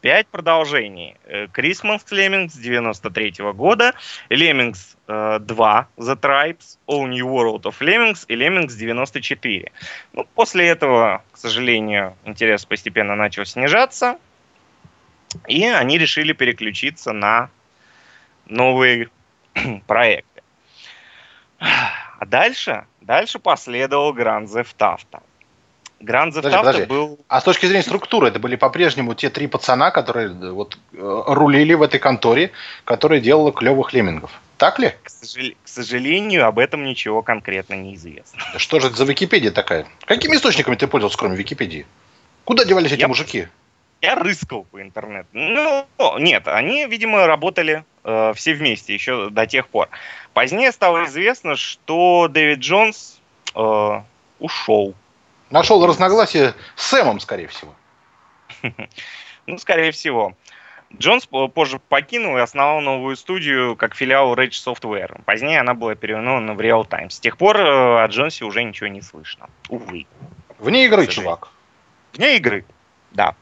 Пять 0.00 0.28
продолжений. 0.28 1.16
Э, 1.26 1.44
Christmas 1.44 2.00
Lemmings 2.10 2.58
93 2.58 3.52
года, 3.52 3.92
Lemmings 4.30 4.96
э, 5.06 5.38
2 5.40 5.88
The 5.98 6.18
Tribes, 6.18 6.78
All 6.86 7.06
New 7.06 7.28
World 7.28 7.62
of 7.64 7.74
Lemmings 7.80 8.24
и 8.26 8.34
Lemmings 8.34 8.74
94. 8.78 9.70
Ну, 10.14 10.26
после 10.34 10.68
этого, 10.68 11.22
к 11.32 11.36
сожалению, 11.36 12.16
интерес 12.24 12.64
постепенно 12.64 13.14
начал 13.14 13.44
снижаться, 13.44 14.18
и 15.46 15.66
они 15.66 15.98
решили 15.98 16.32
переключиться 16.32 17.12
на 17.12 17.50
новые 18.46 19.10
проекты. 19.86 20.42
А 21.58 22.26
дальше, 22.26 22.84
дальше 23.00 23.38
последовал 23.38 24.14
Grand 24.14 24.46
Theft 24.46 24.76
Auto. 24.78 25.22
Grand 26.00 26.30
Theft 26.30 26.36
Подожди, 26.42 26.56
подожди. 26.58 26.84
был 26.86 27.18
А 27.28 27.40
с 27.42 27.44
точки 27.44 27.66
зрения 27.66 27.82
структуры, 27.82 28.28
это 28.28 28.38
были 28.38 28.56
по-прежнему 28.56 29.14
те 29.14 29.28
три 29.28 29.46
пацана, 29.46 29.90
которые 29.90 30.28
э, 30.28 30.50
вот 30.50 30.78
э, 30.94 31.22
рулили 31.26 31.74
в 31.74 31.82
этой 31.82 32.00
конторе, 32.00 32.52
которая 32.84 33.20
делала 33.20 33.52
клевых 33.52 33.92
леммингов. 33.92 34.30
Так 34.56 34.78
ли? 34.78 34.94
К, 35.02 35.10
сожал- 35.10 35.54
к 35.62 35.68
сожалению, 35.68 36.46
об 36.46 36.58
этом 36.58 36.84
ничего 36.84 37.20
конкретно 37.22 37.74
не 37.74 37.94
известно. 37.96 38.40
Да 38.54 38.58
Что 38.58 38.80
же 38.80 38.86
это 38.86 38.96
за 38.96 39.04
Википедия 39.04 39.50
такая? 39.50 39.86
Какими 40.06 40.36
источниками 40.36 40.76
ты 40.76 40.86
пользовался, 40.86 41.18
кроме 41.18 41.36
Википедии? 41.36 41.86
Куда 42.44 42.64
девались 42.64 42.92
эти 42.92 43.00
Я- 43.00 43.08
мужики? 43.08 43.48
Я 44.00 44.14
рыскал 44.14 44.64
по 44.64 44.80
интернету. 44.80 45.28
Ну, 45.32 45.86
нет, 46.18 46.48
они, 46.48 46.86
видимо, 46.86 47.26
работали 47.26 47.84
э, 48.02 48.32
все 48.34 48.54
вместе 48.54 48.94
еще 48.94 49.28
до 49.30 49.46
тех 49.46 49.68
пор. 49.68 49.88
Позднее 50.32 50.72
стало 50.72 51.04
известно, 51.04 51.56
что 51.56 52.28
Дэвид 52.28 52.60
Джонс 52.60 53.20
э, 53.54 54.00
ушел. 54.38 54.94
Нашел 55.50 55.84
разногласие 55.86 56.54
с 56.76 56.86
Сэмом, 56.86 57.20
скорее 57.20 57.48
всего. 57.48 57.74
Ну, 59.46 59.58
скорее 59.58 59.90
всего. 59.90 60.34
Джонс 60.96 61.26
по- 61.26 61.48
позже 61.48 61.80
покинул 61.80 62.36
и 62.36 62.40
основал 62.40 62.80
новую 62.80 63.16
студию 63.16 63.74
как 63.74 63.96
филиал 63.96 64.34
Rage 64.34 64.50
Software. 64.50 65.22
Позднее 65.24 65.60
она 65.60 65.74
была 65.74 65.94
переименована 65.94 66.54
в 66.54 66.60
Real 66.60 66.86
Time. 66.86 67.10
С 67.10 67.18
тех 67.18 67.36
пор 67.36 67.56
э, 67.56 68.04
о 68.04 68.06
Джонсе 68.06 68.44
уже 68.44 68.62
ничего 68.62 68.88
не 68.88 69.02
слышно. 69.02 69.48
Увы. 69.68 70.06
Вне 70.58 70.84
игры, 70.86 71.06
чувак. 71.06 71.48
Вне 72.12 72.36
игры, 72.36 72.64
да. 73.10 73.34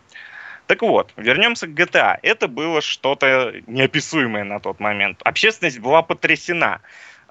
Так 0.69 0.83
вот, 0.83 1.15
вернемся 1.17 1.67
к 1.67 1.71
GTA. 1.71 2.19
Это 2.23 2.47
было 2.47 2.83
что-то 2.83 3.55
неописуемое 3.67 4.45
на 4.45 4.61
тот 4.61 4.81
момент. 4.81 5.19
Общественность 5.25 5.79
была 5.79 6.03
потрясена. 6.03 6.83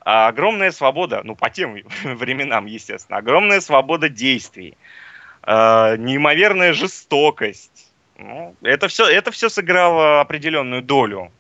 А 0.03 0.27
Огромная 0.27 0.71
свобода, 0.71 1.21
ну, 1.23 1.35
по 1.35 1.51
тем 1.51 1.75
временам, 2.03 2.65
естественно, 2.65 3.19
огромная 3.19 3.61
свобода 3.61 4.09
действий, 4.09 4.75
а, 5.43 5.97
неимоверная 5.97 6.73
жестокость. 6.73 7.93
Ну, 8.17 8.55
это, 8.63 8.87
все, 8.87 9.05
это 9.05 9.29
все 9.29 9.49
сыграло 9.49 10.19
определенную 10.19 10.81
долю 10.81 11.31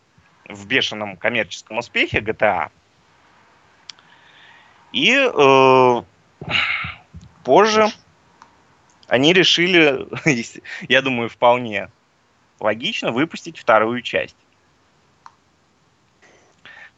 в 0.47 0.67
бешеном 0.67 1.17
коммерческом 1.17 1.79
успехе 1.79 2.19
GTA. 2.19 2.69
И 4.91 5.15
э, 5.15 6.03
позже 7.43 7.87
они 9.07 9.33
решили, 9.33 10.07
я 10.89 11.01
думаю, 11.01 11.29
вполне 11.29 11.89
логично 12.59 13.11
выпустить 13.11 13.57
вторую 13.57 14.01
часть. 14.01 14.35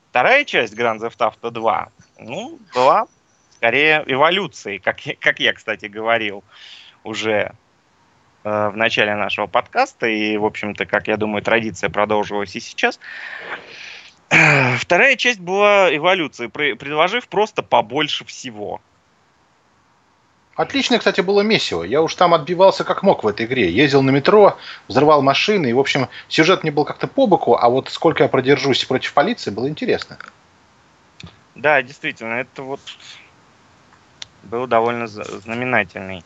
Вторая 0.10 0.43
часть 0.43 0.74
Grand 0.74 0.99
Theft 0.99 1.18
Auto 1.18 1.51
2 1.51 1.91
ну, 2.20 2.60
была 2.74 3.07
скорее 3.57 4.03
эволюцией, 4.07 4.80
как 4.80 5.05
я, 5.05 5.16
как 5.20 5.39
я, 5.39 5.53
кстати, 5.53 5.86
говорил 5.86 6.43
уже 7.03 7.53
э, 8.43 8.70
в 8.70 8.76
начале 8.76 9.16
нашего 9.16 9.47
подкаста, 9.47 10.07
и, 10.07 10.38
в 10.38 10.45
общем-то, 10.45 10.86
как 10.86 11.07
я 11.07 11.18
думаю, 11.18 11.43
традиция 11.43 11.89
продолжилась 11.89 12.55
и 12.55 12.60
сейчас. 12.60 12.99
Вторая 14.30 15.16
часть 15.16 15.39
была 15.39 15.95
эволюцией, 15.95 16.49
пре- 16.49 16.76
предложив 16.76 17.28
просто 17.28 17.64
побольше 17.64 18.26
всего. 18.26 18.82
Отличное, 20.60 20.97
кстати, 20.97 21.22
было 21.22 21.39
месиво. 21.39 21.84
Я 21.84 22.01
уж 22.01 22.14
там 22.16 22.34
отбивался 22.34 22.84
как 22.84 23.01
мог 23.01 23.24
в 23.24 23.28
этой 23.28 23.45
игре. 23.45 23.72
Ездил 23.72 24.01
на 24.01 24.10
метро, 24.10 24.57
взрывал 24.89 25.22
машины. 25.22 25.70
И, 25.70 25.74
в 25.74 25.80
общем, 25.80 26.10
сюжет 26.28 26.64
мне 26.64 26.72
был 26.74 26.84
как-то 26.84 27.07
по 27.07 27.28
боку, 27.28 27.55
а 27.55 27.70
вот 27.70 27.88
сколько 27.89 28.24
я 28.24 28.28
продержусь 28.28 28.84
против 28.84 29.14
полиции, 29.14 29.51
было 29.51 29.70
интересно. 29.70 30.18
Да, 31.55 31.82
действительно, 31.82 32.34
это 32.34 32.64
вот 32.64 32.82
был 34.43 34.68
довольно 34.68 35.07
знаменательный 35.07 36.26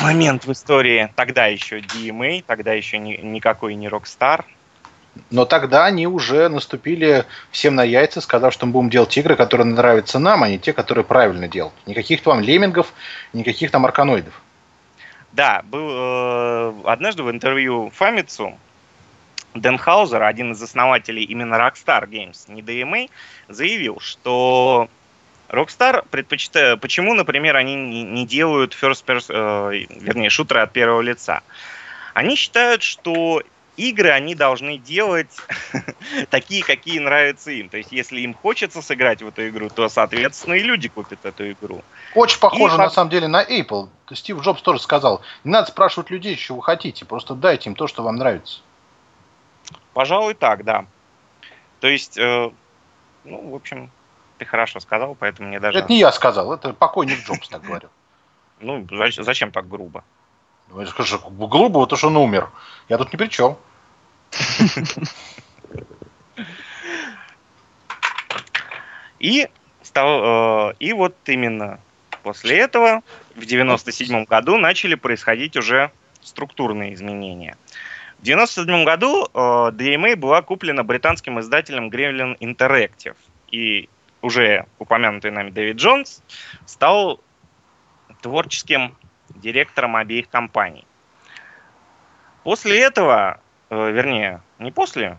момент 0.00 0.46
в 0.46 0.52
истории. 0.52 1.12
Тогда 1.14 1.44
еще 1.44 1.80
DMA, 1.80 2.42
тогда 2.46 2.72
еще 2.72 2.96
ни- 2.96 3.20
никакой 3.20 3.74
не 3.74 3.88
Rockstar. 3.88 4.46
Но 5.30 5.44
тогда 5.44 5.84
они 5.86 6.06
уже 6.06 6.48
наступили 6.48 7.24
всем 7.50 7.74
на 7.74 7.84
яйца, 7.84 8.20
сказав, 8.20 8.52
что 8.52 8.66
мы 8.66 8.72
будем 8.72 8.90
делать 8.90 9.16
игры, 9.16 9.36
которые 9.36 9.66
нравятся 9.66 10.18
нам, 10.18 10.42
а 10.42 10.48
не 10.48 10.58
те, 10.58 10.72
которые 10.72 11.04
правильно 11.04 11.48
делают. 11.48 11.74
Никаких 11.86 12.22
там 12.22 12.40
леммингов, 12.40 12.92
никаких 13.32 13.70
там 13.70 13.84
арканоидов. 13.84 14.40
Да, 15.32 15.62
был 15.64 15.88
э, 15.90 16.74
однажды 16.84 17.22
в 17.22 17.30
интервью 17.30 17.90
Фамицу 17.94 18.56
Дэн 19.54 19.78
Хаузер, 19.78 20.22
один 20.22 20.52
из 20.52 20.62
основателей 20.62 21.24
именно 21.24 21.54
Rockstar 21.54 22.08
Games, 22.08 22.44
не 22.48 22.62
DMA, 22.62 23.10
заявил, 23.48 24.00
что 24.00 24.88
Rockstar 25.48 26.04
предпочитает... 26.10 26.80
Почему, 26.80 27.14
например, 27.14 27.56
они 27.56 27.74
не 27.74 28.26
делают 28.26 28.76
first 28.80 29.04
person, 29.04 29.72
э, 29.72 29.86
вернее, 30.00 30.30
шутеры 30.30 30.60
от 30.60 30.72
первого 30.72 31.00
лица? 31.00 31.42
Они 32.14 32.36
считают, 32.36 32.82
что 32.82 33.42
игры 33.76 34.10
они 34.10 34.34
должны 34.34 34.78
делать 34.78 35.30
такие, 36.30 36.62
какие 36.62 36.98
нравятся 36.98 37.50
им. 37.50 37.68
То 37.68 37.76
есть, 37.76 37.92
если 37.92 38.20
им 38.20 38.34
хочется 38.34 38.82
сыграть 38.82 39.22
в 39.22 39.28
эту 39.28 39.48
игру, 39.48 39.68
то, 39.68 39.88
соответственно, 39.88 40.54
и 40.54 40.62
люди 40.62 40.88
купят 40.88 41.24
эту 41.24 41.50
игру. 41.52 41.82
Очень 42.14 42.40
похоже, 42.40 42.74
И 42.74 42.78
на 42.78 42.90
самом 42.90 43.10
деле, 43.10 43.28
на 43.28 43.42
Apple. 43.42 43.88
Стив 44.12 44.40
Джобс 44.40 44.62
тоже 44.62 44.80
сказал, 44.80 45.22
не 45.44 45.50
надо 45.50 45.68
спрашивать 45.68 46.10
людей, 46.10 46.36
что 46.36 46.56
вы 46.56 46.62
хотите, 46.62 47.04
просто 47.04 47.34
дайте 47.34 47.70
им 47.70 47.76
то, 47.76 47.86
что 47.86 48.02
вам 48.02 48.16
нравится. 48.16 48.60
Пожалуй, 49.92 50.34
так, 50.34 50.64
да. 50.64 50.86
То 51.80 51.88
есть, 51.88 52.18
э, 52.18 52.50
ну, 53.24 53.50
в 53.50 53.54
общем, 53.54 53.90
ты 54.38 54.44
хорошо 54.44 54.80
сказал, 54.80 55.14
поэтому 55.14 55.48
мне 55.48 55.60
даже... 55.60 55.78
Это 55.78 55.88
не 55.88 55.98
я 55.98 56.12
сказал, 56.12 56.52
это 56.52 56.72
покойник 56.72 57.24
Джобс 57.26 57.48
так 57.48 57.62
говорил. 57.62 57.90
Ну, 58.60 58.86
зач- 58.88 59.20
зачем 59.20 59.50
так 59.50 59.68
грубо? 59.68 60.04
Я 60.76 60.86
скажу, 60.86 61.18
глупо, 61.18 61.80
потому 61.80 61.96
что 61.96 62.08
он 62.08 62.16
умер. 62.16 62.50
Я 62.88 62.98
тут 62.98 63.12
ни 63.12 63.16
при 63.16 63.28
чем. 63.28 63.56
И, 69.20 69.48
стал, 69.82 70.70
э, 70.70 70.74
и 70.80 70.92
вот 70.92 71.16
именно 71.26 71.80
после 72.22 72.58
этого 72.58 73.02
в 73.34 73.46
97 73.46 74.24
году 74.24 74.58
начали 74.58 74.96
происходить 74.96 75.56
уже 75.56 75.92
структурные 76.20 76.92
изменения. 76.92 77.56
В 78.18 78.26
В 78.26 78.30
1997 78.30 78.84
году 78.84 79.24
э, 79.24 79.28
DMA 79.72 80.16
была 80.16 80.42
куплена 80.42 80.82
британским 80.82 81.40
издателем 81.40 81.88
Gremlin 81.88 82.36
Interactive. 82.38 83.16
И 83.50 83.88
уже 84.20 84.66
упомянутый 84.78 85.30
нами 85.30 85.50
Дэвид 85.50 85.76
Джонс 85.76 86.22
стал 86.66 87.20
творческим 88.22 88.96
директором 89.44 89.94
обеих 89.96 90.28
компаний. 90.28 90.86
После 92.42 92.80
этого, 92.80 93.40
э, 93.70 93.90
вернее, 93.90 94.40
не 94.58 94.72
после, 94.72 95.18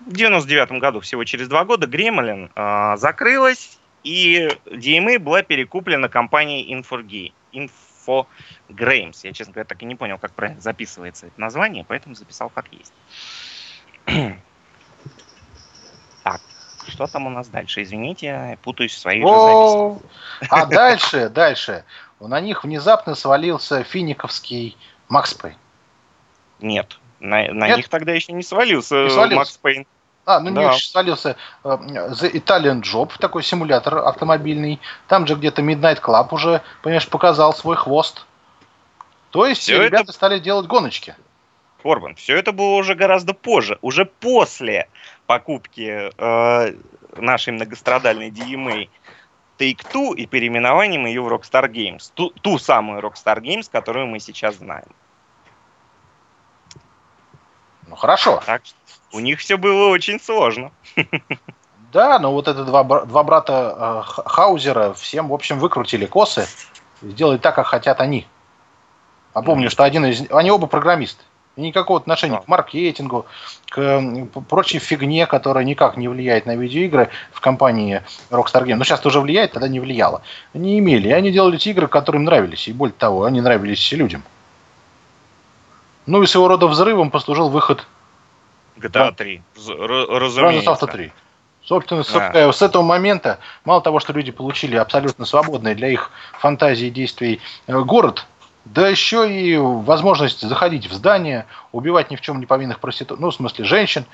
в 0.00 0.12
99 0.12 0.80
году, 0.80 1.00
всего 1.00 1.24
через 1.24 1.48
два 1.48 1.64
года, 1.64 1.86
Gremlin 1.86 2.50
э, 2.54 2.96
закрылась, 2.96 3.78
и 4.02 4.48
DMA 4.66 5.18
была 5.18 5.42
перекуплена 5.42 6.08
компанией 6.08 6.74
Infoga- 6.74 7.32
Infogrames. 7.52 9.20
Я, 9.22 9.32
честно 9.32 9.52
говоря, 9.52 9.66
так 9.66 9.82
и 9.82 9.86
не 9.86 9.94
понял, 9.94 10.18
как 10.18 10.32
правильно 10.32 10.60
записывается 10.60 11.26
это 11.26 11.40
название, 11.40 11.84
поэтому 11.86 12.14
записал 12.14 12.50
как 12.50 12.66
есть. 12.72 12.92
так, 16.24 16.40
что 16.88 17.06
там 17.06 17.26
у 17.26 17.30
нас 17.30 17.48
дальше? 17.48 17.82
Извините, 17.82 18.26
я 18.26 18.58
путаюсь 18.62 18.94
в 18.94 18.98
своих 18.98 19.28
же 19.28 19.34
записях. 19.34 19.76
О, 19.76 20.00
А 20.48 20.66
дальше, 20.66 21.28
дальше. 21.28 21.84
На 22.28 22.40
них 22.40 22.64
внезапно 22.64 23.14
свалился 23.14 23.82
финиковский 23.82 24.76
Макс 25.08 25.34
Пейн. 25.34 25.56
Нет, 26.60 26.98
на, 27.20 27.52
на 27.52 27.68
Нет? 27.68 27.76
них 27.78 27.88
тогда 27.88 28.12
еще 28.12 28.32
не 28.32 28.42
свалился, 28.42 29.04
Не 29.04 29.10
свалился? 29.10 29.36
Макс 29.36 29.56
Пейн. 29.58 29.86
А, 30.24 30.38
ну 30.38 30.52
Да. 30.52 30.72
не 30.72 30.78
свалился 30.78 31.36
э, 31.64 31.68
The 31.68 32.30
Italian 32.32 32.80
Job, 32.82 33.10
такой 33.18 33.42
симулятор 33.42 33.98
автомобильный. 33.98 34.80
Там 35.08 35.26
же 35.26 35.34
где-то 35.34 35.62
Midnight 35.62 36.00
Club 36.00 36.28
уже, 36.30 36.62
понимаешь, 36.82 37.08
показал 37.08 37.52
свой 37.54 37.76
хвост. 37.76 38.24
То 39.30 39.46
есть 39.46 39.68
это- 39.68 39.82
ребята 39.84 40.12
стали 40.12 40.38
делать 40.38 40.66
гоночки. 40.66 41.16
Корбан, 41.82 42.14
все 42.14 42.36
это 42.36 42.52
было 42.52 42.76
уже 42.76 42.94
гораздо 42.94 43.34
позже, 43.34 43.78
уже 43.82 44.04
после 44.04 44.88
покупки 45.26 46.12
э, 46.16 46.74
нашей 47.16 47.52
многострадальной 47.52 48.30
DMA 48.30 48.88
Take-Two 49.62 50.14
и 50.14 50.26
переименованием 50.26 51.06
ее 51.06 51.22
в 51.22 51.28
Rockstar 51.28 51.70
Games. 51.70 52.10
Ту, 52.14 52.30
ту 52.30 52.58
самую 52.58 53.00
Rockstar 53.00 53.40
Games, 53.40 53.68
которую 53.70 54.06
мы 54.06 54.18
сейчас 54.18 54.56
знаем. 54.56 54.88
Ну 57.86 57.94
хорошо. 57.96 58.42
Так 58.44 58.66
что 58.66 58.76
у 59.12 59.20
них 59.20 59.38
все 59.38 59.56
было 59.56 59.88
очень 59.88 60.20
сложно. 60.20 60.72
Да, 61.92 62.18
но 62.18 62.32
вот 62.32 62.48
это 62.48 62.64
два, 62.64 62.84
два 62.84 63.22
брата 63.22 64.02
э, 64.08 64.22
Хаузера 64.24 64.94
всем, 64.94 65.28
в 65.28 65.34
общем, 65.34 65.58
выкрутили 65.58 66.06
косы 66.06 66.46
сделали 67.02 67.38
так, 67.38 67.54
как 67.54 67.66
хотят 67.66 68.00
они. 68.00 68.26
А 69.34 69.42
помню, 69.42 69.70
что 69.70 69.84
один 69.84 70.04
из... 70.06 70.30
Они 70.30 70.50
оба 70.50 70.66
программисты. 70.66 71.24
Никакого 71.56 72.00
отношения 72.00 72.36
Да. 72.36 72.40
к 72.40 72.48
маркетингу, 72.48 73.26
к 73.68 74.00
прочей 74.48 74.78
фигне, 74.78 75.26
которая 75.26 75.64
никак 75.64 75.98
не 75.98 76.08
влияет 76.08 76.46
на 76.46 76.56
видеоигры 76.56 77.10
в 77.30 77.40
компании 77.40 78.02
Rockstar 78.30 78.64
Games. 78.64 78.76
Ну, 78.76 78.84
сейчас 78.84 79.00
тоже 79.00 79.20
влияет, 79.20 79.52
тогда 79.52 79.68
не 79.68 79.78
влияло. 79.78 80.22
Не 80.54 80.78
имели. 80.78 81.08
И 81.08 81.12
они 81.12 81.30
делали 81.30 81.58
те 81.58 81.70
игры, 81.72 81.88
которые 81.88 82.20
им 82.20 82.24
нравились. 82.24 82.68
И 82.68 82.72
более 82.72 82.94
того, 82.94 83.24
они 83.24 83.42
нравились 83.42 83.92
людям. 83.92 84.22
Ну 86.06 86.22
и 86.22 86.26
своего 86.26 86.48
рода 86.48 86.66
взрывом 86.66 87.10
послужил 87.10 87.48
выход 87.50 87.86
GTA 88.78 89.12
3, 89.14 89.42
з- 89.54 89.70
р- 89.70 89.90
Grand 89.90 90.18
разумеется. 90.18 90.70
Theft 90.70 90.80
Auto 90.80 90.90
3. 90.90 91.12
Собственно, 91.64 92.02
Да. 92.02 92.08
собственно, 92.08 92.52
с 92.52 92.62
этого 92.62 92.82
момента, 92.82 93.38
мало 93.64 93.80
того, 93.82 94.00
что 94.00 94.12
люди 94.12 94.32
получили 94.32 94.74
абсолютно 94.74 95.24
свободный 95.26 95.74
для 95.76 95.88
их 95.88 96.10
фантазии 96.40 96.88
и 96.88 96.90
действий 96.90 97.40
э, 97.68 97.78
город, 97.82 98.26
да 98.64 98.88
еще 98.88 99.30
и 99.30 99.56
возможность 99.56 100.40
заходить 100.40 100.86
в 100.86 100.92
здание, 100.92 101.46
убивать 101.72 102.10
ни 102.10 102.16
в 102.16 102.20
чем 102.20 102.38
не 102.38 102.46
повинных 102.46 102.78
проституток, 102.78 103.20
ну, 103.20 103.30
в 103.30 103.34
смысле, 103.34 103.64
женщин, 103.64 104.04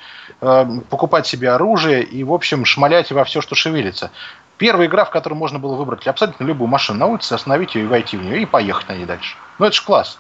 э, 0.40 0.66
покупать 0.88 1.26
себе 1.26 1.51
оружие 1.51 2.03
и, 2.03 2.24
в 2.24 2.32
общем, 2.32 2.64
шмалять 2.64 3.12
во 3.12 3.24
все, 3.24 3.40
что 3.42 3.55
шевелится. 3.55 4.11
Первая 4.57 4.88
игра, 4.88 5.05
в 5.05 5.11
которой 5.11 5.34
можно 5.34 5.59
было 5.59 5.76
выбрать 5.76 6.07
абсолютно 6.07 6.44
любую 6.44 6.68
машину 6.68 6.99
на 6.99 7.07
улице, 7.07 7.34
остановить 7.34 7.74
ее 7.74 7.84
и 7.84 7.86
войти 7.86 8.16
в 8.16 8.22
нее, 8.22 8.42
и 8.42 8.46
поехать 8.46 8.88
на 8.88 8.94
ней 8.94 9.05
дальше. 9.05 9.36
Ну, 9.59 9.66
это 9.66 9.76
же 9.76 9.82
класс. 9.82 10.18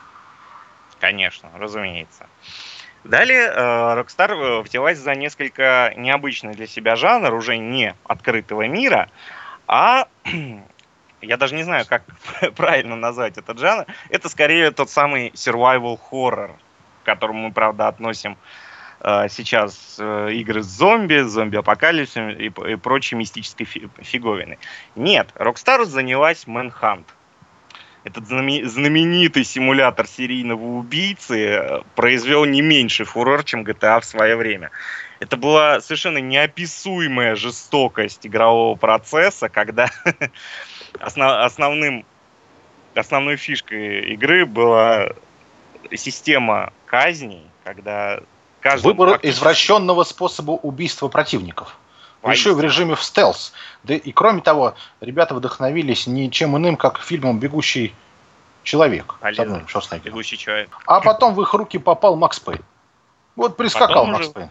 Конечно, 1.00 1.48
разумеется. 1.56 2.26
Далее 3.04 3.46
э, 3.46 4.00
Rockstar 4.00 4.32
э, 4.32 4.62
взялась 4.62 4.98
за 4.98 5.14
несколько 5.14 5.94
необычный 5.96 6.52
для 6.52 6.66
себя 6.66 6.96
жанр, 6.96 7.32
уже 7.32 7.56
не 7.56 7.94
открытого 8.04 8.66
мира, 8.66 9.08
а 9.66 10.08
я 11.20 11.36
даже 11.36 11.54
не 11.54 11.62
знаю, 11.62 11.84
как 11.86 12.02
правильно 12.56 12.96
назвать 12.96 13.38
этот 13.38 13.58
жанр. 13.58 13.86
Это 14.10 14.28
скорее 14.28 14.70
тот 14.70 14.90
самый 14.90 15.30
survival 15.30 15.98
horror, 16.10 16.52
к 17.02 17.06
которому 17.06 17.48
мы, 17.48 17.52
правда, 17.52 17.88
относим 17.88 18.36
э, 19.00 19.28
сейчас 19.28 19.96
э, 19.98 20.32
игры 20.32 20.62
с 20.62 20.66
зомби, 20.66 21.22
зомби-апокалипсисом 21.22 22.30
и, 22.30 22.46
и 22.46 22.76
прочей 22.76 23.16
мистической 23.16 23.66
фи-. 23.66 23.88
Нет, 24.94 25.28
Rockstar 25.34 25.84
занялась 25.84 26.44
Manhunt. 26.46 27.04
Этот 28.04 28.24
знаме- 28.24 28.64
знаменитый 28.64 29.44
симулятор 29.44 30.06
серийного 30.06 30.62
убийцы 30.62 31.46
э, 31.46 31.82
произвел 31.94 32.44
не 32.44 32.62
меньший 32.62 33.06
фурор, 33.06 33.44
чем 33.44 33.64
GTA 33.64 34.00
в 34.00 34.04
свое 34.04 34.36
время. 34.36 34.70
Это 35.20 35.36
была 35.36 35.80
совершенно 35.80 36.18
неописуемая 36.18 37.34
жестокость 37.34 38.26
игрового 38.26 38.76
процесса, 38.76 39.48
когда 39.48 39.90
основ- 40.94 41.44
основным, 41.44 42.04
основной 42.94 43.36
фишкой 43.36 44.12
игры 44.12 44.46
была 44.46 45.10
система 45.94 46.72
казней, 46.86 47.46
когда 47.64 48.20
каждый 48.60 48.86
Выбор 48.86 49.20
извращенного 49.22 50.04
способа 50.04 50.52
убийства 50.52 51.08
противников. 51.08 51.76
Еще 52.26 52.50
и 52.50 52.52
в 52.52 52.60
режиме 52.60 52.94
в 52.96 53.02
стелс. 53.02 53.52
Да 53.84 53.94
и 53.94 54.12
кроме 54.12 54.40
того, 54.40 54.74
ребята 55.00 55.34
вдохновились 55.34 56.06
ничем 56.06 56.56
иным, 56.56 56.76
как 56.76 57.00
фильмом 57.00 57.38
«Бегущий 57.38 57.94
человек» 58.64 59.14
Шварценеггером. 59.68 60.14
Бегущий 60.14 60.36
человек. 60.36 60.68
А 60.86 61.00
потом 61.00 61.34
в 61.34 61.42
их 61.42 61.54
руки 61.54 61.78
попал 61.78 62.16
Макс 62.16 62.40
Пейн. 62.40 62.62
Вот 63.36 63.56
прискакал 63.56 63.88
Потом 63.88 64.10
Макс 64.10 64.24
уже 64.24 64.32
Пейн. 64.34 64.50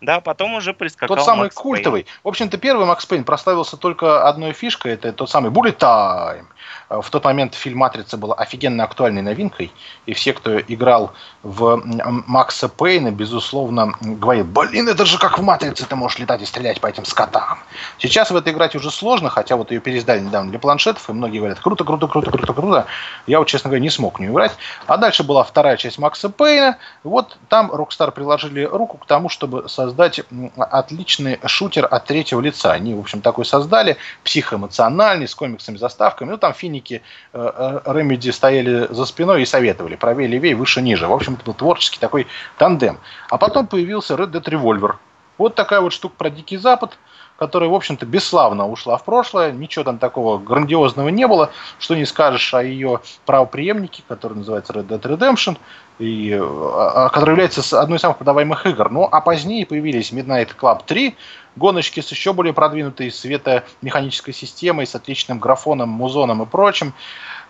Да, 0.00 0.20
потом 0.20 0.54
уже 0.54 0.74
прискакал 0.74 1.16
Тот 1.16 1.24
самый 1.24 1.44
Макс 1.44 1.54
Пейн. 1.54 1.62
культовый. 1.62 2.06
В 2.22 2.28
общем-то, 2.28 2.58
первый 2.58 2.86
Макс 2.86 3.06
Пейн 3.06 3.24
прославился 3.24 3.76
только 3.76 4.28
одной 4.28 4.52
фишкой. 4.52 4.92
Это 4.92 5.12
тот 5.12 5.30
самый 5.30 5.50
Bullet 5.50 5.76
Time. 5.78 6.44
Э, 6.88 7.00
В 7.02 7.10
тот 7.10 7.24
момент 7.24 7.54
фильм 7.54 7.78
«Матрица» 7.78 8.16
был 8.16 8.34
офигенно 8.36 8.84
актуальной 8.84 9.22
новинкой. 9.22 9.72
И 10.06 10.12
все, 10.12 10.32
кто 10.32 10.60
играл 10.60 11.12
в 11.42 11.82
Макса 12.26 12.68
Пейна, 12.68 13.10
безусловно, 13.10 13.92
говорил, 14.00 14.44
блин, 14.44 14.88
это 14.88 15.04
же 15.04 15.18
как 15.18 15.38
в 15.38 15.42
«Матрице» 15.42 15.86
ты 15.86 15.96
можешь 15.96 16.18
летать 16.18 16.42
и 16.42 16.46
стрелять 16.46 16.80
по 16.80 16.86
этим 16.86 17.04
скотам. 17.04 17.58
Сейчас 17.98 18.30
в 18.30 18.36
это 18.36 18.50
играть 18.50 18.74
уже 18.74 18.90
сложно, 18.90 19.30
хотя 19.30 19.56
вот 19.56 19.70
ее 19.70 19.80
переиздали 19.80 20.20
недавно 20.20 20.50
для 20.50 20.58
планшетов, 20.58 21.08
и 21.08 21.12
многие 21.12 21.38
говорят, 21.38 21.60
круто, 21.60 21.84
круто, 21.84 22.06
круто, 22.06 22.30
круто, 22.30 22.52
круто. 22.52 22.86
Я 23.26 23.38
вот, 23.38 23.48
честно 23.48 23.68
говоря, 23.68 23.82
не 23.82 23.90
смог 23.90 24.20
не 24.20 24.26
играть. 24.26 24.52
А 24.86 24.96
дальше 24.96 25.22
была 25.24 25.44
вторая 25.44 25.76
часть 25.76 25.98
Макса 25.98 26.28
Пейна. 26.28 26.78
Вот 27.04 27.36
там 27.48 27.70
Rockstar 27.70 28.10
приложили 28.12 28.64
руку 28.64 28.98
к 28.98 29.06
тому, 29.06 29.28
чтобы 29.28 29.68
создать 29.68 30.20
отличный 30.56 31.38
шутер 31.46 31.86
от 31.90 32.04
третьего 32.06 32.40
лица. 32.40 32.72
Они, 32.72 32.94
в 32.94 33.00
общем, 33.00 33.20
такой 33.20 33.44
создали, 33.44 33.96
психоэмоциональный, 34.24 35.28
с 35.28 35.34
комиксами, 35.34 35.76
заставками. 35.76 36.30
Ну, 36.30 36.38
там 36.38 36.54
финики 36.54 36.75
э, 36.78 37.00
э, 37.32 37.80
Remedy 37.84 38.32
стояли 38.32 38.86
за 38.90 39.04
спиной 39.04 39.42
и 39.42 39.46
советовали, 39.46 39.96
правее, 39.96 40.28
левее, 40.28 40.54
выше, 40.54 40.82
ниже. 40.82 41.06
В 41.06 41.12
общем, 41.12 41.34
это 41.34 41.44
был 41.44 41.54
творческий 41.54 41.98
такой 41.98 42.26
тандем. 42.58 42.98
А 43.30 43.38
потом 43.38 43.66
появился 43.66 44.14
Red 44.14 44.32
Dead 44.32 44.44
Revolver. 44.44 44.96
Вот 45.38 45.54
такая 45.54 45.80
вот 45.80 45.92
штука 45.92 46.14
про 46.16 46.30
Дикий 46.30 46.56
Запад, 46.56 46.98
которая, 47.38 47.68
в 47.68 47.74
общем-то, 47.74 48.06
бесславно 48.06 48.66
ушла 48.68 48.96
в 48.96 49.04
прошлое. 49.04 49.52
Ничего 49.52 49.84
там 49.84 49.98
такого 49.98 50.38
грандиозного 50.38 51.08
не 51.08 51.26
было. 51.26 51.50
Что 51.78 51.94
не 51.94 52.04
скажешь 52.04 52.54
о 52.54 52.62
ее 52.62 53.00
правоприемнике, 53.24 54.02
который 54.08 54.38
называется 54.38 54.72
Red 54.72 54.88
Dead 54.88 55.00
Redemption, 55.00 55.58
и, 55.98 56.30
э, 56.30 56.40
а, 56.40 57.08
который 57.08 57.30
является 57.30 57.80
одной 57.80 57.98
из 57.98 58.00
самых 58.02 58.18
продаваемых 58.18 58.66
игр. 58.66 58.90
Ну, 58.90 59.08
а 59.10 59.20
позднее 59.20 59.66
появились 59.66 60.12
Midnight 60.12 60.50
Club 60.58 60.82
3, 60.86 61.16
гоночки 61.56 62.00
с 62.00 62.10
еще 62.10 62.32
более 62.32 62.52
продвинутой 62.52 63.10
светомеханической 63.10 64.34
системой, 64.34 64.86
с 64.86 64.94
отличным 64.94 65.38
графоном, 65.38 65.88
музоном 65.88 66.42
и 66.42 66.46
прочим. 66.46 66.94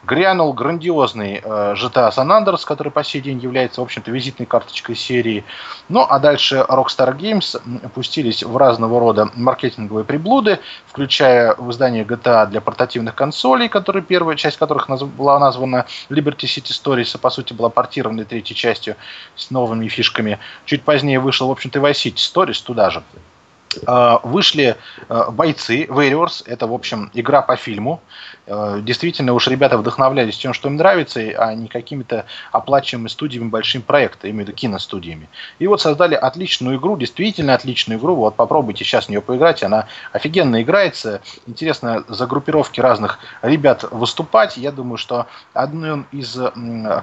Грянул 0.05 0.53
грандиозный 0.53 1.41
э, 1.43 1.75
GTA 1.75 2.13
San 2.13 2.29
Andreas, 2.29 2.65
который 2.65 2.93
по 2.93 3.03
сей 3.03 3.21
день 3.21 3.39
является, 3.41 3.81
в 3.81 3.85
общем-то, 3.85 4.11
визитной 4.11 4.47
карточкой 4.47 4.95
серии. 4.95 5.45
Ну, 5.89 6.07
а 6.09 6.19
дальше 6.19 6.65
Rockstar 6.69 7.17
Games 7.17 7.89
пустились 7.91 8.45
в 8.45 8.57
разного 8.57 9.01
рода 9.01 9.31
маркетинговые 9.35 10.05
приблуды, 10.05 10.61
включая 10.87 11.55
в 11.57 11.71
издание 11.71 12.05
GTA 12.05 12.47
для 12.47 12.61
портативных 12.61 13.15
консолей, 13.15 13.69
которые, 13.69 14.03
первая 14.03 14.37
часть 14.37 14.59
которых 14.59 14.89
наз- 14.89 15.05
была 15.05 15.39
названа 15.39 15.87
Liberty 16.09 16.47
City 16.47 16.71
Stories, 16.71 17.11
а 17.15 17.19
по 17.19 17.31
сути 17.31 17.53
была 17.53 17.69
портирована 17.69 18.25
третьей 18.25 18.55
частью 18.55 18.97
с 19.35 19.51
новыми 19.51 19.89
фишками. 19.89 20.39
Чуть 20.67 20.85
позднее 20.85 21.19
вышел, 21.19 21.49
в 21.49 21.53
общем-то, 21.53 21.81
Vice 21.81 22.13
City 22.13 22.17
Stories 22.17 22.65
туда 22.65 22.91
же. 22.91 23.03
Э, 23.87 24.19
Вышли 24.23 24.77
э, 25.09 25.31
бойцы 25.31 25.85
Warriors, 25.85 26.43
это, 26.47 26.67
в 26.67 26.73
общем, 26.73 27.11
игра 27.15 27.43
по 27.43 27.57
фильму. 27.57 28.01
Э, 28.47 28.81
Действительно, 28.83 29.33
уж 29.33 29.49
ребята 29.49 29.77
вдохновлялись 29.79 30.39
тем, 30.39 30.53
что 30.53 30.69
им 30.69 30.77
нравится, 30.77 31.21
а 31.21 31.55
не 31.55 31.69
какими-то 31.69 32.27
оплачиваемыми 32.53 33.09
студиями 33.09 33.49
большим 33.49 33.83
в 34.45 34.49
виду 34.49 34.53
киностудиями. 34.53 35.29
И 35.59 35.67
вот 35.67 35.81
создали 35.81 36.15
отличную 36.15 36.79
игру, 36.79 36.97
действительно 36.97 37.55
отличную 37.55 37.99
игру. 37.99 38.15
Вот 38.17 38.37
попробуйте 38.37 38.85
сейчас 38.85 39.07
в 39.07 39.09
нее 39.09 39.21
поиграть, 39.21 39.63
она 39.63 39.87
офигенно 40.13 40.63
играется. 40.63 41.21
Интересно 41.47 42.05
за 42.09 42.27
группировки 42.27 42.81
разных 42.81 43.19
ребят 43.43 43.85
выступать. 43.91 44.57
Я 44.57 44.73
думаю, 44.73 44.97
что 44.97 45.27
одной 45.53 46.05
из 46.13 46.37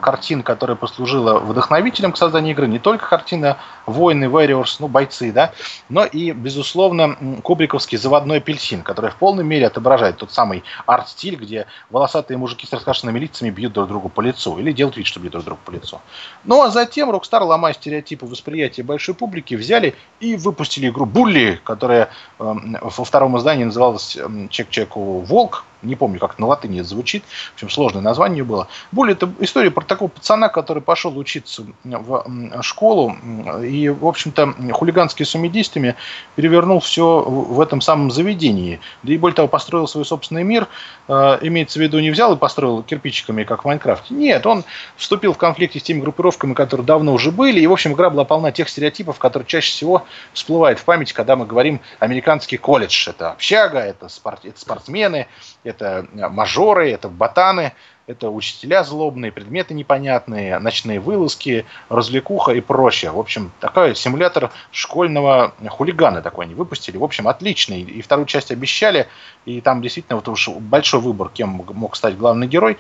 картин, 0.02 0.44
которая 0.44 0.76
послужила 0.76 1.40
вдохновителем 1.40 2.12
к 2.12 2.18
созданию 2.18 2.54
игры, 2.54 2.68
не 2.68 2.80
только 2.80 3.08
картина 3.08 3.58
«Войны», 3.86 4.26
«Warriors», 4.26 4.78
ну, 4.80 4.88
бойцы, 4.88 5.32
да, 5.32 5.54
но 5.90 6.06
и, 6.06 6.32
безусловно, 6.32 7.18
кубриковский 7.44 7.98
«Заводной 7.98 8.38
апельсин», 8.38 8.82
который 8.82 9.12
в 9.12 9.16
полной 9.16 9.44
мере 9.44 9.68
отображает 9.68 10.18
тот 10.18 10.32
самый 10.32 10.64
арт-стиль, 10.86 11.36
где 11.36 11.68
волосатые 11.90 12.38
мужики 12.38 12.66
с 12.66 12.74
раскрашенными 12.74 13.20
лицами 13.20 13.50
бьют 13.50 13.74
друг 13.74 13.88
другу 13.88 14.10
по 14.10 14.22
лицу 14.22 14.58
или 14.60 14.72
делают 14.72 14.98
вид, 14.98 15.08
что 15.08 15.20
бьют 15.20 15.34
друг 15.34 15.46
другу 15.46 15.62
по 15.66 15.72
лицу. 15.72 16.02
Ну, 16.44 16.62
а 16.62 16.70
затем 16.70 17.12
Rockstar, 17.12 17.44
ломая 17.44 17.74
стереотипы 17.74 18.26
восприятия 18.26 18.84
большой 18.84 19.16
публики, 19.16 19.56
взяли 19.56 19.96
и 20.20 20.36
выпустили 20.36 20.90
игру 20.90 21.06
«Булли», 21.06 21.60
которая 21.64 22.10
эм, 22.40 22.78
во 22.82 23.04
втором 23.04 23.38
издании 23.38 23.66
называлась 23.66 24.18
эм, 24.18 24.50
«Чек-чеку 24.50 25.20
Волк», 25.22 25.66
не 25.84 25.96
помню, 25.96 26.20
как 26.20 26.40
на 26.40 26.48
латыни 26.48 26.80
это 26.80 26.90
звучит, 26.90 27.24
в 27.52 27.54
общем, 27.56 27.70
сложное 27.70 28.02
название 28.02 28.44
было. 28.44 28.68
Булли 28.92 29.14
это 29.14 29.32
история 29.40 29.72
про 29.72 29.84
такого 29.84 30.10
пацана, 30.10 30.50
который 30.50 30.82
пошел 30.82 31.18
учиться 31.18 31.64
в 31.84 32.26
школу 32.62 33.16
и, 33.64 33.90
в 33.90 34.06
общем-то, 34.06 34.54
хулиганскими 34.72 35.26
самодействиями 35.26 35.96
перевернул 36.36 36.80
все 36.80 37.22
в 37.22 37.60
этом 37.60 37.82
самом 37.82 38.12
заведении. 38.12 38.80
Да 39.04 39.14
и 39.14 39.18
более 39.18 39.36
того, 39.36 39.48
построил 39.48 39.88
свой 39.88 40.06
собственный 40.06 40.44
мир, 40.44 40.68
э, 41.08 41.40
имеется 41.42 41.80
в 41.80 41.82
виду, 41.82 42.00
не 42.00 42.12
взял 42.12 42.34
и 42.34 42.38
построил 42.38 42.84
кирпичиками, 42.84 43.44
как 43.44 43.64
в 43.64 43.66
Майнкрафте. 43.66 44.14
Нет, 44.14 44.46
он 44.46 44.64
вступил 44.96 45.34
в 45.34 45.38
конфликте 45.38 45.80
с 45.80 45.84
теми 45.84 46.02
группировками, 46.02 46.54
которые 46.54 46.86
давно 46.86 47.14
уже 47.14 47.32
были, 47.32 47.60
и, 47.60 47.68
в 47.68 47.72
общем, 47.72 47.94
игра 47.94 48.10
была 48.10 48.24
полна 48.24 48.52
тех 48.52 48.70
стереотипов, 48.70 49.20
которые 49.20 49.48
чаще 49.48 49.72
всего 49.72 50.06
всплывают 50.34 50.80
в 50.80 50.84
память, 50.84 51.14
когда 51.14 51.36
мы 51.36 51.46
говорим 51.46 51.82
американский 52.00 52.58
колледж. 52.58 53.10
Это 53.10 53.32
общага, 53.32 53.80
это, 53.80 54.10
спорт, 54.10 54.46
это 54.46 54.60
спортсмены, 54.60 55.28
это 55.64 56.06
мажоры, 56.14 56.92
это 56.92 57.10
ботаны, 57.10 57.74
это 58.06 58.30
учителя 58.30 58.84
злобные, 58.84 59.32
предметы 59.32 59.74
непонятные, 59.74 60.60
ночные 60.60 61.00
вылазки, 61.00 61.66
развлекуха 61.88 62.52
и 62.52 62.60
прочее. 62.60 63.12
В 63.12 63.20
общем, 63.20 63.52
такой 63.62 63.96
симулятор 63.96 64.52
школьного 64.72 65.54
хулигана 65.70 66.22
такой 66.22 66.46
они 66.46 66.54
выпустили. 66.54 66.98
В 66.98 67.04
общем, 67.04 67.30
отличный. 67.30 67.82
И 67.82 68.02
вторую 68.02 68.26
часть 68.26 68.52
обещали. 68.52 69.08
И 69.46 69.62
там 69.62 69.82
действительно 69.82 70.18
вот 70.18 70.28
уж 70.28 70.50
большой 70.50 71.00
выбор, 71.00 71.30
кем 71.30 71.64
мог- 71.74 71.96
стать 71.96 72.18
главный 72.18 72.48
герой. 72.48 72.78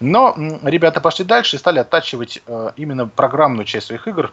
Но 0.00 0.34
ребята 0.64 1.00
пошли 1.00 1.24
дальше 1.24 1.54
и 1.54 1.58
стали 1.60 1.78
оттачивать 1.78 2.42
э, 2.44 2.72
именно 2.76 3.06
программную 3.06 3.66
часть 3.66 3.86
своих 3.86 4.08
игр, 4.08 4.32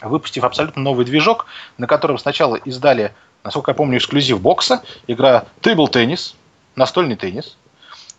выпустив 0.00 0.44
абсолютно 0.44 0.82
новый 0.82 1.04
движок, 1.04 1.46
на 1.76 1.88
котором 1.88 2.18
сначала 2.18 2.54
издали, 2.54 3.12
насколько 3.42 3.72
я 3.72 3.74
помню, 3.74 3.98
эксклюзив 3.98 4.40
бокса, 4.40 4.82
игра 5.08 5.46
Tennis, 5.60 6.34
настольный 6.76 7.16
теннис. 7.16 7.56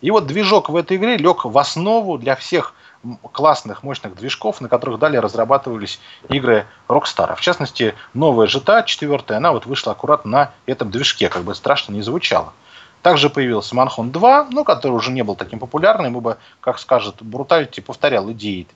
И 0.00 0.10
вот 0.10 0.26
движок 0.26 0.68
в 0.68 0.76
этой 0.76 0.96
игре 0.96 1.16
лег 1.16 1.44
в 1.44 1.58
основу 1.58 2.18
для 2.18 2.36
всех 2.36 2.74
классных, 3.32 3.82
мощных 3.82 4.16
движков, 4.16 4.60
на 4.60 4.68
которых 4.68 4.98
далее 4.98 5.20
разрабатывались 5.20 6.00
игры 6.28 6.66
Rockstar. 6.88 7.36
В 7.36 7.40
частности, 7.40 7.94
новая 8.14 8.46
GTA, 8.48 8.84
четвертая, 8.84 9.38
она 9.38 9.52
вот 9.52 9.66
вышла 9.66 9.92
аккуратно 9.92 10.30
на 10.30 10.52
этом 10.66 10.90
движке, 10.90 11.28
как 11.28 11.44
бы 11.44 11.54
страшно 11.54 11.92
не 11.92 12.02
звучало. 12.02 12.52
Также 13.02 13.30
появился 13.30 13.76
Manhunt 13.76 14.10
2, 14.10 14.48
ну, 14.50 14.64
который 14.64 14.92
уже 14.92 15.12
не 15.12 15.22
был 15.22 15.36
таким 15.36 15.58
популярным, 15.58 16.16
ибо, 16.16 16.38
как 16.60 16.78
скажет 16.78 17.22
Brutality, 17.22 17.80
повторял 17.80 18.30
идеи, 18.32 18.66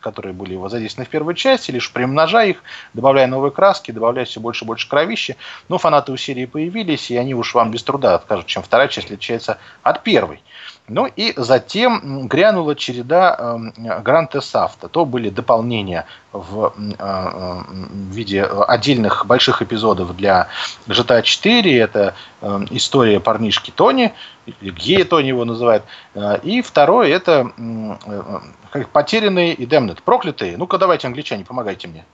которые 0.00 0.32
были 0.32 0.54
его 0.54 0.68
задействованы 0.68 1.06
в 1.06 1.10
первой 1.10 1.34
части, 1.34 1.70
лишь 1.70 1.92
примножая 1.92 2.48
их, 2.48 2.62
добавляя 2.94 3.26
новые 3.26 3.52
краски, 3.52 3.90
добавляя 3.90 4.24
все 4.24 4.40
больше 4.40 4.64
и 4.64 4.66
больше 4.66 4.88
кровищи. 4.88 5.36
Но 5.68 5.76
фанаты 5.76 6.12
у 6.12 6.16
серии 6.16 6.46
появились, 6.46 7.10
и 7.10 7.16
они 7.16 7.34
уж 7.34 7.54
вам 7.54 7.70
без 7.70 7.82
труда 7.82 8.14
откажут, 8.14 8.46
чем 8.46 8.62
вторая 8.62 8.88
часть 8.88 9.08
отличается 9.08 9.58
от 9.82 10.02
первой. 10.02 10.42
Ну 10.88 11.06
и 11.06 11.32
затем 11.36 12.28
грянула 12.28 12.76
череда 12.76 13.58
Гранд 14.04 14.36
Авто. 14.36 14.88
То 14.88 15.04
были 15.04 15.30
дополнения 15.30 16.06
в 16.32 16.72
в 16.76 18.10
виде 18.10 18.42
отдельных 18.42 19.26
больших 19.26 19.62
эпизодов 19.62 20.16
для 20.16 20.48
GTA 20.86 21.22
4. 21.22 21.78
Это 21.78 22.14
э, 22.40 22.60
история 22.70 23.20
парнишки 23.20 23.70
Тони, 23.70 24.12
или 24.46 24.70
гея 24.70 25.04
Тони 25.04 25.28
его 25.28 25.44
называют. 25.44 25.84
Э, 26.14 26.38
И 26.42 26.62
второе 26.62 27.08
это 27.08 27.52
э, 27.56 27.96
э, 28.06 28.40
как 28.70 28.88
потерянные 28.90 29.54
и 29.54 29.66
Демнет, 29.66 30.02
проклятые. 30.02 30.56
Ну-ка 30.56 30.78
давайте, 30.78 31.06
англичане, 31.06 31.44
помогайте 31.44 31.88
мне. 31.88 32.04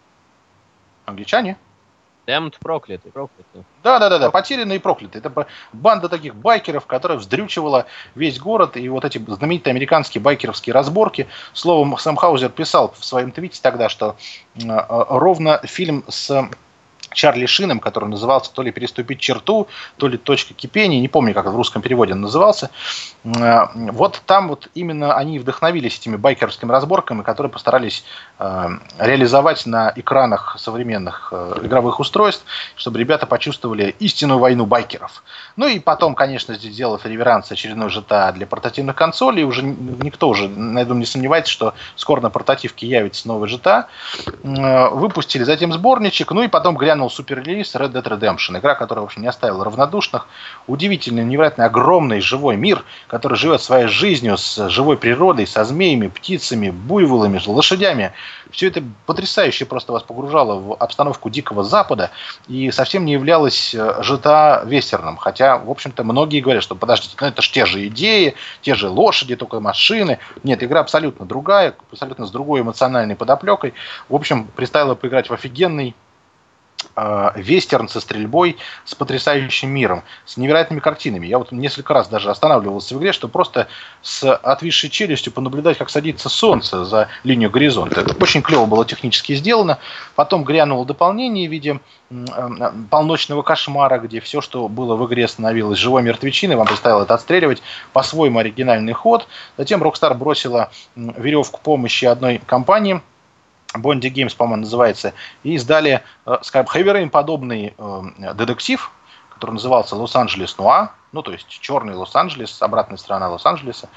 Англичане? 1.05 1.57
Damned 2.27 2.55
проклятый, 2.61 3.11
проклятый. 3.11 3.64
Да, 3.83 3.99
да, 3.99 4.09
да, 4.09 4.18
да, 4.18 4.31
потерянные 4.31 4.77
и 4.77 4.79
проклятые. 4.79 5.20
Это 5.20 5.47
банда 5.73 6.09
таких 6.09 6.37
байкеров, 6.37 6.87
которая 6.87 7.18
вздрючивала 7.18 7.87
весь 8.14 8.39
город. 8.39 8.77
И 8.77 8.89
вот 8.89 9.05
эти 9.05 9.18
знаменитые 9.18 9.73
американские 9.73 10.23
байкеровские 10.23 10.73
разборки. 10.73 11.27
Словом, 11.53 11.99
Сэм 11.99 12.14
Хаузер 12.14 12.51
писал 12.51 12.95
в 12.97 13.05
своем 13.05 13.33
твите 13.33 13.61
тогда, 13.61 13.89
что 13.89 14.16
э, 14.55 14.62
ровно 14.89 15.59
фильм 15.64 16.05
с 16.09 16.49
Чарли 17.15 17.47
Шином, 17.47 17.81
который 17.81 18.09
назывался 18.09 18.53
то 18.53 18.63
ли 18.63 18.73
«Переступить 18.73 19.21
черту», 19.21 19.69
то 19.97 20.09
ли 20.09 20.19
«Точка 20.19 20.55
кипения», 20.55 21.01
не 21.01 21.09
помню, 21.09 21.35
как 21.35 21.47
в 21.47 21.57
русском 21.57 21.83
переводе 21.83 22.13
он 22.13 22.21
назывался. 22.21 22.71
Э, 23.25 23.67
Вот 23.75 24.23
там 24.27 24.49
вот 24.49 24.69
именно 24.75 25.15
они 25.15 25.39
вдохновились 25.39 25.99
этими 25.99 26.17
байкерскими 26.17 26.71
разборками, 26.71 27.23
которые 27.23 27.51
постарались 27.51 28.05
э, 28.39 28.69
реализовать 28.99 29.67
на 29.67 29.93
экранах 29.95 30.57
современных 30.59 31.29
э, 31.33 31.61
игровых 31.63 32.01
устройств, 32.01 32.45
чтобы 32.77 32.99
ребята 32.99 33.27
почувствовали 33.27 33.95
истинную 33.99 34.39
войну 34.39 34.67
байкеров. 34.67 35.23
Ну 35.57 35.67
и 35.67 35.79
потом, 35.79 36.15
конечно, 36.15 36.55
здесь 36.55 36.73
сделав 36.73 37.05
реверанс 37.05 37.53
очередной 37.53 37.89
GTA 37.89 38.33
для 38.33 38.47
портативных 38.47 38.97
консолей, 38.97 39.45
уже 39.45 39.63
никто 39.63 40.29
уже, 40.29 40.45
я 40.45 40.49
думаю, 40.49 40.99
не 40.99 41.07
сомневается, 41.07 41.53
что 41.53 41.75
скоро 41.97 42.21
на 42.21 42.31
портативке 42.31 42.87
явится 42.87 43.29
новый 43.29 43.51
GTA. 43.51 43.85
Выпустили 44.43 45.45
затем 45.45 45.73
сборничек, 45.73 46.33
ну 46.33 46.43
и 46.43 46.49
потом 46.49 46.77
глянул 46.77 47.01
супер-релиз 47.09 47.74
Red 47.74 47.92
Dead 47.92 48.05
Redemption. 48.05 48.59
Игра, 48.59 48.74
которая, 48.74 49.03
в 49.03 49.07
общем, 49.07 49.22
не 49.22 49.28
оставила 49.28 49.64
равнодушных. 49.64 50.26
Удивительный, 50.66 51.24
невероятно 51.24 51.66
огромный 51.66 52.20
живой 52.20 52.57
мир, 52.57 52.84
который 53.07 53.36
живет 53.36 53.62
своей 53.62 53.86
жизнью 53.86 54.36
с 54.36 54.68
живой 54.68 54.96
природой, 54.96 55.46
со 55.46 55.64
змеями, 55.64 56.09
птицами, 56.09 56.70
буйволами, 56.70 57.40
лошадями. 57.46 58.12
Все 58.50 58.68
это 58.68 58.82
потрясающе 59.07 59.64
просто 59.64 59.92
вас 59.92 60.03
погружало 60.03 60.59
в 60.59 60.74
обстановку 60.74 61.30
Дикого 61.30 61.64
Запада 61.64 62.11
и 62.48 62.70
совсем 62.70 63.05
не 63.05 63.12
являлось 63.12 63.74
э, 63.74 63.78
GTA 63.78 64.66
вестерном. 64.66 65.16
Хотя, 65.16 65.59
в 65.59 65.70
общем-то, 65.70 66.05
многие 66.05 66.40
говорят, 66.40 66.62
что 66.62 66.74
подождите, 66.74 67.16
ну 67.20 67.26
это 67.26 67.40
же 67.40 67.50
те 67.50 67.64
же 67.66 67.86
идеи, 67.88 68.34
те 68.61 68.74
же 68.74 68.88
лошади, 68.88 69.36
только 69.36 69.61
машины. 69.61 70.18
Нет, 70.42 70.62
игра 70.62 70.80
абсолютно 70.80 71.24
другая, 71.24 71.74
абсолютно 71.90 72.26
с 72.26 72.30
другой 72.30 72.61
эмоциональной 72.61 73.16
подоплекой. 73.16 73.74
В 74.09 74.14
общем, 74.14 74.46
представила 74.55 74.94
поиграть 74.94 75.30
в 75.30 75.32
офигенный 75.32 75.94
вестерн 77.35 77.89
со 77.89 78.01
стрельбой, 78.01 78.57
с 78.85 78.95
потрясающим 78.95 79.70
миром, 79.70 80.03
с 80.24 80.37
невероятными 80.37 80.80
картинами. 80.80 81.26
Я 81.26 81.39
вот 81.39 81.53
несколько 81.53 81.95
раз 81.95 82.09
даже 82.09 82.30
останавливался 82.30 82.95
в 82.95 82.99
игре, 82.99 83.12
чтобы 83.12 83.33
просто 83.33 83.68
с 84.03 84.35
отвисшей 84.35 84.91
челюстью 84.91 85.33
понаблюдать, 85.33 85.78
как 85.78 85.91
садится 85.91 86.28
солнце 86.28 86.85
за 86.85 87.09
линию 87.24 87.51
горизонта. 87.51 88.01
Это 88.01 88.14
очень 88.22 88.43
клево 88.43 88.66
было 88.66 88.85
технически 88.85 89.35
сделано. 89.35 89.78
Потом 90.14 90.45
грянуло 90.45 90.85
дополнение 90.85 91.49
в 91.49 91.53
виде 91.53 91.80
э, 92.11 92.72
полночного 92.91 93.43
кошмара, 93.43 93.99
где 93.99 94.20
все, 94.20 94.41
что 94.41 94.68
было 94.68 94.97
в 94.97 95.07
игре, 95.07 95.28
становилось 95.28 95.78
живой 95.78 96.03
мертвечиной. 96.03 96.57
Вам 96.57 96.66
предстояло 96.66 97.03
это 97.03 97.14
отстреливать. 97.14 97.62
По-своему 97.93 98.39
оригинальный 98.39 98.93
ход. 98.93 99.26
Затем 99.57 99.83
Rockstar 99.83 100.14
бросила 100.14 100.70
веревку 100.97 101.61
помощи 101.62 102.05
одной 102.05 102.41
компании, 102.45 103.01
Бонди 103.75 104.09
Games, 104.09 104.37
по-моему, 104.37 104.62
называется, 104.62 105.14
и 105.43 105.55
издали, 105.55 106.03
э, 106.27 106.39
Heavy 106.43 106.93
Rain 106.93 107.11
подобный 107.11 107.75
э, 107.77 108.35
детектив, 108.35 108.91
который 109.35 109.53
назывался 109.53 109.97
Лос-Анджелес 109.97 110.57
Нуа, 110.59 110.93
ну, 111.12 111.23
то 111.23 111.33
есть 111.33 111.47
черный 111.49 111.95
Лос-Анджелес, 111.95 112.62
обратная 112.62 112.97
сторона 112.97 113.29
Лос-Анджелеса, 113.29 113.89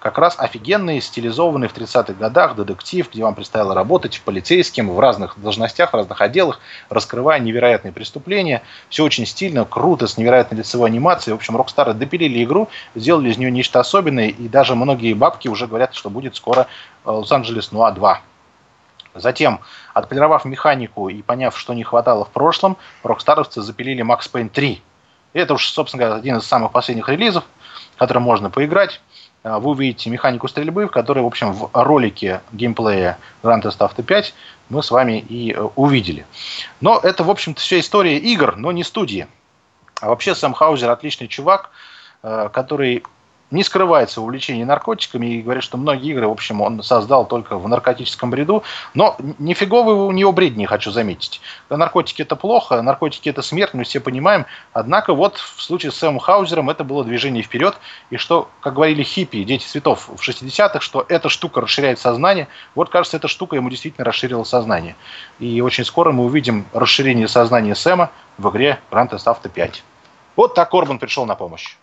как 0.00 0.18
раз 0.18 0.34
офигенный, 0.38 1.00
стилизованный 1.00 1.68
в 1.68 1.74
30-х 1.74 2.12
годах 2.14 2.56
детектив, 2.56 3.08
где 3.10 3.22
вам 3.22 3.34
предстояло 3.34 3.74
работать 3.74 4.16
в 4.16 4.22
полицейским 4.22 4.90
в 4.90 4.98
разных 4.98 5.38
должностях, 5.38 5.92
в 5.92 5.96
разных 5.96 6.20
отделах, 6.20 6.60
раскрывая 6.90 7.38
невероятные 7.38 7.92
преступления. 7.92 8.62
Все 8.88 9.04
очень 9.04 9.24
стильно, 9.24 9.64
круто, 9.64 10.06
с 10.06 10.18
невероятной 10.18 10.58
лицевой 10.58 10.90
анимацией. 10.90 11.32
В 11.32 11.36
общем, 11.36 11.56
Rockstar 11.56 11.94
допилили 11.94 12.42
игру, 12.44 12.68
сделали 12.94 13.30
из 13.30 13.38
нее 13.38 13.50
нечто 13.50 13.80
особенное, 13.80 14.28
и 14.28 14.48
даже 14.48 14.74
многие 14.74 15.14
бабки 15.14 15.48
уже 15.48 15.66
говорят, 15.66 15.94
что 15.94 16.10
будет 16.10 16.36
скоро 16.36 16.66
э, 17.04 17.10
Лос-Анджелес 17.10 17.72
Нуа 17.72 17.92
2. 17.92 18.20
Затем, 19.14 19.60
отполировав 19.92 20.44
механику 20.44 21.08
и 21.08 21.22
поняв, 21.22 21.58
что 21.58 21.74
не 21.74 21.84
хватало 21.84 22.24
в 22.24 22.30
прошлом, 22.30 22.76
рокстаровцы 23.02 23.62
запилили 23.62 24.04
Max 24.04 24.30
Payne 24.32 24.48
3. 24.48 24.82
И 25.32 25.38
это 25.38 25.54
уж, 25.54 25.68
собственно 25.68 26.04
говоря, 26.04 26.18
один 26.18 26.36
из 26.36 26.46
самых 26.46 26.72
последних 26.72 27.08
релизов, 27.08 27.44
в 27.98 28.20
можно 28.20 28.50
поиграть. 28.50 29.00
А, 29.44 29.58
Вы 29.58 29.70
увидите 29.70 30.10
механику 30.10 30.48
стрельбы, 30.48 30.86
в 30.86 30.90
которой, 30.90 31.20
в 31.20 31.26
общем, 31.26 31.52
в 31.52 31.70
ролике 31.72 32.40
геймплея 32.52 33.18
Grand 33.42 33.62
Theft 33.62 33.78
Auto 33.78 34.02
5 34.02 34.34
мы 34.70 34.82
с 34.82 34.90
вами 34.90 35.20
и 35.20 35.52
э, 35.52 35.60
увидели. 35.76 36.26
Но 36.80 36.98
это, 37.02 37.22
в 37.22 37.30
общем-то, 37.30 37.60
вся 37.60 37.78
история 37.80 38.18
игр, 38.18 38.56
но 38.56 38.72
не 38.72 38.82
студии. 38.82 39.26
А 40.00 40.08
вообще 40.08 40.34
Сэм 40.34 40.54
Хаузер 40.54 40.90
отличный 40.90 41.28
чувак, 41.28 41.70
э, 42.22 42.48
который 42.52 43.04
не 43.54 43.62
скрывается 43.62 44.20
в 44.20 44.24
увлечении 44.24 44.64
наркотиками 44.64 45.26
и 45.26 45.42
говорит, 45.42 45.62
что 45.62 45.76
многие 45.76 46.10
игры, 46.10 46.26
в 46.26 46.32
общем, 46.32 46.60
он 46.60 46.82
создал 46.82 47.24
только 47.26 47.56
в 47.56 47.68
наркотическом 47.68 48.30
бреду. 48.30 48.64
Но 48.94 49.16
нифиговый 49.38 49.94
у 49.94 50.10
него 50.10 50.32
бред, 50.32 50.56
не 50.56 50.66
хочу 50.66 50.90
заметить. 50.90 51.40
Наркотики 51.70 52.22
это 52.22 52.36
плохо, 52.36 52.82
наркотики 52.82 53.28
это 53.28 53.42
смерть, 53.42 53.72
мы 53.72 53.84
все 53.84 54.00
понимаем. 54.00 54.46
Однако 54.72 55.14
вот 55.14 55.36
в 55.36 55.62
случае 55.62 55.92
с 55.92 55.96
Сэмом 55.96 56.18
Хаузером 56.18 56.68
это 56.68 56.82
было 56.82 57.04
движение 57.04 57.42
вперед. 57.44 57.76
И 58.10 58.16
что, 58.16 58.48
как 58.60 58.74
говорили 58.74 59.04
хиппи, 59.04 59.44
дети 59.44 59.64
цветов 59.64 60.08
в 60.08 60.28
60-х, 60.28 60.80
что 60.80 61.06
эта 61.08 61.28
штука 61.28 61.60
расширяет 61.60 62.00
сознание. 62.00 62.48
Вот, 62.74 62.90
кажется, 62.90 63.16
эта 63.16 63.28
штука 63.28 63.54
ему 63.54 63.70
действительно 63.70 64.04
расширила 64.04 64.42
сознание. 64.42 64.96
И 65.38 65.60
очень 65.60 65.84
скоро 65.84 66.10
мы 66.10 66.24
увидим 66.24 66.66
расширение 66.72 67.28
сознания 67.28 67.76
Сэма 67.76 68.10
в 68.36 68.50
игре 68.50 68.80
Grand 68.90 69.10
Theft 69.10 69.26
Auto 69.26 69.48
5. 69.48 69.84
Вот 70.34 70.54
так 70.54 70.70
Корбан 70.70 70.98
пришел 70.98 71.24
на 71.24 71.36
помощь. 71.36 71.76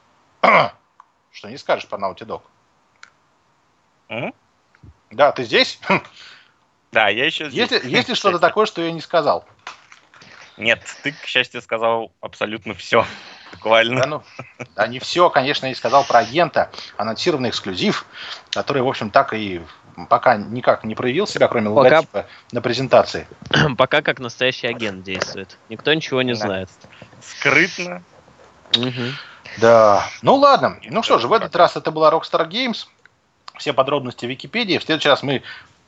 Что 1.32 1.49
не 1.49 1.57
скажешь 1.57 1.88
про 1.88 1.97
Naughty 1.97 2.25
Dog? 2.25 2.41
М? 4.09 4.34
Да, 5.09 5.32
ты 5.32 5.43
здесь? 5.43 5.79
Да, 6.91 7.07
я 7.07 7.25
еще 7.25 7.49
здесь. 7.49 7.71
Есть 7.71 7.86
ли, 7.86 7.89
есть 7.89 8.09
ли 8.09 8.15
что-то 8.15 8.38
такое, 8.38 8.65
что 8.65 8.82
я 8.82 8.91
не 8.91 8.99
сказал? 8.99 9.47
Нет, 10.57 10.82
ты, 11.03 11.13
к 11.13 11.25
счастью, 11.25 11.61
сказал 11.61 12.11
абсолютно 12.19 12.73
все. 12.73 13.05
Буквально. 13.53 14.01
Да, 14.01 14.05
ну, 14.07 14.23
да, 14.75 14.88
не 14.88 14.99
все, 14.99 15.29
конечно, 15.29 15.67
я 15.67 15.75
сказал 15.75 16.03
про 16.03 16.19
агента, 16.19 16.69
анонсированный 16.97 17.47
эксклюзив, 17.51 18.05
который, 18.49 18.82
в 18.82 18.89
общем, 18.89 19.09
так 19.09 19.34
и 19.34 19.61
пока 20.09 20.36
никак 20.36 20.84
не 20.84 20.93
проявил 20.93 21.27
себя, 21.27 21.47
кроме 21.47 21.69
Пока- 21.69 21.82
логотипа 21.99 22.27
на 22.51 22.61
презентации. 22.61 23.25
Пока 23.77 24.01
как 24.01 24.19
настоящий 24.19 24.67
агент 24.67 25.01
действует. 25.01 25.57
Никто 25.69 25.93
ничего 25.93 26.21
не 26.23 26.34
Да. 26.34 26.39
знает. 26.39 26.69
Скрытно. 27.21 28.03
Мгм. 28.75 29.13
Да, 29.58 30.06
ну 30.22 30.36
ладно. 30.36 30.78
Ну 30.84 31.04
что 31.04 31.18
же, 31.20 31.28
в 31.28 31.34
этот 31.34 31.56
раз 31.56 31.76
это 31.76 31.91
была 31.91 32.12
Rockstar 32.12 32.47
Games. 32.49 32.88
Все 33.58 33.74
подробности 33.74 34.26
в 34.26 34.30
Википедии. 34.30 34.78
В 34.78 34.84
следующий 34.84 35.10
раз 35.10 35.24
мы 35.24 35.43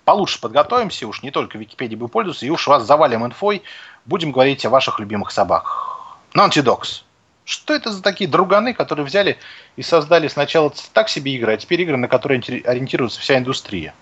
получше 0.05 0.39
подготовимся, 0.39 1.07
уж 1.07 1.24
не 1.24 1.32
только 1.32 1.57
Википедией 1.57 1.97
будем 1.97 2.11
пользоваться, 2.11 2.45
и 2.45 2.49
уж 2.49 2.68
вас 2.68 2.84
завалим 2.84 3.26
инфой. 3.26 3.64
Будем 4.05 4.32
говорить 4.32 4.66
о 4.66 4.70
ваших 4.70 4.99
любимых 4.99 5.32
собаках. 5.32 6.18
Naughty 6.34 6.64
Dogs. 6.64 7.03
Что 7.45 7.74
это 7.74 7.91
за 7.91 8.01
такие 8.01 8.30
друганы, 8.30 8.74
которые 8.74 9.05
взяли 9.05 9.38
и 9.76 9.82
создали 9.82 10.28
сначала 10.28 10.72
так 10.93 11.09
себе 11.09 11.34
игры, 11.34 11.53
а 11.53 11.57
теперь 11.57 11.82
игры, 11.82 11.97
на 11.97 12.07
которые 12.07 12.39
ориенти- 12.39 12.66
ориентируется 12.66 13.20
вся 13.20 13.38
индустрия? 13.38 13.93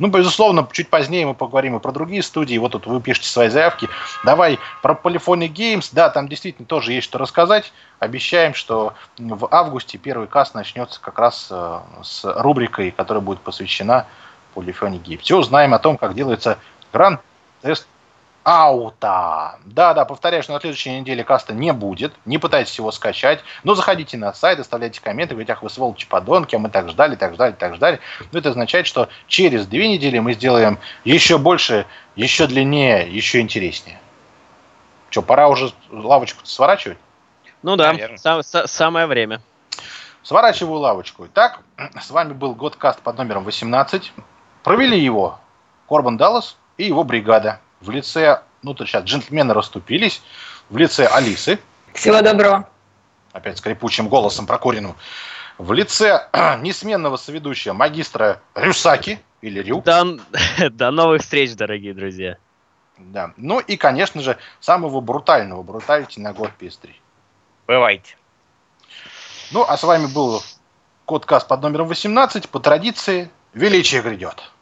Ну, 0.00 0.08
безусловно, 0.08 0.66
чуть 0.72 0.88
позднее 0.88 1.26
мы 1.26 1.34
поговорим 1.34 1.76
и 1.76 1.78
про 1.78 1.92
другие 1.92 2.22
студии. 2.22 2.56
Вот 2.56 2.72
тут 2.72 2.86
вы 2.86 3.02
пишете 3.02 3.28
свои 3.28 3.50
заявки. 3.50 3.86
Давай 4.24 4.58
про 4.80 4.94
Polyphony 4.94 5.46
Games. 5.52 5.90
Да, 5.92 6.08
там 6.08 6.26
действительно 6.26 6.66
тоже 6.66 6.94
есть 6.94 7.04
что 7.04 7.18
рассказать. 7.18 7.70
Обещаем, 7.98 8.54
что 8.54 8.94
в 9.18 9.46
августе 9.50 9.98
первый 9.98 10.26
каст 10.26 10.54
начнется 10.54 10.98
как 11.02 11.18
раз 11.18 11.48
э, 11.50 11.80
с 12.02 12.24
рубрикой, 12.24 12.92
которая 12.92 13.20
будет 13.20 13.40
посвящена 13.40 14.06
Polyphony 14.54 15.02
Games. 15.02 15.20
Все 15.20 15.36
узнаем 15.36 15.74
о 15.74 15.78
том, 15.78 15.98
как 15.98 16.14
делается 16.14 16.58
Theft 16.94 17.84
Аута. 18.42 19.58
Да, 19.66 19.92
да, 19.92 20.04
повторяю, 20.06 20.42
что 20.42 20.52
на 20.54 20.60
следующей 20.60 20.98
неделе 20.98 21.24
каста 21.24 21.52
не 21.52 21.72
будет. 21.72 22.14
Не 22.24 22.38
пытайтесь 22.38 22.76
его 22.78 22.90
скачать. 22.90 23.40
Но 23.64 23.74
заходите 23.74 24.16
на 24.16 24.32
сайт, 24.32 24.58
оставляйте 24.58 25.00
комменты, 25.00 25.34
говорите, 25.34 25.52
ах, 25.52 25.62
вы 25.62 25.68
сволочи 25.68 26.06
подонки, 26.08 26.56
а 26.56 26.58
мы 26.58 26.70
так 26.70 26.88
ждали, 26.88 27.16
так 27.16 27.34
ждали, 27.34 27.52
так 27.52 27.74
ждали. 27.76 28.00
Но 28.32 28.38
это 28.38 28.50
означает, 28.50 28.86
что 28.86 29.08
через 29.26 29.66
две 29.66 29.88
недели 29.88 30.18
мы 30.18 30.32
сделаем 30.32 30.78
еще 31.04 31.36
больше, 31.36 31.86
еще 32.16 32.46
длиннее, 32.46 33.08
еще 33.14 33.40
интереснее. 33.40 34.00
Что, 35.10 35.22
пора 35.22 35.48
уже 35.48 35.72
лавочку 35.90 36.46
сворачивать? 36.46 36.98
Ну 37.62 37.76
да, 37.76 37.92
Наверно. 37.92 38.14
са- 38.16 38.40
са- 38.42 38.66
самое 38.66 39.06
время. 39.06 39.42
Сворачиваю 40.22 40.78
лавочку. 40.80 41.26
Итак, 41.26 41.60
с 42.00 42.10
вами 42.10 42.32
был 42.32 42.54
Годкаст 42.54 43.00
под 43.00 43.18
номером 43.18 43.44
18. 43.44 44.12
Провели 44.62 44.98
его 44.98 45.38
Корбан 45.88 46.16
Даллас 46.16 46.56
и 46.78 46.84
его 46.84 47.04
бригада 47.04 47.60
в 47.80 47.90
лице, 47.90 48.42
ну 48.62 48.74
тут 48.74 48.88
сейчас 48.88 49.04
джентльмены 49.04 49.54
расступились, 49.54 50.22
в 50.68 50.76
лице 50.76 51.06
Алисы, 51.06 51.58
Всего 51.94 52.20
доброго. 52.22 52.68
опять 53.32 53.58
скрипучим 53.58 54.08
голосом 54.08 54.46
прокуренным, 54.46 54.96
в 55.58 55.72
лице 55.72 56.28
несменного 56.60 57.16
соведущего 57.16 57.72
магистра 57.72 58.40
Рюсаки, 58.54 59.20
или 59.42 59.60
Рю, 59.60 59.80
До, 59.82 60.18
до 60.70 60.90
новых 60.90 61.22
встреч, 61.22 61.54
дорогие 61.54 61.94
друзья. 61.94 62.36
да. 62.98 63.32
ну 63.36 63.58
и, 63.58 63.76
конечно 63.76 64.20
же, 64.22 64.36
самого 64.60 65.00
брутального 65.00 65.62
бруталити 65.62 66.20
на 66.20 66.32
год 66.34 66.50
PS3. 66.60 66.90
Бывайте. 67.66 68.16
Ну, 69.52 69.64
а 69.66 69.76
с 69.76 69.82
вами 69.82 70.06
был 70.12 70.42
Кодкаст 71.06 71.48
под 71.48 71.62
номером 71.62 71.88
18. 71.88 72.48
По 72.50 72.60
традиции, 72.60 73.30
величие 73.54 74.02
грядет. 74.02 74.52